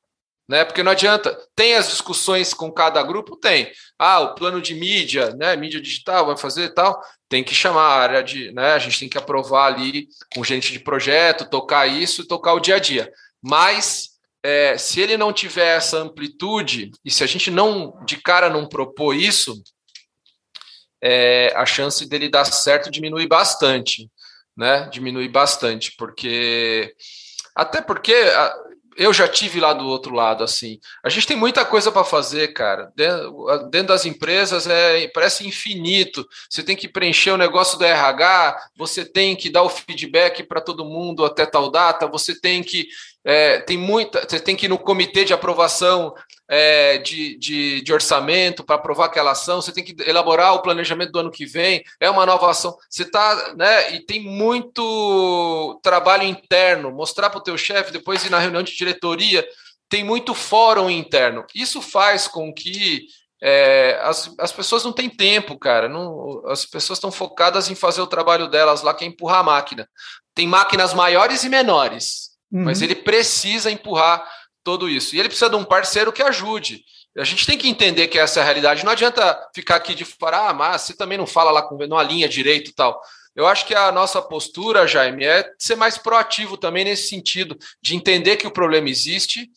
né? 0.47 0.63
Porque 0.63 0.83
não 0.83 0.91
adianta. 0.91 1.37
Tem 1.55 1.75
as 1.75 1.89
discussões 1.89 2.53
com 2.53 2.71
cada 2.71 3.01
grupo? 3.03 3.35
Tem. 3.35 3.71
Ah, 3.97 4.19
o 4.21 4.35
plano 4.35 4.61
de 4.61 4.75
mídia, 4.75 5.31
né? 5.35 5.55
Mídia 5.55 5.81
digital 5.81 6.27
vai 6.27 6.37
fazer 6.37 6.73
tal. 6.73 7.01
Tem 7.27 7.43
que 7.43 7.55
chamar 7.55 7.81
a 7.81 7.95
área 7.95 8.23
de, 8.23 8.51
né? 8.51 8.73
A 8.73 8.79
gente 8.79 8.99
tem 8.99 9.09
que 9.09 9.17
aprovar 9.17 9.73
ali 9.73 10.07
com 10.33 10.43
gente 10.43 10.71
de 10.71 10.79
projeto, 10.79 11.49
tocar 11.49 11.87
isso 11.87 12.27
tocar 12.27 12.53
o 12.53 12.59
dia 12.59 12.75
a 12.75 12.79
dia. 12.79 13.11
Mas 13.41 14.09
é, 14.45 14.77
se 14.77 15.01
ele 15.01 15.17
não 15.17 15.33
tiver 15.33 15.75
essa 15.75 15.97
amplitude 15.97 16.91
e 17.03 17.09
se 17.09 17.23
a 17.23 17.27
gente 17.27 17.49
não 17.49 17.99
de 18.05 18.17
cara 18.17 18.47
não 18.47 18.69
propor 18.69 19.15
isso, 19.15 19.59
é, 21.01 21.51
a 21.55 21.65
chance 21.65 22.07
dele 22.07 22.29
dar 22.29 22.45
certo 22.45 22.91
diminui 22.91 23.25
bastante, 23.25 24.07
né? 24.55 24.87
Diminui 24.91 25.27
bastante, 25.27 25.95
porque 25.97 26.93
até 27.55 27.81
porque 27.81 28.13
eu 28.95 29.13
já 29.13 29.27
tive 29.27 29.59
lá 29.59 29.73
do 29.73 29.87
outro 29.87 30.13
lado, 30.13 30.43
assim. 30.43 30.79
A 31.03 31.09
gente 31.09 31.27
tem 31.27 31.35
muita 31.35 31.65
coisa 31.65 31.91
para 31.91 32.03
fazer, 32.03 32.53
cara. 32.53 32.91
Dentro 33.69 33.87
das 33.87 34.05
empresas 34.05 34.67
é 34.67 35.07
parece 35.09 35.47
infinito. 35.47 36.27
Você 36.49 36.63
tem 36.63 36.75
que 36.75 36.87
preencher 36.87 37.31
o 37.31 37.37
negócio 37.37 37.77
do 37.77 37.83
RH, 37.83 38.57
você 38.75 39.03
tem 39.03 39.35
que 39.35 39.49
dar 39.49 39.63
o 39.63 39.69
feedback 39.69 40.43
para 40.43 40.61
todo 40.61 40.85
mundo 40.85 41.25
até 41.25 41.45
tal 41.45 41.69
data, 41.69 42.07
você 42.07 42.39
tem 42.39 42.63
que 42.63 42.87
é, 43.27 43.59
tem 43.59 43.75
muita, 43.75 44.21
você 44.21 44.39
tem 44.39 44.55
que 44.55 44.67
ir 44.67 44.69
no 44.69 44.77
comitê 44.77 45.25
de 45.25 45.33
aprovação 45.33 46.13
é, 46.47 46.97
de, 46.99 47.37
de, 47.37 47.81
de, 47.81 47.93
orçamento 47.93 48.63
para 48.63 48.75
aprovar 48.75 49.05
aquela 49.05 49.31
ação, 49.31 49.61
você 49.61 49.71
tem 49.71 49.83
que 49.83 49.95
elaborar 50.07 50.53
o 50.53 50.61
planejamento 50.61 51.11
do 51.11 51.19
ano 51.19 51.31
que 51.31 51.45
vem, 51.45 51.83
é 51.99 52.09
uma 52.09 52.25
nova 52.25 52.49
ação. 52.49 52.75
Você 52.89 53.03
está, 53.03 53.53
né? 53.55 53.95
E 53.95 53.99
tem 54.05 54.21
muito 54.21 55.79
trabalho 55.81 56.23
interno, 56.23 56.91
mostrar 56.91 57.29
para 57.29 57.39
o 57.39 57.43
teu 57.43 57.57
chefe, 57.57 57.91
depois 57.91 58.23
ir 58.23 58.29
na 58.29 58.39
reunião 58.39 58.63
de 58.63 58.75
diretoria, 58.75 59.45
tem 59.89 60.03
muito 60.03 60.33
fórum 60.33 60.89
interno. 60.89 61.45
Isso 61.53 61.81
faz 61.81 62.27
com 62.27 62.53
que 62.53 63.07
é, 63.41 63.99
as, 64.01 64.31
as 64.39 64.51
pessoas 64.51 64.83
não 64.83 64.91
têm 64.91 65.09
tempo, 65.09 65.57
cara. 65.57 65.89
Não, 65.89 66.43
as 66.47 66.65
pessoas 66.65 66.97
estão 66.97 67.11
focadas 67.11 67.69
em 67.69 67.75
fazer 67.75 68.01
o 68.01 68.07
trabalho 68.07 68.47
delas 68.47 68.81
lá, 68.81 68.93
que 68.93 69.03
é 69.03 69.07
empurrar 69.07 69.39
a 69.39 69.43
máquina. 69.43 69.89
Tem 70.33 70.47
máquinas 70.47 70.93
maiores 70.93 71.43
e 71.43 71.49
menores. 71.49 72.31
Uhum. 72.51 72.63
Mas 72.63 72.81
ele 72.81 72.95
precisa 72.95 73.71
empurrar 73.71 74.27
tudo 74.65 74.89
isso. 74.89 75.15
E 75.15 75.19
ele 75.19 75.29
precisa 75.29 75.49
de 75.49 75.55
um 75.55 75.63
parceiro 75.63 76.11
que 76.11 76.23
ajude. 76.23 76.83
A 77.17 77.23
gente 77.23 77.45
tem 77.45 77.57
que 77.57 77.69
entender 77.69 78.07
que 78.07 78.19
essa 78.19 78.39
é 78.39 78.41
a 78.41 78.43
realidade. 78.43 78.83
Não 78.83 78.91
adianta 78.91 79.39
ficar 79.55 79.77
aqui 79.77 79.95
de 79.95 80.03
fora, 80.03 80.49
ah, 80.49 80.53
mas 80.53 80.81
você 80.81 80.97
também 80.97 81.17
não 81.17 81.27
fala 81.27 81.51
lá 81.51 81.61
com 81.61 81.77
não 81.87 81.97
alinha 81.97 82.27
direito 82.27 82.71
e 82.71 82.73
tal. 82.73 82.99
Eu 83.33 83.47
acho 83.47 83.65
que 83.65 83.75
a 83.75 83.91
nossa 83.91 84.21
postura, 84.21 84.87
Jaime, 84.87 85.23
é 85.23 85.49
ser 85.57 85.75
mais 85.75 85.97
proativo 85.97 86.57
também 86.57 86.83
nesse 86.83 87.07
sentido, 87.07 87.57
de 87.81 87.95
entender 87.95 88.37
que 88.37 88.47
o 88.47 88.51
problema 88.51 88.89
existe, 88.89 89.49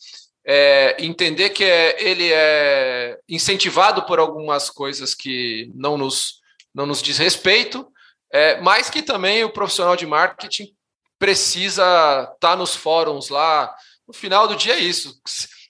é, 0.45 0.95
entender 0.99 1.49
que 1.49 1.63
é, 1.63 2.01
ele 2.01 2.31
é 2.31 3.17
incentivado 3.27 4.03
por 4.03 4.19
algumas 4.19 4.69
coisas 4.69 5.15
que 5.15 5.71
não 5.73 5.97
nos, 5.97 6.39
não 6.73 6.85
nos 6.85 7.01
diz 7.01 7.17
respeito, 7.17 7.87
é, 8.31 8.61
mas 8.61 8.89
que 8.89 9.01
também 9.01 9.43
o 9.43 9.51
profissional 9.51 9.95
de 9.95 10.05
marketing 10.05 10.73
precisa 11.17 11.83
estar 11.83 12.35
tá 12.39 12.55
nos 12.55 12.75
fóruns 12.75 13.29
lá. 13.29 13.73
No 14.09 14.13
final 14.13 14.47
do 14.47 14.55
dia 14.55 14.73
é 14.73 14.79
isso. 14.79 15.21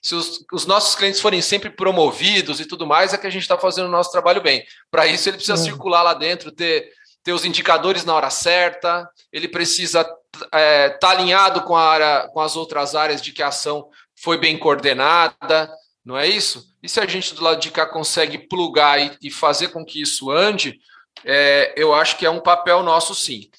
Se 0.02 0.14
os, 0.14 0.42
os 0.50 0.64
nossos 0.64 0.94
clientes 0.94 1.20
forem 1.20 1.42
sempre 1.42 1.68
promovidos 1.68 2.58
e 2.58 2.64
tudo 2.64 2.86
mais, 2.86 3.12
é 3.12 3.18
que 3.18 3.26
a 3.26 3.30
gente 3.30 3.42
está 3.42 3.58
fazendo 3.58 3.88
o 3.88 3.90
nosso 3.90 4.10
trabalho 4.10 4.40
bem. 4.40 4.64
Para 4.90 5.06
isso, 5.06 5.28
ele 5.28 5.36
precisa 5.36 5.60
é. 5.60 5.62
circular 5.62 6.02
lá 6.02 6.14
dentro, 6.14 6.50
ter, 6.50 6.90
ter 7.22 7.34
os 7.34 7.44
indicadores 7.44 8.02
na 8.02 8.14
hora 8.14 8.30
certa, 8.30 9.06
ele 9.30 9.46
precisa 9.46 10.00
estar 10.00 10.58
é, 10.58 10.88
tá 10.88 11.10
alinhado 11.10 11.64
com, 11.64 11.76
a 11.76 11.86
área, 11.86 12.28
com 12.28 12.40
as 12.40 12.56
outras 12.56 12.94
áreas 12.94 13.20
de 13.20 13.30
que 13.30 13.42
a 13.42 13.48
ação 13.48 13.90
foi 14.16 14.38
bem 14.38 14.56
coordenada, 14.56 15.70
não 16.02 16.16
é 16.16 16.26
isso? 16.26 16.66
E 16.82 16.88
se 16.88 16.98
a 16.98 17.04
gente 17.04 17.34
do 17.34 17.44
lado 17.44 17.60
de 17.60 17.70
cá 17.70 17.84
consegue 17.84 18.38
plugar 18.38 18.98
e, 18.98 19.18
e 19.20 19.30
fazer 19.30 19.68
com 19.68 19.84
que 19.84 20.00
isso 20.00 20.30
ande, 20.30 20.80
é, 21.26 21.74
eu 21.76 21.92
acho 21.94 22.16
que 22.16 22.24
é 22.24 22.30
um 22.30 22.40
papel 22.40 22.82
nosso 22.82 23.14
sim 23.14 23.50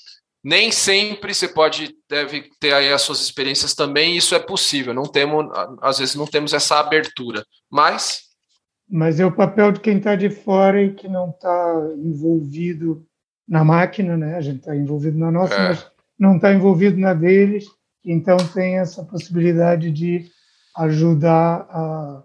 nem 0.44 0.72
sempre 0.72 1.34
você 1.34 1.48
pode 1.48 1.96
deve 2.10 2.50
ter 2.60 2.74
aí 2.74 2.92
as 2.92 3.02
suas 3.02 3.22
experiências 3.22 3.76
também, 3.76 4.18
isso 4.18 4.34
é 4.34 4.40
possível. 4.40 4.94
Não 4.94 5.04
temos, 5.04 5.46
às 5.82 6.00
vezes 6.00 6.16
não 6.16 6.26
temos 6.26 6.54
essa 6.54 6.80
abertura, 6.80 7.46
mas 7.70 8.32
mas 8.90 9.22
é 9.22 9.26
o 9.26 9.32
papel 9.32 9.72
de 9.72 9.80
quem 9.80 9.98
está 9.98 10.16
de 10.16 10.30
fora 10.30 10.84
e 10.84 10.94
que 10.94 11.08
não 11.08 11.30
está 11.30 11.90
envolvido 11.96 13.06
na 13.48 13.64
máquina, 13.64 14.18
né? 14.18 14.36
A 14.36 14.42
gente 14.42 14.60
está 14.60 14.76
envolvido 14.76 15.18
na 15.18 15.32
nossa, 15.32 15.54
é. 15.54 15.70
mas 15.70 15.88
não 16.20 16.36
está 16.36 16.54
envolvido 16.54 16.98
na 16.98 17.14
deles. 17.14 17.66
Então 18.04 18.36
tem 18.54 18.80
essa 18.80 19.04
possibilidade 19.04 19.92
de 19.92 20.30
ajudar 20.76 21.68
a 21.70 22.24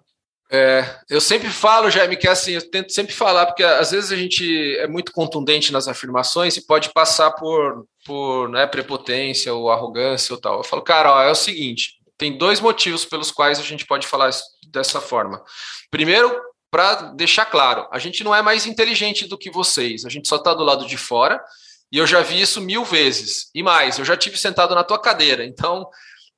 é, 0.50 1.00
eu 1.10 1.20
sempre 1.20 1.50
falo, 1.50 1.90
Jaime, 1.90 2.16
que 2.16 2.28
é 2.28 2.30
assim, 2.30 2.52
eu 2.52 2.70
tento 2.70 2.92
sempre 2.92 3.12
falar, 3.12 3.46
porque 3.46 3.64
às 3.64 3.90
vezes 3.90 4.12
a 4.12 4.16
gente 4.16 4.76
é 4.78 4.86
muito 4.86 5.10
contundente 5.10 5.72
nas 5.72 5.88
afirmações 5.88 6.56
e 6.56 6.64
pode 6.64 6.92
passar 6.92 7.32
por, 7.32 7.86
por 8.04 8.48
né, 8.48 8.64
prepotência 8.66 9.52
ou 9.52 9.70
arrogância 9.70 10.32
ou 10.32 10.40
tal. 10.40 10.58
Eu 10.58 10.64
falo, 10.64 10.82
cara, 10.82 11.12
ó, 11.12 11.22
é 11.22 11.30
o 11.30 11.34
seguinte: 11.34 11.94
tem 12.16 12.38
dois 12.38 12.60
motivos 12.60 13.04
pelos 13.04 13.32
quais 13.32 13.58
a 13.58 13.62
gente 13.62 13.84
pode 13.86 14.06
falar 14.06 14.30
dessa 14.70 15.00
forma. 15.00 15.42
Primeiro, 15.90 16.40
para 16.70 16.94
deixar 17.12 17.46
claro, 17.46 17.88
a 17.90 17.98
gente 17.98 18.22
não 18.22 18.34
é 18.34 18.40
mais 18.40 18.66
inteligente 18.66 19.26
do 19.26 19.38
que 19.38 19.50
vocês, 19.50 20.04
a 20.04 20.08
gente 20.08 20.28
só 20.28 20.36
está 20.36 20.54
do 20.54 20.62
lado 20.62 20.86
de 20.86 20.96
fora, 20.96 21.42
e 21.90 21.98
eu 21.98 22.06
já 22.06 22.20
vi 22.22 22.40
isso 22.40 22.60
mil 22.60 22.84
vezes. 22.84 23.50
E 23.52 23.64
mais, 23.64 23.98
eu 23.98 24.04
já 24.04 24.16
tive 24.16 24.38
sentado 24.38 24.76
na 24.76 24.84
tua 24.84 25.00
cadeira, 25.00 25.44
então 25.44 25.88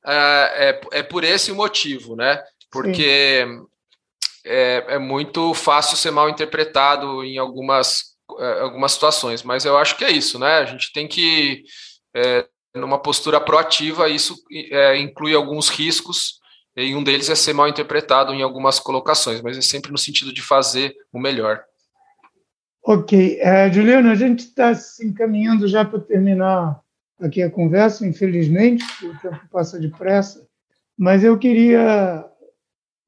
é, 0.07 0.81
é, 0.93 0.99
é 1.01 1.03
por 1.03 1.25
esse 1.25 1.53
motivo, 1.53 2.17
né? 2.17 2.43
Porque. 2.71 3.47
Sim 3.47 3.69
é, 4.49 4.95
é 4.95 4.99
muito 4.99 5.53
fácil 5.53 5.97
ser 5.97 6.11
mal 6.11 6.29
interpretado 6.29 7.23
em 7.23 7.37
algumas, 7.37 8.17
é, 8.39 8.61
algumas 8.61 8.93
situações, 8.93 9.43
mas 9.43 9.65
eu 9.67 9.77
acho 9.77 9.97
que 9.97 10.05
é 10.05 10.11
isso, 10.11 10.39
né? 10.39 10.59
A 10.59 10.65
gente 10.65 10.91
tem 10.93 11.07
que, 11.07 11.63
é, 12.17 12.47
numa 12.75 12.99
postura 12.99 13.39
proativa, 13.39 14.09
isso 14.09 14.35
é, 14.71 14.99
inclui 14.99 15.35
alguns 15.35 15.69
riscos, 15.69 16.39
e 16.75 16.95
um 16.95 17.03
deles 17.03 17.29
é 17.29 17.35
ser 17.35 17.53
mal 17.53 17.69
interpretado 17.69 18.33
em 18.33 18.41
algumas 18.41 18.79
colocações, 18.79 19.43
mas 19.43 19.59
é 19.59 19.61
sempre 19.61 19.91
no 19.91 19.99
sentido 19.99 20.33
de 20.33 20.41
fazer 20.41 20.95
o 21.13 21.19
melhor. 21.19 21.63
Ok. 22.85 23.39
Uh, 23.43 23.73
Juliana, 23.73 24.13
a 24.13 24.15
gente 24.15 24.41
está 24.41 24.75
se 24.75 25.07
encaminhando 25.07 25.67
já 25.67 25.85
para 25.85 25.99
terminar 25.99 26.81
aqui 27.21 27.43
a 27.43 27.51
conversa, 27.51 28.07
infelizmente, 28.07 28.85
o 29.05 29.19
tempo 29.19 29.41
passa 29.51 29.79
depressa, 29.79 30.47
mas 30.97 31.25
eu 31.25 31.37
queria 31.37 32.25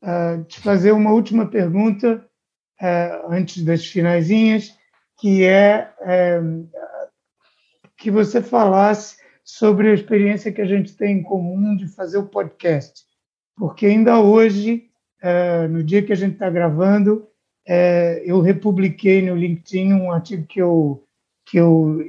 uh, 0.03 0.42
te 0.44 0.61
fazer 0.61 0.92
uma 0.92 1.12
última 1.12 1.46
pergunta 1.46 2.24
uh, 2.80 3.32
antes 3.32 3.64
das 3.64 3.84
finaisinhas, 3.86 4.74
que 5.18 5.44
é 5.44 5.92
uh, 6.01 6.68
que 7.96 8.11
você 8.11 8.42
falasse 8.42 9.16
sobre 9.44 9.90
a 9.90 9.94
experiência 9.94 10.53
que 10.53 10.61
a 10.61 10.66
gente 10.66 10.96
tem 10.96 11.18
em 11.18 11.22
comum 11.22 11.76
de 11.76 11.86
fazer 11.88 12.18
o 12.18 12.26
podcast. 12.26 13.05
Porque 13.57 13.86
ainda 13.86 14.18
hoje, 14.20 14.88
no 15.68 15.82
dia 15.82 16.03
que 16.03 16.12
a 16.12 16.16
gente 16.16 16.34
está 16.34 16.48
gravando, 16.48 17.28
eu 18.24 18.40
republiquei 18.40 19.20
no 19.20 19.36
LinkedIn 19.36 19.92
um 19.92 20.12
artigo 20.12 20.46
que 20.46 20.62
eu, 20.62 21.05
que 21.44 21.59
eu 21.59 22.01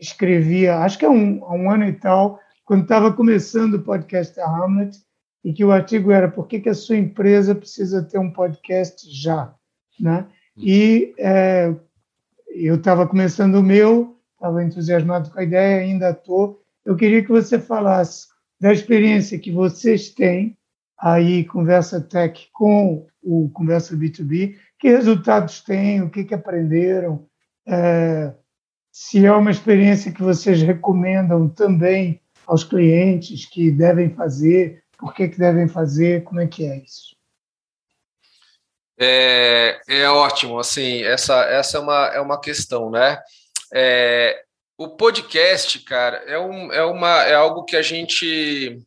escrevia, 0.00 0.78
acho 0.78 0.98
que 0.98 1.04
há 1.04 1.10
um, 1.10 1.44
há 1.44 1.54
um 1.54 1.70
ano 1.70 1.86
e 1.86 1.92
tal, 1.94 2.38
quando 2.64 2.82
estava 2.82 3.12
começando 3.12 3.74
o 3.74 3.82
podcast 3.82 4.36
da 4.36 4.46
Hamlet, 4.46 4.96
e 5.44 5.52
que 5.52 5.64
o 5.64 5.72
artigo 5.72 6.10
era 6.10 6.28
por 6.28 6.46
que, 6.46 6.60
que 6.60 6.68
a 6.68 6.74
sua 6.74 6.96
empresa 6.96 7.54
precisa 7.54 8.02
ter 8.02 8.18
um 8.18 8.30
podcast 8.30 9.08
já, 9.10 9.54
né? 9.98 10.26
E 10.56 11.14
é, 11.18 11.74
eu 12.48 12.74
estava 12.74 13.06
começando 13.06 13.54
o 13.56 13.62
meu, 13.62 14.18
estava 14.34 14.62
entusiasmado 14.62 15.30
com 15.30 15.38
a 15.38 15.44
ideia, 15.44 15.80
ainda 15.80 16.10
estou. 16.10 16.62
Eu 16.84 16.96
queria 16.96 17.22
que 17.22 17.30
você 17.30 17.58
falasse 17.58 18.28
da 18.60 18.72
experiência 18.72 19.38
que 19.38 19.50
vocês 19.50 20.10
têm 20.10 20.56
aí 20.98 21.44
Conversa 21.44 22.00
Tech 22.00 22.48
com 22.52 23.06
o 23.22 23.48
Conversa 23.50 23.96
B2B, 23.96 24.56
que 24.78 24.90
resultados 24.90 25.62
têm, 25.62 26.02
o 26.02 26.10
que, 26.10 26.24
que 26.24 26.34
aprenderam, 26.34 27.26
é, 27.66 28.34
se 28.92 29.24
é 29.24 29.32
uma 29.32 29.50
experiência 29.50 30.12
que 30.12 30.22
vocês 30.22 30.60
recomendam 30.60 31.48
também 31.48 32.20
aos 32.46 32.64
clientes 32.64 33.46
que 33.46 33.70
devem 33.70 34.10
fazer, 34.10 34.82
por 35.00 35.14
que, 35.14 35.28
que 35.28 35.38
devem 35.38 35.66
fazer? 35.66 36.22
Como 36.24 36.40
é 36.40 36.46
que 36.46 36.66
é 36.66 36.76
isso? 36.76 37.16
É, 39.02 39.80
é 39.88 40.08
ótimo, 40.10 40.58
assim, 40.58 41.02
essa, 41.02 41.42
essa 41.44 41.78
é, 41.78 41.80
uma, 41.80 42.06
é 42.08 42.20
uma 42.20 42.38
questão, 42.38 42.90
né? 42.90 43.18
É, 43.72 44.42
o 44.76 44.90
podcast, 44.90 45.78
cara, 45.80 46.18
é, 46.26 46.38
um, 46.38 46.70
é, 46.70 46.84
uma, 46.84 47.22
é 47.22 47.34
algo 47.34 47.64
que 47.64 47.76
a 47.76 47.82
gente. 47.82 48.78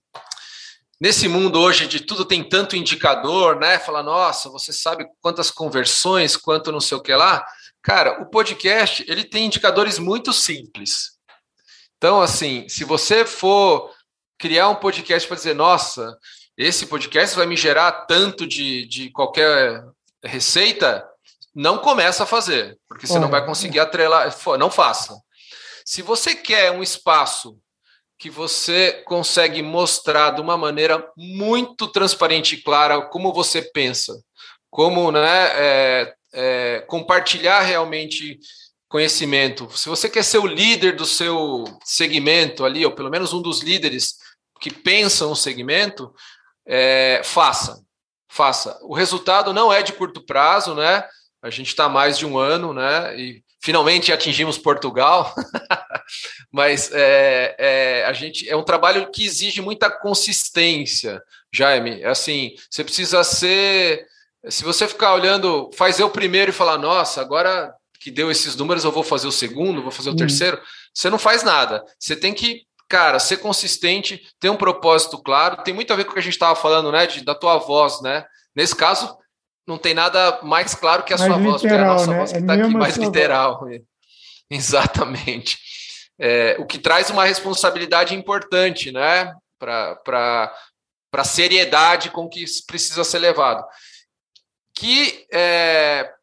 Nesse 1.01 1.27
mundo 1.27 1.59
hoje 1.59 1.87
de 1.87 1.99
tudo 1.99 2.23
tem 2.23 2.47
tanto 2.47 2.75
indicador, 2.75 3.59
né? 3.59 3.79
Fala, 3.79 4.03
nossa, 4.03 4.49
você 4.49 4.71
sabe 4.71 5.05
quantas 5.19 5.49
conversões, 5.49 6.37
quanto 6.37 6.71
não 6.71 6.79
sei 6.79 6.95
o 6.95 7.01
que 7.01 7.13
lá. 7.13 7.43
Cara, 7.81 8.21
o 8.21 8.27
podcast 8.27 9.03
ele 9.07 9.23
tem 9.23 9.45
indicadores 9.45 9.97
muito 9.97 10.31
simples. 10.31 11.17
Então, 11.97 12.21
assim, 12.21 12.69
se 12.69 12.83
você 12.83 13.25
for 13.25 13.89
criar 14.43 14.67
um 14.67 14.75
podcast 14.75 15.25
para 15.25 15.37
dizer, 15.37 15.55
nossa, 15.55 16.17
esse 16.57 16.87
podcast 16.87 17.33
vai 17.33 17.45
me 17.45 17.55
gerar 17.55 17.93
tanto 18.07 18.45
de, 18.45 18.85
de 18.87 19.09
qualquer 19.09 19.81
receita, 20.21 21.07
não 21.55 21.77
começa 21.77 22.23
a 22.23 22.25
fazer, 22.25 22.77
porque 22.89 23.07
você 23.07 23.17
não 23.19 23.29
vai 23.29 23.45
conseguir 23.45 23.79
atrelar. 23.79 24.35
Não 24.59 24.69
faça. 24.69 25.15
Se 25.85 26.01
você 26.01 26.35
quer 26.35 26.71
um 26.71 26.83
espaço 26.83 27.57
que 28.19 28.29
você 28.29 29.01
consegue 29.05 29.61
mostrar 29.61 30.31
de 30.31 30.41
uma 30.41 30.57
maneira 30.57 31.09
muito 31.15 31.87
transparente 31.87 32.55
e 32.55 32.61
clara 32.61 33.01
como 33.01 33.31
você 33.31 33.61
pensa, 33.61 34.13
como 34.69 35.09
né, 35.09 35.51
é, 35.55 36.13
é, 36.33 36.79
compartilhar 36.81 37.61
realmente 37.61 38.37
conhecimento. 38.89 39.71
Se 39.77 39.87
você 39.87 40.09
quer 40.09 40.23
ser 40.23 40.39
o 40.39 40.45
líder 40.45 40.97
do 40.97 41.05
seu 41.05 41.63
segmento 41.85 42.65
ali, 42.65 42.85
ou 42.85 42.91
pelo 42.91 43.09
menos 43.09 43.31
um 43.31 43.41
dos 43.41 43.61
líderes 43.61 44.21
que 44.63 44.73
pensam 44.73 45.29
o 45.29 45.35
segmento, 45.35 46.15
é, 46.65 47.19
faça, 47.21 47.83
faça. 48.29 48.79
O 48.83 48.93
resultado 48.93 49.51
não 49.51 49.73
é 49.73 49.83
de 49.83 49.91
curto 49.91 50.25
prazo, 50.25 50.73
né? 50.73 51.03
A 51.41 51.49
gente 51.49 51.67
está 51.67 51.89
mais 51.89 52.17
de 52.17 52.25
um 52.25 52.37
ano, 52.37 52.73
né? 52.73 53.13
E 53.19 53.43
finalmente 53.61 54.13
atingimos 54.13 54.57
Portugal, 54.57 55.35
mas 56.49 56.89
é, 56.93 57.55
é, 57.59 58.05
a 58.05 58.13
gente 58.13 58.49
é 58.49 58.55
um 58.55 58.63
trabalho 58.63 59.11
que 59.11 59.25
exige 59.25 59.61
muita 59.61 59.91
consistência, 59.91 61.21
Jaime. 61.51 62.01
É 62.01 62.07
assim, 62.07 62.55
você 62.69 62.85
precisa 62.85 63.21
ser. 63.21 64.07
Se 64.47 64.63
você 64.63 64.87
ficar 64.87 65.13
olhando, 65.13 65.69
fazer 65.73 66.05
o 66.05 66.09
primeiro 66.09 66.51
e 66.51 66.53
falar, 66.53 66.77
nossa, 66.77 67.19
agora 67.19 67.73
que 67.99 68.09
deu 68.09 68.31
esses 68.31 68.55
números, 68.55 68.85
eu 68.85 68.93
vou 68.93 69.03
fazer 69.03 69.27
o 69.27 69.31
segundo, 69.31 69.81
vou 69.81 69.91
fazer 69.91 70.09
o 70.09 70.11
uhum. 70.13 70.17
terceiro, 70.17 70.61
você 70.93 71.09
não 71.09 71.19
faz 71.19 71.43
nada. 71.43 71.83
Você 71.99 72.15
tem 72.15 72.33
que, 72.33 72.61
cara, 72.93 73.17
ser 73.17 73.37
consistente, 73.37 74.21
ter 74.39 74.51
um 74.51 74.55
propósito 74.55 75.17
claro. 75.17 75.63
Tem 75.63 75.73
muito 75.73 75.91
a 75.91 75.95
ver 75.95 76.03
com 76.03 76.11
o 76.11 76.13
que 76.13 76.19
a 76.19 76.23
gente 76.23 76.33
estava 76.33 76.55
falando, 76.55 76.91
né? 76.91 77.07
De, 77.07 77.25
da 77.25 77.33
tua 77.33 77.57
voz, 77.57 77.99
né? 78.03 78.23
Nesse 78.55 78.75
caso, 78.75 79.17
não 79.65 79.79
tem 79.79 79.95
nada 79.95 80.39
mais 80.43 80.75
claro 80.75 81.01
que 81.01 81.11
a 81.11 81.17
mais 81.17 81.27
sua 81.27 81.39
literal, 81.39 81.51
voz, 81.51 81.61
porque 81.61 81.73
é 81.73 81.79
a 81.79 81.85
nossa 81.85 82.11
né? 82.11 82.17
voz 82.19 82.31
que 82.31 82.37
está 82.37 82.55
é 82.55 82.61
aqui 82.61 82.73
mais 82.75 82.95
literal. 82.95 83.59
Voz. 83.61 83.81
Exatamente. 84.47 85.57
É, 86.19 86.55
o 86.59 86.67
que 86.67 86.77
traz 86.77 87.09
uma 87.09 87.25
responsabilidade 87.25 88.13
importante, 88.13 88.91
né? 88.91 89.33
Para 89.57 90.53
a 91.13 91.23
seriedade 91.23 92.11
com 92.11 92.29
que 92.29 92.45
precisa 92.67 93.03
ser 93.03 93.17
levado. 93.17 93.65
Que, 94.75 95.25
é, 95.33 96.13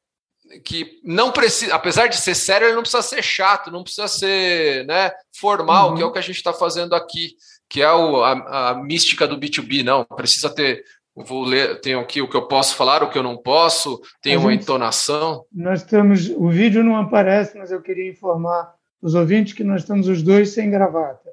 que 0.64 1.00
não 1.04 1.30
precisa, 1.30 1.74
apesar 1.74 2.08
de 2.08 2.16
ser 2.16 2.34
sério, 2.34 2.66
ele 2.66 2.74
não 2.74 2.82
precisa 2.82 3.02
ser 3.02 3.22
chato, 3.22 3.70
não 3.70 3.82
precisa 3.82 4.08
ser 4.08 4.84
né, 4.86 5.12
formal, 5.32 5.90
uhum. 5.90 5.96
que 5.96 6.02
é 6.02 6.06
o 6.06 6.12
que 6.12 6.18
a 6.18 6.22
gente 6.22 6.36
está 6.36 6.52
fazendo 6.52 6.94
aqui, 6.94 7.34
que 7.68 7.80
é 7.80 7.92
o, 7.92 8.22
a, 8.22 8.70
a 8.70 8.74
mística 8.74 9.26
do 9.26 9.38
B2B, 9.38 9.84
não. 9.84 10.04
Precisa 10.04 10.50
ter 10.50 10.84
vou 11.16 11.44
ler, 11.44 11.80
tenho 11.80 12.00
aqui 12.00 12.22
o 12.22 12.28
que 12.28 12.36
eu 12.36 12.46
posso 12.46 12.76
falar, 12.76 13.02
o 13.02 13.10
que 13.10 13.18
eu 13.18 13.22
não 13.22 13.36
posso, 13.36 14.00
tem 14.22 14.36
uma 14.36 14.54
entonação. 14.54 15.44
Nós 15.52 15.82
estamos, 15.82 16.28
o 16.30 16.48
vídeo 16.48 16.82
não 16.82 16.96
aparece, 16.96 17.58
mas 17.58 17.70
eu 17.70 17.82
queria 17.82 18.08
informar 18.08 18.74
os 19.02 19.14
ouvintes 19.14 19.52
que 19.52 19.64
nós 19.64 19.82
estamos 19.82 20.08
os 20.08 20.22
dois 20.22 20.50
sem 20.50 20.70
gravata. 20.70 21.30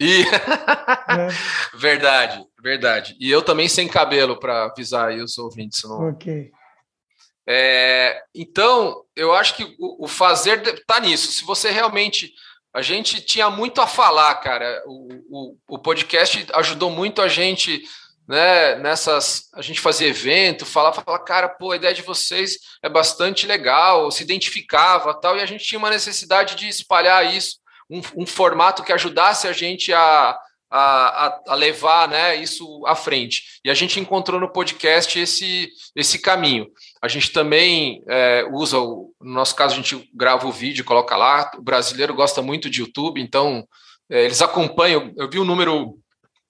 E... 0.00 0.22
é. 1.08 1.28
Verdade, 1.76 2.44
verdade. 2.62 3.16
E 3.20 3.30
eu 3.30 3.42
também 3.42 3.68
sem 3.68 3.88
cabelo 3.88 4.38
para 4.38 4.64
avisar 4.64 5.08
aí 5.08 5.20
os 5.20 5.38
ouvintes. 5.38 5.82
Não... 5.84 6.10
Ok. 6.10 6.50
É, 7.48 8.22
então, 8.34 9.04
eu 9.16 9.32
acho 9.32 9.56
que 9.56 9.64
o, 9.78 10.04
o 10.04 10.08
fazer 10.08 10.62
está 10.66 11.00
nisso. 11.00 11.32
Se 11.32 11.44
você 11.44 11.70
realmente 11.70 12.32
a 12.74 12.80
gente 12.80 13.20
tinha 13.20 13.50
muito 13.50 13.80
a 13.80 13.86
falar, 13.86 14.34
cara. 14.36 14.82
O, 14.86 15.08
o, 15.28 15.56
o, 15.68 15.78
podcast 15.78 16.46
ajudou 16.54 16.90
muito 16.90 17.20
a 17.20 17.28
gente 17.28 17.82
né, 18.26 18.76
nessas, 18.76 19.50
a 19.54 19.60
gente 19.60 19.80
fazia 19.80 20.08
evento, 20.08 20.64
falava, 20.64 21.02
falava, 21.02 21.24
cara, 21.24 21.48
pô, 21.48 21.72
a 21.72 21.76
ideia 21.76 21.92
de 21.92 22.02
vocês 22.02 22.56
é 22.82 22.88
bastante 22.88 23.46
legal, 23.46 24.10
se 24.10 24.22
identificava 24.22 25.12
tal, 25.12 25.36
e 25.36 25.42
a 25.42 25.46
gente 25.46 25.64
tinha 25.64 25.78
uma 25.78 25.90
necessidade 25.90 26.54
de 26.54 26.68
espalhar 26.68 27.34
isso, 27.34 27.58
um, 27.90 28.00
um 28.22 28.26
formato 28.26 28.82
que 28.82 28.92
ajudasse 28.92 29.46
a 29.46 29.52
gente 29.52 29.92
a, 29.92 30.38
a, 30.70 31.40
a, 31.48 31.54
levar 31.54 32.08
né, 32.08 32.36
isso 32.36 32.82
à 32.86 32.94
frente. 32.94 33.60
E 33.62 33.70
a 33.70 33.74
gente 33.74 34.00
encontrou 34.00 34.40
no 34.40 34.50
podcast 34.50 35.18
esse, 35.18 35.68
esse 35.94 36.18
caminho. 36.18 36.66
A 37.02 37.08
gente 37.08 37.32
também 37.32 38.02
é, 38.08 38.46
usa, 38.52 38.78
o, 38.78 39.12
no 39.20 39.34
nosso 39.34 39.56
caso, 39.56 39.74
a 39.74 39.76
gente 39.76 40.08
grava 40.14 40.46
o 40.46 40.52
vídeo, 40.52 40.84
coloca 40.84 41.16
lá. 41.16 41.50
O 41.58 41.62
brasileiro 41.62 42.14
gosta 42.14 42.40
muito 42.40 42.70
de 42.70 42.80
YouTube, 42.80 43.20
então 43.20 43.66
é, 44.08 44.24
eles 44.24 44.40
acompanham. 44.40 45.12
Eu 45.16 45.28
vi 45.28 45.40
o 45.40 45.44
número 45.44 45.98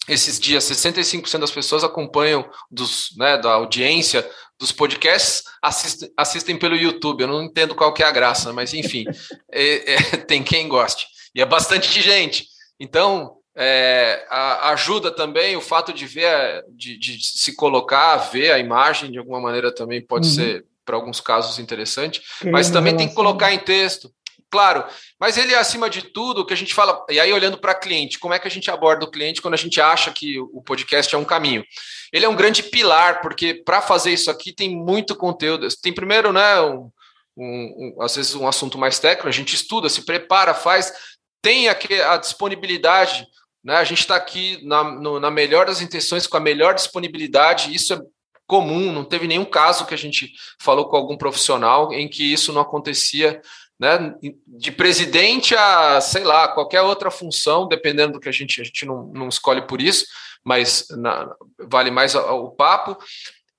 esses 0.09 0.39
dias, 0.39 0.65
65% 0.65 1.39
das 1.39 1.51
pessoas 1.51 1.85
acompanham 1.85 2.49
dos, 2.71 3.17
né, 3.17 3.39
da 3.39 3.53
audiência 3.53 4.29
dos 4.59 4.73
podcasts, 4.73 5.45
assistem, 5.63 6.11
assistem 6.17 6.59
pelo 6.59 6.77
YouTube. 6.77 7.23
Eu 7.23 7.29
não 7.29 7.43
entendo 7.43 7.75
qual 7.75 7.95
que 7.95 8.03
é 8.03 8.07
a 8.07 8.13
graça, 8.13 8.53
mas 8.53 8.75
enfim, 8.75 9.05
é, 9.51 9.95
é, 9.95 9.97
tem 10.19 10.43
quem 10.43 10.69
goste. 10.69 11.07
E 11.35 11.41
é 11.41 11.47
bastante 11.47 12.01
gente. 12.01 12.47
Então, 12.79 13.39
é, 13.55 14.27
a, 14.31 14.71
ajuda 14.71 15.11
também 15.11 15.57
o 15.57 15.61
fato 15.61 15.93
de 15.93 16.07
ver, 16.07 16.65
de, 16.71 16.97
de, 16.99 17.19
se 17.23 17.55
colocar, 17.55 18.17
ver 18.17 18.51
a 18.53 18.59
imagem 18.59 19.11
de 19.11 19.19
alguma 19.19 19.41
maneira 19.41 19.75
também 19.75 20.01
pode 20.01 20.29
uhum. 20.29 20.35
ser, 20.35 20.65
para 20.85 20.97
alguns 20.97 21.21
casos, 21.21 21.59
interessante. 21.59 22.23
mas 22.51 22.71
também 22.71 22.97
tem 22.97 23.09
que 23.09 23.15
colocar 23.15 23.53
em 23.53 23.59
texto. 23.59 24.13
Claro, 24.51 24.85
mas 25.19 25.39
ele, 25.39 25.55
acima 25.55 25.89
de 25.89 26.03
tudo, 26.03 26.43
o 26.43 26.45
que 26.45 26.53
a 26.53 26.57
gente 26.57 26.75
fala, 26.75 27.03
e 27.09 27.19
aí 27.19 27.33
olhando 27.33 27.57
para 27.57 27.75
cliente, 27.75 28.19
como 28.19 28.35
é 28.35 28.39
que 28.39 28.47
a 28.47 28.51
gente 28.51 28.71
aborda 28.71 29.07
o 29.07 29.11
cliente 29.11 29.41
quando 29.41 29.55
a 29.55 29.57
gente 29.57 29.81
acha 29.81 30.13
que 30.13 30.39
o 30.39 30.63
podcast 30.63 31.15
é 31.15 31.17
um 31.17 31.25
caminho? 31.25 31.65
Ele 32.13 32.27
é 32.27 32.29
um 32.29 32.37
grande 32.37 32.63
pilar, 32.63 33.23
porque 33.23 33.55
para 33.55 33.81
fazer 33.81 34.13
isso 34.13 34.31
aqui 34.31 34.53
tem 34.53 34.77
muito 34.77 35.17
conteúdo. 35.17 35.67
Tem 35.81 35.91
primeiro, 35.91 36.35
né, 36.35 36.61
um, 36.61 36.91
um, 37.35 37.95
um, 37.97 38.03
às 38.03 38.15
vezes 38.15 38.35
um 38.35 38.47
assunto 38.47 38.77
mais 38.77 38.99
técnico, 38.99 39.27
a 39.27 39.33
gente 39.33 39.55
estuda, 39.55 39.89
se 39.89 40.05
prepara, 40.05 40.53
faz, 40.53 40.93
tem 41.41 41.71
aqui 41.71 41.99
a 42.03 42.19
disponibilidade, 42.19 43.27
né? 43.63 43.77
A 43.77 43.85
gente 43.85 44.01
está 44.01 44.17
aqui 44.17 44.59
na, 44.65 44.83
no, 44.83 45.21
na 45.21 45.31
melhor 45.31 45.67
das 45.67 45.81
intenções, 45.81 46.27
com 46.27 46.37
a 46.37 46.41
melhor 46.41 46.75
disponibilidade, 46.75 47.75
isso 47.75 47.95
é 47.95 48.01
comum, 48.47 48.93
não 48.93 49.05
teve 49.05 49.27
nenhum 49.27 49.45
caso 49.45 49.87
que 49.87 49.95
a 49.95 49.99
gente 49.99 50.33
falou 50.61 50.89
com 50.89 50.97
algum 50.97 51.17
profissional 51.17 51.93
em 51.93 52.09
que 52.09 52.33
isso 52.33 52.53
não 52.53 52.61
acontecia 52.61 53.41
né, 53.81 54.15
de 54.47 54.71
presidente 54.71 55.55
a, 55.57 56.01
sei 56.01 56.23
lá, 56.23 56.49
qualquer 56.49 56.83
outra 56.83 57.11
função, 57.11 57.67
dependendo 57.67 58.15
do 58.15 58.21
que 58.21 58.29
a 58.29 58.33
gente, 58.33 58.61
a 58.61 58.65
gente 58.65 58.85
não, 58.85 59.07
não 59.07 59.29
escolhe 59.29 59.63
por 59.67 59.81
isso, 59.81 60.07
mas 60.45 60.87
na, 60.91 61.35
vale 61.59 61.91
mais 61.91 62.15
o, 62.15 62.51
papo. 62.51 62.97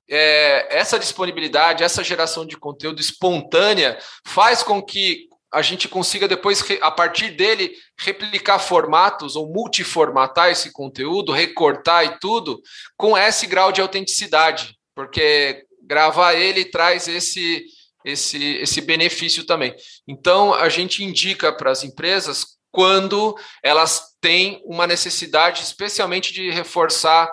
É, 0.09 0.77
essa 0.77 0.99
disponibilidade, 0.99 1.83
essa 1.83 2.03
geração 2.03 2.45
de 2.45 2.55
conteúdo 2.55 3.01
espontânea 3.01 3.97
faz 4.25 4.61
com 4.61 4.81
que 4.81 5.27
a 5.53 5.61
gente 5.61 5.87
consiga 5.87 6.27
depois, 6.27 6.63
a 6.81 6.89
partir 6.89 7.31
dele, 7.31 7.71
replicar 7.99 8.57
formatos 8.57 9.35
ou 9.35 9.47
multiformatar 9.47 10.49
esse 10.49 10.71
conteúdo, 10.71 11.31
recortar 11.31 12.05
e 12.05 12.19
tudo, 12.19 12.59
com 12.97 13.17
esse 13.17 13.45
grau 13.45 13.71
de 13.71 13.79
autenticidade, 13.79 14.75
porque 14.95 15.63
gravar 15.83 16.33
ele 16.33 16.65
traz 16.65 17.07
esse 17.07 17.65
esse, 18.05 18.57
esse 18.57 18.81
benefício 18.81 19.45
também. 19.45 19.73
Então, 20.05 20.53
a 20.53 20.67
gente 20.67 21.03
indica 21.03 21.53
para 21.53 21.71
as 21.71 21.85
empresas 21.85 22.45
quando 22.69 23.37
elas 23.63 24.15
têm 24.19 24.61
uma 24.65 24.85
necessidade, 24.85 25.63
especialmente 25.63 26.33
de 26.33 26.49
reforçar, 26.49 27.31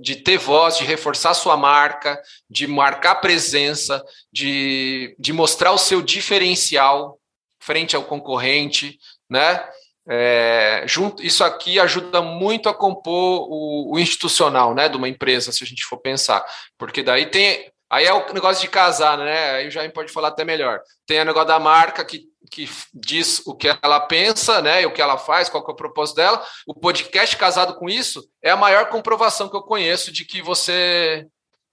de 0.00 0.16
ter 0.16 0.38
voz, 0.38 0.78
de 0.78 0.84
reforçar 0.84 1.34
sua 1.34 1.56
marca, 1.56 2.20
de 2.48 2.68
marcar 2.68 3.16
presença, 3.16 4.00
de, 4.32 5.16
de 5.18 5.32
mostrar 5.32 5.72
o 5.72 5.78
seu 5.78 6.00
diferencial 6.00 7.19
frente 7.60 7.94
ao 7.94 8.04
concorrente, 8.04 8.98
né? 9.28 9.64
É, 10.08 10.82
junto, 10.86 11.22
isso 11.22 11.44
aqui 11.44 11.78
ajuda 11.78 12.20
muito 12.20 12.68
a 12.68 12.74
compor 12.74 13.46
o, 13.48 13.94
o, 13.94 13.98
institucional 13.98 14.74
né, 14.74 14.88
de 14.88 14.96
uma 14.96 15.08
empresa, 15.08 15.52
se 15.52 15.62
a 15.62 15.66
gente 15.66 15.84
for 15.84 15.98
pensar. 15.98 16.44
Porque 16.76 17.02
daí 17.02 17.26
tem 17.26 17.70
Aí 17.90 18.06
é 18.06 18.14
o 18.14 18.32
negócio 18.32 18.62
de 18.62 18.68
casar, 18.68 19.18
né? 19.18 19.50
Aí 19.50 19.70
Jaime 19.70 19.92
pode 19.92 20.12
falar 20.12 20.28
até 20.28 20.44
melhor. 20.44 20.80
Tem 21.04 21.20
o 21.20 21.24
negócio 21.24 21.48
da 21.48 21.58
marca 21.58 22.04
que, 22.04 22.22
que 22.48 22.70
diz 22.94 23.44
o 23.44 23.52
que 23.52 23.66
ela 23.82 23.98
pensa, 23.98 24.62
né? 24.62 24.82
E 24.82 24.86
o 24.86 24.92
que 24.92 25.02
ela 25.02 25.18
faz, 25.18 25.48
qual 25.48 25.64
é 25.66 25.72
o 25.72 25.74
propósito 25.74 26.14
dela. 26.14 26.40
O 26.64 26.72
podcast 26.72 27.36
casado 27.36 27.74
com 27.74 27.90
isso 27.90 28.24
é 28.40 28.50
a 28.50 28.56
maior 28.56 28.88
comprovação 28.90 29.48
que 29.48 29.56
eu 29.56 29.62
conheço 29.62 30.12
de 30.12 30.24
que 30.24 30.40
você 30.40 31.26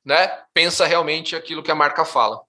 né, 0.03 0.41
pensa 0.55 0.88
realmente 0.88 1.35
aquilo 1.35 1.61
que 1.61 1.69
a 1.69 1.75
marca 1.75 2.03
fala. 2.03 2.41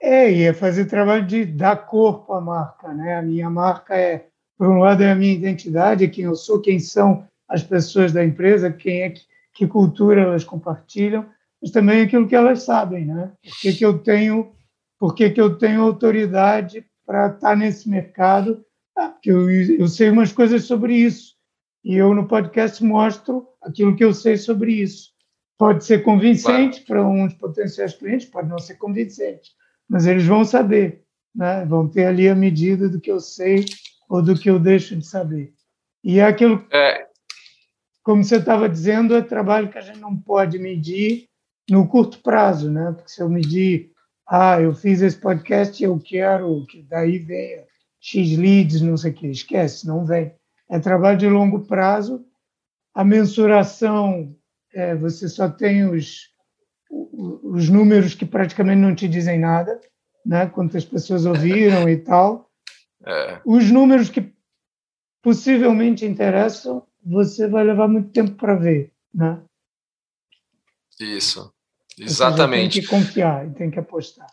É, 0.00 0.30
e 0.30 0.42
é 0.42 0.52
fazer 0.52 0.86
trabalho 0.86 1.26
de 1.26 1.44
dar 1.44 1.86
corpo 1.86 2.32
à 2.32 2.40
marca, 2.40 2.92
né? 2.92 3.16
A 3.16 3.22
minha 3.22 3.48
marca 3.48 3.94
é, 3.96 4.26
por 4.56 4.68
um 4.68 4.78
lado, 4.78 5.02
é 5.02 5.10
a 5.10 5.14
minha 5.14 5.32
identidade, 5.32 6.04
é 6.04 6.08
quem 6.08 6.24
eu 6.24 6.34
sou, 6.34 6.60
quem 6.60 6.78
são 6.78 7.26
as 7.48 7.62
pessoas 7.62 8.12
da 8.12 8.24
empresa, 8.24 8.72
quem 8.72 9.02
é 9.02 9.10
que, 9.10 9.22
que 9.54 9.66
cultura 9.66 10.22
elas 10.22 10.44
compartilham, 10.44 11.26
mas 11.60 11.70
também 11.70 12.02
aquilo 12.02 12.28
que 12.28 12.34
elas 12.34 12.62
sabem, 12.62 13.06
né? 13.06 13.32
Por 13.42 13.60
que, 13.60 13.72
que 13.72 13.84
eu 13.84 13.98
tenho, 13.98 14.52
por 14.98 15.14
que, 15.14 15.30
que 15.30 15.40
eu 15.40 15.56
tenho 15.56 15.82
autoridade 15.82 16.84
para 17.06 17.28
estar 17.28 17.56
nesse 17.56 17.88
mercado? 17.88 18.64
Ah, 18.96 19.08
porque 19.08 19.30
eu, 19.30 19.50
eu 19.50 19.88
sei 19.88 20.10
umas 20.10 20.32
coisas 20.32 20.64
sobre 20.64 20.94
isso 20.94 21.36
e 21.84 21.94
eu 21.94 22.12
no 22.14 22.26
podcast 22.26 22.82
mostro 22.82 23.46
aquilo 23.62 23.94
que 23.94 24.04
eu 24.04 24.12
sei 24.12 24.36
sobre 24.36 24.72
isso. 24.72 25.10
Pode 25.58 25.84
ser 25.84 26.02
convincente 26.02 26.84
claro. 26.84 27.04
para 27.04 27.08
uns 27.08 27.32
potenciais 27.34 27.94
clientes, 27.94 28.26
pode 28.26 28.48
não 28.48 28.58
ser 28.58 28.74
convincente, 28.74 29.52
mas 29.88 30.06
eles 30.06 30.26
vão 30.26 30.44
saber, 30.44 31.02
né? 31.34 31.64
vão 31.64 31.88
ter 31.88 32.06
ali 32.06 32.28
a 32.28 32.34
medida 32.34 32.88
do 32.88 33.00
que 33.00 33.10
eu 33.10 33.20
sei 33.20 33.64
ou 34.08 34.22
do 34.22 34.38
que 34.38 34.50
eu 34.50 34.58
deixo 34.58 34.96
de 34.96 35.06
saber. 35.06 35.52
E 36.02 36.18
é 36.18 36.24
aquilo, 36.24 36.64
é. 36.72 37.06
como 38.02 38.22
você 38.22 38.36
estava 38.36 38.68
dizendo, 38.68 39.14
é 39.14 39.22
trabalho 39.22 39.68
que 39.68 39.78
a 39.78 39.82
gente 39.82 39.98
não 39.98 40.16
pode 40.16 40.58
medir 40.58 41.28
no 41.68 41.86
curto 41.88 42.20
prazo, 42.22 42.70
né? 42.70 42.92
Porque 42.92 43.10
se 43.10 43.20
eu 43.20 43.28
medir, 43.28 43.90
ah, 44.28 44.60
eu 44.60 44.72
fiz 44.74 45.02
esse 45.02 45.18
podcast 45.18 45.82
e 45.82 45.86
eu 45.86 45.98
quero 45.98 46.64
que 46.66 46.82
daí 46.82 47.18
venha 47.18 47.64
X 48.00 48.36
leads, 48.36 48.80
não 48.80 48.96
sei 48.96 49.10
o 49.10 49.14
que, 49.14 49.26
esquece, 49.26 49.86
não 49.86 50.04
vem. 50.04 50.32
É 50.68 50.78
trabalho 50.78 51.18
de 51.18 51.28
longo 51.28 51.66
prazo. 51.66 52.24
A 52.94 53.04
mensuração, 53.04 54.34
é, 54.72 54.94
você 54.94 55.28
só 55.28 55.48
tem 55.48 55.84
os, 55.84 56.30
os 56.90 57.68
números 57.68 58.14
que 58.14 58.24
praticamente 58.24 58.80
não 58.80 58.94
te 58.94 59.08
dizem 59.08 59.38
nada, 59.38 59.80
né? 60.24 60.46
quantas 60.46 60.84
pessoas 60.84 61.26
ouviram 61.26 61.88
e 61.88 61.96
tal. 61.96 62.50
É. 63.04 63.40
Os 63.44 63.70
números 63.70 64.08
que 64.08 64.32
possivelmente 65.22 66.04
interessam, 66.04 66.86
você 67.04 67.48
vai 67.48 67.64
levar 67.64 67.88
muito 67.88 68.10
tempo 68.10 68.32
para 68.32 68.54
ver. 68.54 68.92
Né? 69.14 69.40
Isso, 71.00 71.52
exatamente. 71.98 72.80
Tem 72.80 72.82
que 72.82 72.88
confiar 72.88 73.46
e 73.46 73.50
tem 73.54 73.70
que 73.70 73.78
apostar. 73.78 74.26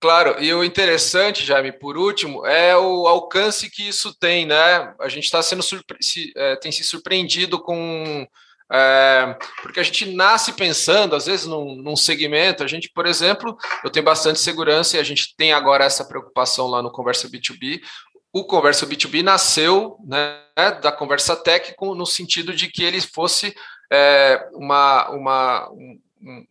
Claro, 0.00 0.42
e 0.42 0.52
o 0.52 0.62
interessante, 0.62 1.46
Jaime, 1.46 1.72
por 1.72 1.96
último, 1.96 2.44
é 2.44 2.76
o 2.76 3.06
alcance 3.06 3.70
que 3.70 3.88
isso 3.88 4.14
tem, 4.18 4.44
né? 4.44 4.94
A 5.00 5.08
gente 5.08 5.24
está 5.24 5.42
sendo 5.42 5.62
surpre 5.62 5.96
é, 6.36 6.56
tem 6.56 6.70
se 6.70 6.84
surpreendido 6.84 7.58
com 7.58 8.28
é, 8.72 9.36
porque 9.62 9.80
a 9.80 9.82
gente 9.82 10.06
nasce 10.14 10.52
pensando, 10.52 11.14
às 11.14 11.26
vezes, 11.26 11.46
num, 11.46 11.76
num, 11.76 11.96
segmento. 11.96 12.64
A 12.64 12.66
gente, 12.66 12.90
por 12.90 13.06
exemplo, 13.06 13.56
eu 13.82 13.90
tenho 13.90 14.04
bastante 14.04 14.40
segurança 14.40 14.96
e 14.96 15.00
a 15.00 15.04
gente 15.04 15.34
tem 15.36 15.52
agora 15.52 15.84
essa 15.84 16.04
preocupação 16.04 16.66
lá 16.68 16.82
no 16.82 16.90
Conversa 16.90 17.28
B2B. 17.28 17.80
O 18.32 18.44
Conversa 18.44 18.86
B2B 18.86 19.22
nasceu 19.22 19.96
né, 20.04 20.40
da 20.82 20.90
Conversa 20.90 21.36
Tech 21.36 21.74
no 21.80 22.06
sentido 22.06 22.54
de 22.54 22.68
que 22.68 22.82
ele 22.82 23.00
fosse 23.00 23.54
é, 23.92 24.48
uma, 24.54 25.08
uma, 25.10 25.70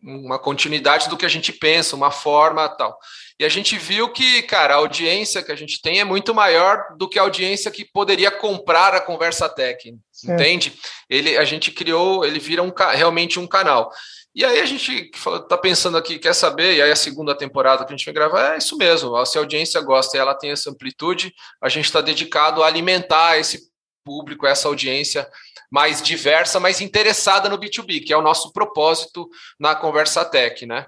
uma 0.02 0.38
continuidade 0.38 1.08
do 1.08 1.16
que 1.16 1.26
a 1.26 1.28
gente 1.28 1.52
pensa, 1.52 1.96
uma 1.96 2.10
forma 2.10 2.68
tal. 2.68 2.96
E 3.38 3.44
a 3.44 3.48
gente 3.48 3.76
viu 3.76 4.12
que, 4.12 4.42
cara, 4.42 4.74
a 4.74 4.78
audiência 4.78 5.42
que 5.42 5.50
a 5.50 5.56
gente 5.56 5.82
tem 5.82 6.00
é 6.00 6.04
muito 6.04 6.32
maior 6.32 6.94
do 6.96 7.08
que 7.08 7.18
a 7.18 7.22
audiência 7.22 7.70
que 7.70 7.84
poderia 7.84 8.30
comprar 8.30 8.94
a 8.94 9.00
Conversa 9.00 9.48
Tech, 9.48 9.92
entende? 10.24 10.72
Ele, 11.10 11.36
a 11.36 11.44
gente 11.44 11.72
criou, 11.72 12.24
ele 12.24 12.38
vira 12.38 12.62
um, 12.62 12.72
realmente 12.92 13.40
um 13.40 13.46
canal. 13.46 13.90
E 14.34 14.44
aí 14.44 14.60
a 14.60 14.66
gente 14.66 15.10
está 15.14 15.56
pensando 15.56 15.96
aqui, 15.96 16.18
quer 16.18 16.34
saber, 16.34 16.74
e 16.74 16.82
aí 16.82 16.90
a 16.90 16.96
segunda 16.96 17.36
temporada 17.36 17.84
que 17.84 17.92
a 17.92 17.96
gente 17.96 18.04
vai 18.04 18.14
gravar 18.14 18.54
é 18.54 18.58
isso 18.58 18.76
mesmo, 18.76 19.24
se 19.24 19.38
a 19.38 19.40
audiência 19.40 19.80
gosta 19.80 20.16
e 20.16 20.20
ela 20.20 20.34
tem 20.34 20.50
essa 20.50 20.70
amplitude, 20.70 21.32
a 21.62 21.68
gente 21.68 21.84
está 21.84 22.00
dedicado 22.00 22.62
a 22.62 22.66
alimentar 22.66 23.38
esse 23.38 23.70
público, 24.04 24.46
essa 24.46 24.66
audiência 24.66 25.26
mais 25.74 26.00
diversa, 26.00 26.60
mais 26.60 26.80
interessada 26.80 27.48
no 27.48 27.58
B2B, 27.58 28.04
que 28.06 28.12
é 28.12 28.16
o 28.16 28.22
nosso 28.22 28.52
propósito 28.52 29.28
na 29.58 29.74
Conversa 29.74 30.24
Tech, 30.24 30.64
né? 30.64 30.86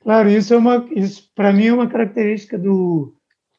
Claro, 0.00 0.28
isso 0.28 0.52
é 0.52 0.56
uma, 0.56 0.88
isso 0.90 1.30
para 1.36 1.52
mim 1.52 1.66
é 1.68 1.72
uma 1.72 1.86
característica 1.86 2.58
do 2.58 3.14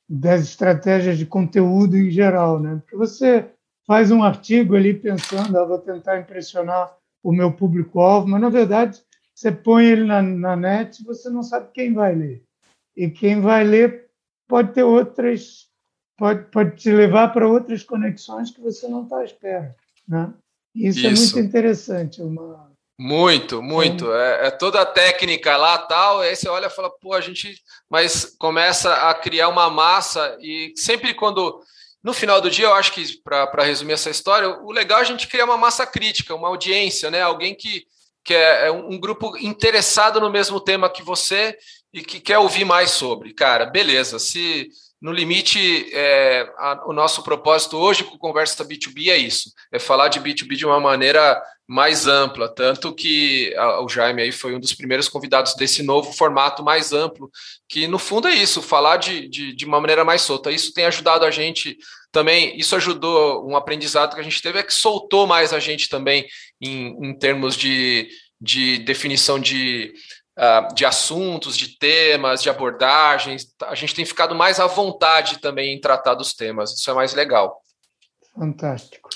das 0.10 0.41
estratégias 0.41 1.18
de 1.18 1.26
conteúdo 1.26 1.95
em 1.95 2.12
geral, 2.12 2.60
né? 2.60 2.76
Porque 2.82 2.97
você 2.97 3.49
faz 3.88 4.12
um 4.12 4.22
artigo 4.22 4.76
ali 4.76 4.93
pensando, 4.93 5.57
ah, 5.57 5.64
vou 5.64 5.78
tentar 5.78 6.20
impressionar 6.20 6.93
o 7.24 7.32
meu 7.32 7.53
público-alvo, 7.53 8.28
mas 8.28 8.41
na 8.41 8.49
verdade 8.49 9.01
você 9.34 9.53
põe 9.53 9.86
ele 9.86 10.03
na, 10.03 10.22
na 10.22 10.57
net, 10.57 11.01
você 11.05 11.30
não 11.30 11.41
sabe 11.41 11.70
quem 11.74 11.93
vai 11.93 12.14
ler. 12.14 12.43
E 12.97 13.10
quem 13.10 13.39
vai 13.39 13.64
ler 13.64 14.10
pode 14.45 14.74
ter 14.74 14.84
outras, 14.84 15.70
pode, 16.18 16.51
pode 16.51 16.76
te 16.76 16.91
levar 16.91 17.30
para 17.30 17.47
outras 17.47 17.82
conexões 17.82 18.51
que 18.51 18.60
você 18.60 18.89
não 18.89 19.03
está 19.03 19.20
à 19.20 19.24
espera, 19.24 19.74
né? 20.05 20.34
Isso, 20.76 21.05
é 21.05 21.11
Isso, 21.11 21.34
é 21.34 21.36
muito 21.36 21.47
interessante. 21.47 22.22
Uma... 22.22 22.70
Muito, 22.99 23.61
muito. 23.61 24.11
É, 24.11 24.47
é, 24.47 24.51
toda 24.51 24.82
a 24.82 24.86
técnica 24.86 25.55
lá 25.55 25.78
tal. 25.78 26.20
Aí 26.20 26.36
você 26.36 26.49
olha 26.49 26.67
e 26.67 26.70
fala, 26.70 26.89
pô, 26.89 27.13
a 27.13 27.22
gente. 27.22 27.55
Mas 27.89 28.26
começa 28.38 28.93
a 29.09 29.13
criar 29.13 29.47
uma 29.47 29.70
massa 29.70 30.38
e 30.41 30.74
sempre 30.76 31.13
quando. 31.13 31.61
No 32.03 32.13
final 32.13 32.39
do 32.39 32.49
dia, 32.49 32.65
eu 32.65 32.74
acho 32.74 32.93
que, 32.93 33.03
para 33.22 33.63
resumir 33.63 33.91
essa 33.91 34.09
história, 34.09 34.49
o 34.49 34.72
legal 34.72 34.99
é 34.99 35.01
a 35.01 35.05
gente 35.05 35.28
criar 35.28 35.43
uma 35.43 35.57
massa 35.57 35.86
crítica, 35.86 36.34
uma 36.34 36.47
audiência, 36.47 37.11
né? 37.11 37.22
Alguém 37.22 37.53
que, 37.53 37.84
que 38.24 38.34
é, 38.34 38.67
é 38.67 38.72
um 38.72 38.97
grupo 38.97 39.38
interessado 39.38 40.20
no 40.20 40.30
mesmo 40.30 40.61
tema 40.61 40.89
que 40.89 41.03
você 41.03 41.57
e 41.93 42.01
que 42.01 42.22
quer 42.22 42.38
ouvir 42.38 42.63
mais 42.63 42.91
sobre. 42.91 43.34
Cara, 43.34 43.65
beleza. 43.65 44.17
Se 44.17 44.70
no 45.02 45.12
limite, 45.14 45.89
é, 45.93 46.41
a, 46.58 46.84
o 46.86 46.93
nosso 46.93 47.24
propósito 47.24 47.78
hoje 47.78 48.04
com 48.04 48.18
Conversa 48.18 48.66
B2B 48.66 49.08
é 49.08 49.18
isso, 49.18 49.54
é 49.72 49.80
falar 49.80 50.10
de 50.10 50.20
B2B 50.20 50.56
de 50.56 50.66
uma 50.66 50.80
maneira 50.80 51.41
mais 51.66 52.08
ampla, 52.08 52.50
tanto 52.50 52.93
que 52.93 53.56
a, 53.56 53.82
o 53.82 53.88
Jaime 53.88 54.24
aí 54.24 54.32
foi 54.32 54.56
um 54.56 54.60
dos 54.60 54.74
primeiros 54.74 55.08
convidados 55.08 55.56
desse 55.56 55.84
novo 55.84 56.12
formato 56.12 56.64
mais 56.64 56.91
amplo, 56.91 57.32
que 57.68 57.88
no 57.88 58.00
fundo 58.00 58.28
é 58.28 58.34
isso, 58.34 58.62
falar 58.62 58.97
de, 58.97 59.30
de, 59.30 59.56
de 59.56 59.66
uma 59.66 59.80
maneira 59.80 60.04
mais 60.04 60.22
solta. 60.24 60.52
Isso 60.52 60.74
tem 60.74 60.86
ajudado 60.86 61.24
a 61.24 61.32
gente 61.32 61.78
também, 62.12 62.58
isso 62.58 62.76
ajudou, 62.76 63.47
um 63.47 63.56
aprendizado 63.56 64.16
que 64.16 64.20
a 64.20 64.24
gente 64.24 64.41
teve 64.41 64.60
é 64.60 64.64
que 64.64 64.74
soltou 64.74 65.28
mais 65.28 65.54
a 65.54 65.60
gente 65.60 65.88
também 65.88 66.28
em, 66.60 66.88
em 67.06 67.14
termos 67.18 67.56
de, 67.56 68.10
de 68.41 68.80
definição 68.80 69.39
de 69.39 69.93
uh, 70.40 70.74
de 70.74 70.86
assuntos, 70.86 71.58
de 71.58 71.78
temas, 71.78 72.42
de 72.42 72.50
abordagens. 72.50 73.48
A 73.64 73.76
gente 73.76 73.94
tem 73.94 74.06
ficado 74.06 74.34
mais 74.34 74.60
à 74.60 74.66
vontade 74.66 75.40
também 75.40 75.76
em 75.76 75.82
tratar 75.82 76.16
dos 76.16 76.34
temas. 76.34 76.72
Isso 76.72 76.90
é 76.90 76.94
mais 76.94 77.14
legal. 77.14 77.62
Fantástico. 78.34 79.10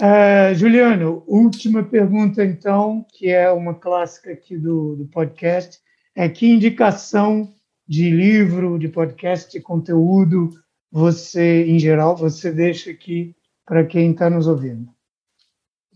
Uh, 0.00 0.54
Juliano, 0.54 1.24
última 1.26 1.82
pergunta, 1.82 2.44
então, 2.44 3.06
que 3.12 3.30
é 3.30 3.50
uma 3.50 3.74
clássica 3.74 4.32
aqui 4.32 4.56
do, 4.56 4.96
do 4.96 5.06
podcast. 5.06 5.78
É 6.14 6.28
que 6.28 6.46
indicação 6.46 7.52
de 7.86 8.10
livro, 8.10 8.78
de 8.78 8.88
podcast, 8.88 9.50
de 9.50 9.60
conteúdo 9.60 10.50
você, 10.90 11.64
em 11.64 11.76
geral, 11.76 12.16
você 12.16 12.52
deixa 12.52 12.92
aqui 12.92 13.34
para 13.66 13.84
quem 13.84 14.12
está 14.12 14.30
nos 14.30 14.46
ouvindo? 14.46 14.88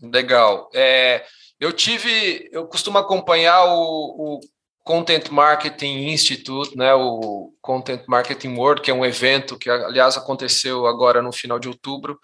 Legal. 0.01 0.69
É, 0.73 1.23
eu 1.59 1.73
tive, 1.73 2.49
eu 2.51 2.65
costumo 2.67 2.97
acompanhar 2.97 3.65
o, 3.65 4.37
o 4.37 4.39
Content 4.83 5.29
Marketing 5.29 6.07
Institute, 6.09 6.75
né, 6.75 6.93
o 6.93 7.53
Content 7.61 8.01
Marketing 8.07 8.55
World, 8.55 8.81
que 8.81 8.89
é 8.89 8.93
um 8.93 9.05
evento 9.05 9.57
que, 9.57 9.69
aliás, 9.69 10.17
aconteceu 10.17 10.87
agora 10.87 11.21
no 11.21 11.31
final 11.31 11.59
de 11.59 11.67
outubro. 11.67 12.19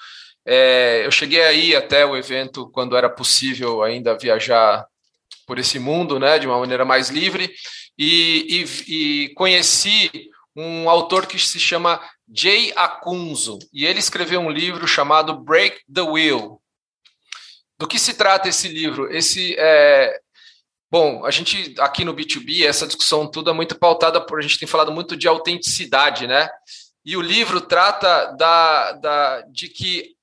É, 0.45 1.05
eu 1.05 1.11
cheguei 1.11 1.43
aí 1.43 1.75
até 1.75 2.05
o 2.05 2.15
evento 2.15 2.69
quando 2.71 2.95
era 2.95 3.09
possível 3.09 3.83
ainda 3.83 4.17
viajar 4.17 4.85
por 5.45 5.59
esse 5.59 5.77
mundo, 5.77 6.19
né, 6.19 6.39
de 6.39 6.47
uma 6.47 6.57
maneira 6.57 6.85
mais 6.85 7.09
livre, 7.09 7.51
e, 7.97 8.65
e, 8.87 9.25
e 9.25 9.33
conheci 9.35 10.09
um 10.55 10.89
autor 10.89 11.27
que 11.27 11.37
se 11.37 11.59
chama 11.59 12.01
Jay 12.33 12.71
Akunzo, 12.75 13.59
e 13.71 13.85
ele 13.85 13.99
escreveu 13.99 14.39
um 14.39 14.49
livro 14.49 14.87
chamado 14.87 15.37
Break 15.37 15.81
the 15.93 16.01
Wheel, 16.01 16.59
do 17.77 17.87
que 17.87 17.99
se 17.99 18.13
trata 18.13 18.49
esse 18.49 18.67
livro? 18.67 19.13
Esse 19.13 19.55
é, 19.57 20.19
Bom, 20.89 21.25
a 21.25 21.31
gente 21.31 21.75
aqui 21.79 22.05
no 22.05 22.15
B2B, 22.15 22.65
essa 22.65 22.87
discussão 22.87 23.29
toda 23.29 23.51
é 23.51 23.53
muito 23.53 23.77
pautada 23.77 24.21
por 24.21 24.39
a 24.39 24.41
gente 24.41 24.59
tem 24.59 24.67
falado 24.67 24.93
muito 24.93 25.17
de 25.17 25.27
autenticidade, 25.27 26.25
né? 26.27 26.49
E 27.03 27.17
o 27.17 27.21
livro 27.21 27.59
trata 27.59 28.27
da, 28.37 28.91
da, 28.93 29.41
de 29.41 29.67
que 29.67 30.15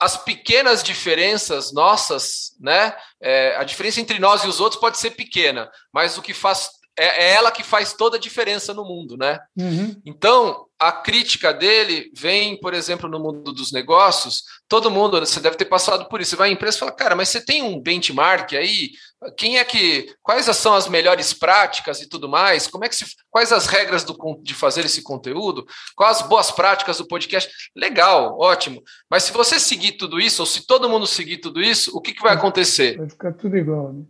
as 0.00 0.16
pequenas 0.16 0.82
diferenças 0.82 1.72
nossas, 1.72 2.56
né? 2.60 2.96
É, 3.20 3.56
a 3.56 3.62
diferença 3.62 4.00
entre 4.00 4.18
nós 4.18 4.42
e 4.42 4.48
os 4.48 4.58
outros 4.58 4.80
pode 4.80 4.98
ser 4.98 5.12
pequena, 5.12 5.70
mas 5.92 6.18
o 6.18 6.22
que 6.22 6.34
faz 6.34 6.70
é, 6.96 7.24
é, 7.24 7.34
ela 7.34 7.50
que 7.50 7.64
faz 7.64 7.92
toda 7.92 8.16
a 8.16 8.20
diferença 8.20 8.72
no 8.72 8.84
mundo, 8.84 9.16
né? 9.16 9.40
Uhum. 9.58 10.00
Então, 10.06 10.66
a 10.78 10.92
crítica 10.92 11.52
dele 11.52 12.10
vem, 12.14 12.58
por 12.60 12.72
exemplo, 12.72 13.08
no 13.08 13.18
mundo 13.18 13.52
dos 13.52 13.72
negócios, 13.72 14.44
todo 14.68 14.90
mundo, 14.90 15.18
você 15.18 15.40
deve 15.40 15.56
ter 15.56 15.64
passado 15.64 16.08
por 16.08 16.20
isso, 16.20 16.30
você 16.30 16.36
vai 16.36 16.50
à 16.50 16.52
empresa 16.52 16.76
e 16.76 16.80
fala, 16.80 16.92
cara, 16.92 17.16
mas 17.16 17.28
você 17.28 17.44
tem 17.44 17.62
um 17.62 17.80
benchmark 17.80 18.54
aí? 18.54 18.90
Quem 19.36 19.58
é 19.58 19.64
que, 19.64 20.14
quais 20.22 20.44
são 20.56 20.74
as 20.74 20.86
melhores 20.86 21.32
práticas 21.32 22.00
e 22.00 22.08
tudo 22.08 22.28
mais? 22.28 22.68
Como 22.68 22.84
é 22.84 22.88
que 22.88 22.96
se, 22.96 23.06
quais 23.30 23.50
as 23.52 23.66
regras 23.66 24.04
do, 24.04 24.16
de 24.42 24.54
fazer 24.54 24.84
esse 24.84 25.02
conteúdo? 25.02 25.66
Quais 25.96 26.20
as 26.20 26.28
boas 26.28 26.50
práticas 26.50 26.98
do 26.98 27.08
podcast? 27.08 27.50
Legal, 27.74 28.38
ótimo. 28.38 28.82
Mas 29.10 29.24
se 29.24 29.32
você 29.32 29.58
seguir 29.58 29.92
tudo 29.92 30.20
isso, 30.20 30.42
ou 30.42 30.46
se 30.46 30.66
todo 30.66 30.88
mundo 30.88 31.06
seguir 31.06 31.38
tudo 31.38 31.60
isso, 31.60 31.96
o 31.96 32.00
que, 32.00 32.12
que 32.12 32.22
vai 32.22 32.34
acontecer? 32.34 32.98
Vai 32.98 33.08
ficar 33.08 33.32
tudo 33.32 33.56
igual, 33.56 33.92
né? 33.92 34.04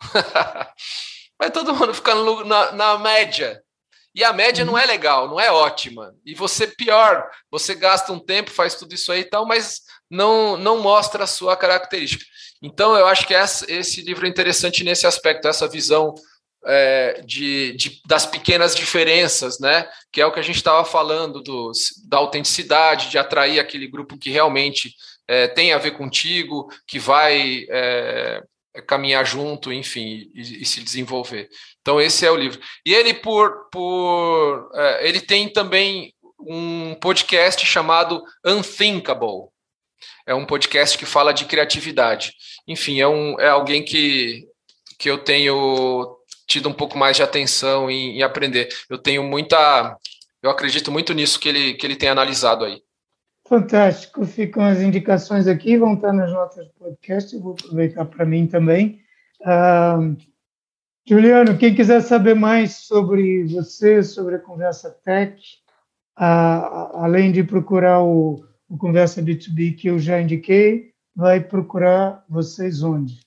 vai 1.38 1.50
todo 1.50 1.74
mundo 1.74 1.94
ficando 1.94 2.44
na, 2.44 2.72
na 2.72 2.98
média. 2.98 3.62
E 4.14 4.24
a 4.24 4.32
média 4.32 4.64
não 4.64 4.76
é 4.76 4.82
uhum. 4.82 4.88
legal, 4.88 5.28
não 5.28 5.38
é 5.38 5.52
ótima. 5.52 6.14
E 6.26 6.34
você, 6.34 6.66
pior, 6.66 7.28
você 7.50 7.74
gasta 7.74 8.12
um 8.12 8.18
tempo, 8.18 8.50
faz 8.50 8.74
tudo 8.74 8.94
isso 8.94 9.12
aí 9.12 9.20
e 9.20 9.24
tal, 9.24 9.46
mas 9.46 9.82
não, 10.10 10.56
não 10.56 10.80
mostra 10.80 11.24
a 11.24 11.26
sua 11.26 11.56
característica. 11.56 12.24
Então, 12.60 12.96
eu 12.96 13.06
acho 13.06 13.26
que 13.26 13.34
essa, 13.34 13.70
esse 13.70 14.02
livro 14.02 14.26
é 14.26 14.28
interessante 14.28 14.82
nesse 14.82 15.06
aspecto, 15.06 15.46
essa 15.46 15.68
visão 15.68 16.14
é, 16.66 17.22
de, 17.24 17.72
de, 17.74 18.00
das 18.06 18.26
pequenas 18.26 18.74
diferenças, 18.74 19.60
né? 19.60 19.88
Que 20.10 20.20
é 20.20 20.26
o 20.26 20.32
que 20.32 20.40
a 20.40 20.42
gente 20.42 20.56
estava 20.56 20.84
falando 20.84 21.40
do, 21.40 21.70
da 22.08 22.16
autenticidade, 22.16 23.10
de 23.10 23.18
atrair 23.18 23.60
aquele 23.60 23.86
grupo 23.86 24.18
que 24.18 24.30
realmente 24.30 24.92
é, 25.28 25.46
tem 25.46 25.72
a 25.72 25.78
ver 25.78 25.92
contigo, 25.92 26.68
que 26.86 26.98
vai 26.98 27.66
é, 27.70 28.42
caminhar 28.86 29.24
junto, 29.26 29.72
enfim, 29.72 30.30
e, 30.34 30.62
e, 30.62 30.64
se 30.64 30.82
desenvolver. 30.82 31.48
Então 31.80 32.00
esse 32.00 32.24
é 32.24 32.30
o 32.30 32.36
livro. 32.36 32.60
E 32.84 32.94
ele 32.94 33.14
por, 33.14 33.68
por 33.70 34.70
é, 34.74 35.08
ele 35.08 35.20
tem 35.20 35.48
também 35.48 36.14
um 36.40 36.94
podcast 36.94 37.64
chamado 37.66 38.22
Unthinkable. 38.44 39.48
É 40.26 40.34
um 40.34 40.44
podcast 40.44 40.96
que 40.96 41.06
fala 41.06 41.32
de 41.32 41.46
criatividade. 41.46 42.32
Enfim, 42.66 43.00
é, 43.00 43.08
um, 43.08 43.40
é 43.40 43.48
alguém 43.48 43.84
que, 43.84 44.46
que 44.98 45.10
eu 45.10 45.18
tenho 45.18 46.16
tido 46.46 46.68
um 46.68 46.72
pouco 46.72 46.98
mais 46.98 47.16
de 47.16 47.22
atenção 47.22 47.90
em, 47.90 48.18
em 48.18 48.22
aprender. 48.22 48.68
Eu 48.88 48.98
tenho 48.98 49.22
muita. 49.22 49.96
Eu 50.42 50.50
acredito 50.50 50.92
muito 50.92 51.12
nisso 51.12 51.40
que 51.40 51.48
ele, 51.48 51.74
que 51.74 51.86
ele 51.86 51.96
tem 51.96 52.08
analisado 52.08 52.64
aí. 52.64 52.82
Fantástico, 53.48 54.26
ficam 54.26 54.62
as 54.62 54.82
indicações 54.82 55.46
aqui, 55.46 55.78
vão 55.78 55.94
estar 55.94 56.12
nas 56.12 56.30
notas 56.30 56.66
do 56.66 56.72
podcast, 56.74 57.34
eu 57.34 57.40
vou 57.40 57.52
aproveitar 57.52 58.04
para 58.04 58.26
mim 58.26 58.46
também. 58.46 59.00
Uh, 59.40 60.14
Juliano, 61.06 61.56
quem 61.56 61.74
quiser 61.74 62.02
saber 62.02 62.34
mais 62.34 62.76
sobre 62.76 63.44
você, 63.44 64.02
sobre 64.02 64.34
a 64.34 64.38
Conversa 64.38 64.90
Tech, 65.02 65.42
uh, 66.18 66.98
além 66.98 67.32
de 67.32 67.42
procurar 67.42 68.02
o, 68.02 68.44
o 68.68 68.76
Conversa 68.76 69.22
B2B 69.22 69.76
que 69.76 69.88
eu 69.88 69.98
já 69.98 70.20
indiquei, 70.20 70.92
vai 71.16 71.40
procurar 71.40 72.22
vocês 72.28 72.82
onde? 72.82 73.18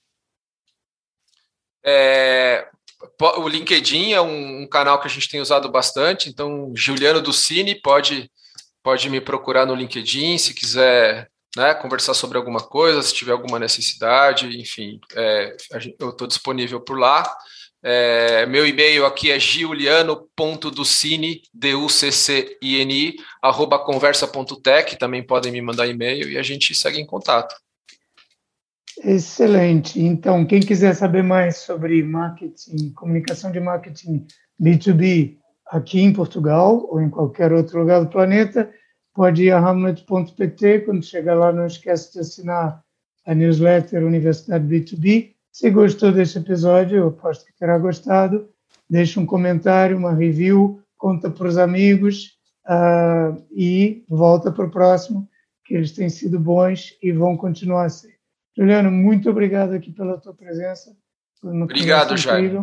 É, 1.84 2.68
o 3.38 3.48
LinkedIn 3.48 4.12
é 4.12 4.20
um, 4.20 4.62
um, 4.62 4.66
canal 4.68 5.00
que 5.00 5.08
a 5.08 5.10
gente 5.10 5.28
tem 5.28 5.40
usado 5.40 5.68
bastante, 5.68 6.28
então 6.28 6.70
Juliano 6.76 7.20
do 7.20 7.32
Cine 7.32 7.74
pode 7.74 8.30
pode 8.82 9.08
me 9.08 9.20
procurar 9.20 9.66
no 9.66 9.74
LinkedIn 9.74 10.38
se 10.38 10.54
quiser 10.54 11.28
né, 11.56 11.74
conversar 11.74 12.14
sobre 12.14 12.38
alguma 12.38 12.60
coisa, 12.60 13.02
se 13.02 13.14
tiver 13.14 13.32
alguma 13.32 13.58
necessidade, 13.58 14.58
enfim, 14.58 14.98
é, 15.14 15.54
eu 15.98 16.10
estou 16.10 16.26
disponível 16.26 16.80
por 16.80 16.98
lá. 16.98 17.30
É, 17.84 18.46
meu 18.46 18.66
e-mail 18.66 19.04
aqui 19.04 19.30
é 19.30 19.40
giuliano.ducini, 19.40 21.42
D-U-C-C-I-N-I, 21.52 23.16
arroba 23.42 23.78
conversa.tech, 23.78 24.96
também 24.96 25.22
podem 25.22 25.50
me 25.50 25.60
mandar 25.60 25.88
e-mail 25.88 26.30
e 26.30 26.38
a 26.38 26.42
gente 26.42 26.74
segue 26.74 27.00
em 27.00 27.06
contato. 27.06 27.54
Excelente. 29.04 30.00
Então, 30.00 30.46
quem 30.46 30.60
quiser 30.60 30.94
saber 30.94 31.24
mais 31.24 31.56
sobre 31.56 32.02
marketing, 32.04 32.92
comunicação 32.94 33.50
de 33.50 33.58
marketing 33.58 34.26
B2B, 34.60 35.41
aqui 35.72 36.02
em 36.02 36.12
Portugal 36.12 36.86
ou 36.90 37.00
em 37.00 37.08
qualquer 37.08 37.50
outro 37.50 37.80
lugar 37.80 38.04
do 38.04 38.10
planeta, 38.10 38.70
pode 39.14 39.44
ir 39.44 39.52
a 39.52 39.58
hamlet.pt. 39.58 40.80
Quando 40.80 41.02
chegar 41.02 41.34
lá, 41.34 41.50
não 41.50 41.66
esquece 41.66 42.12
de 42.12 42.20
assinar 42.20 42.82
a 43.26 43.34
newsletter 43.34 44.04
Universidade 44.04 44.66
B2B. 44.66 45.32
Se 45.50 45.70
gostou 45.70 46.12
deste 46.12 46.38
episódio, 46.38 46.98
eu 46.98 47.08
aposto 47.08 47.46
que 47.46 47.54
terá 47.58 47.78
gostado. 47.78 48.48
Deixe 48.88 49.18
um 49.18 49.24
comentário, 49.24 49.96
uma 49.96 50.12
review, 50.12 50.82
conta 50.98 51.30
para 51.30 51.48
os 51.48 51.56
amigos 51.56 52.36
uh, 52.66 53.42
e 53.50 54.04
volta 54.08 54.52
para 54.52 54.66
o 54.66 54.70
próximo, 54.70 55.26
que 55.64 55.74
eles 55.74 55.92
têm 55.92 56.10
sido 56.10 56.38
bons 56.38 56.94
e 57.02 57.12
vão 57.12 57.34
continuar 57.34 57.86
a 57.86 57.88
ser. 57.88 58.12
Juliano, 58.54 58.90
muito 58.90 59.30
obrigado 59.30 59.72
aqui 59.72 59.90
pela 59.90 60.18
tua 60.18 60.34
presença. 60.34 60.94
Obrigado, 61.42 62.14
Jair. 62.18 62.62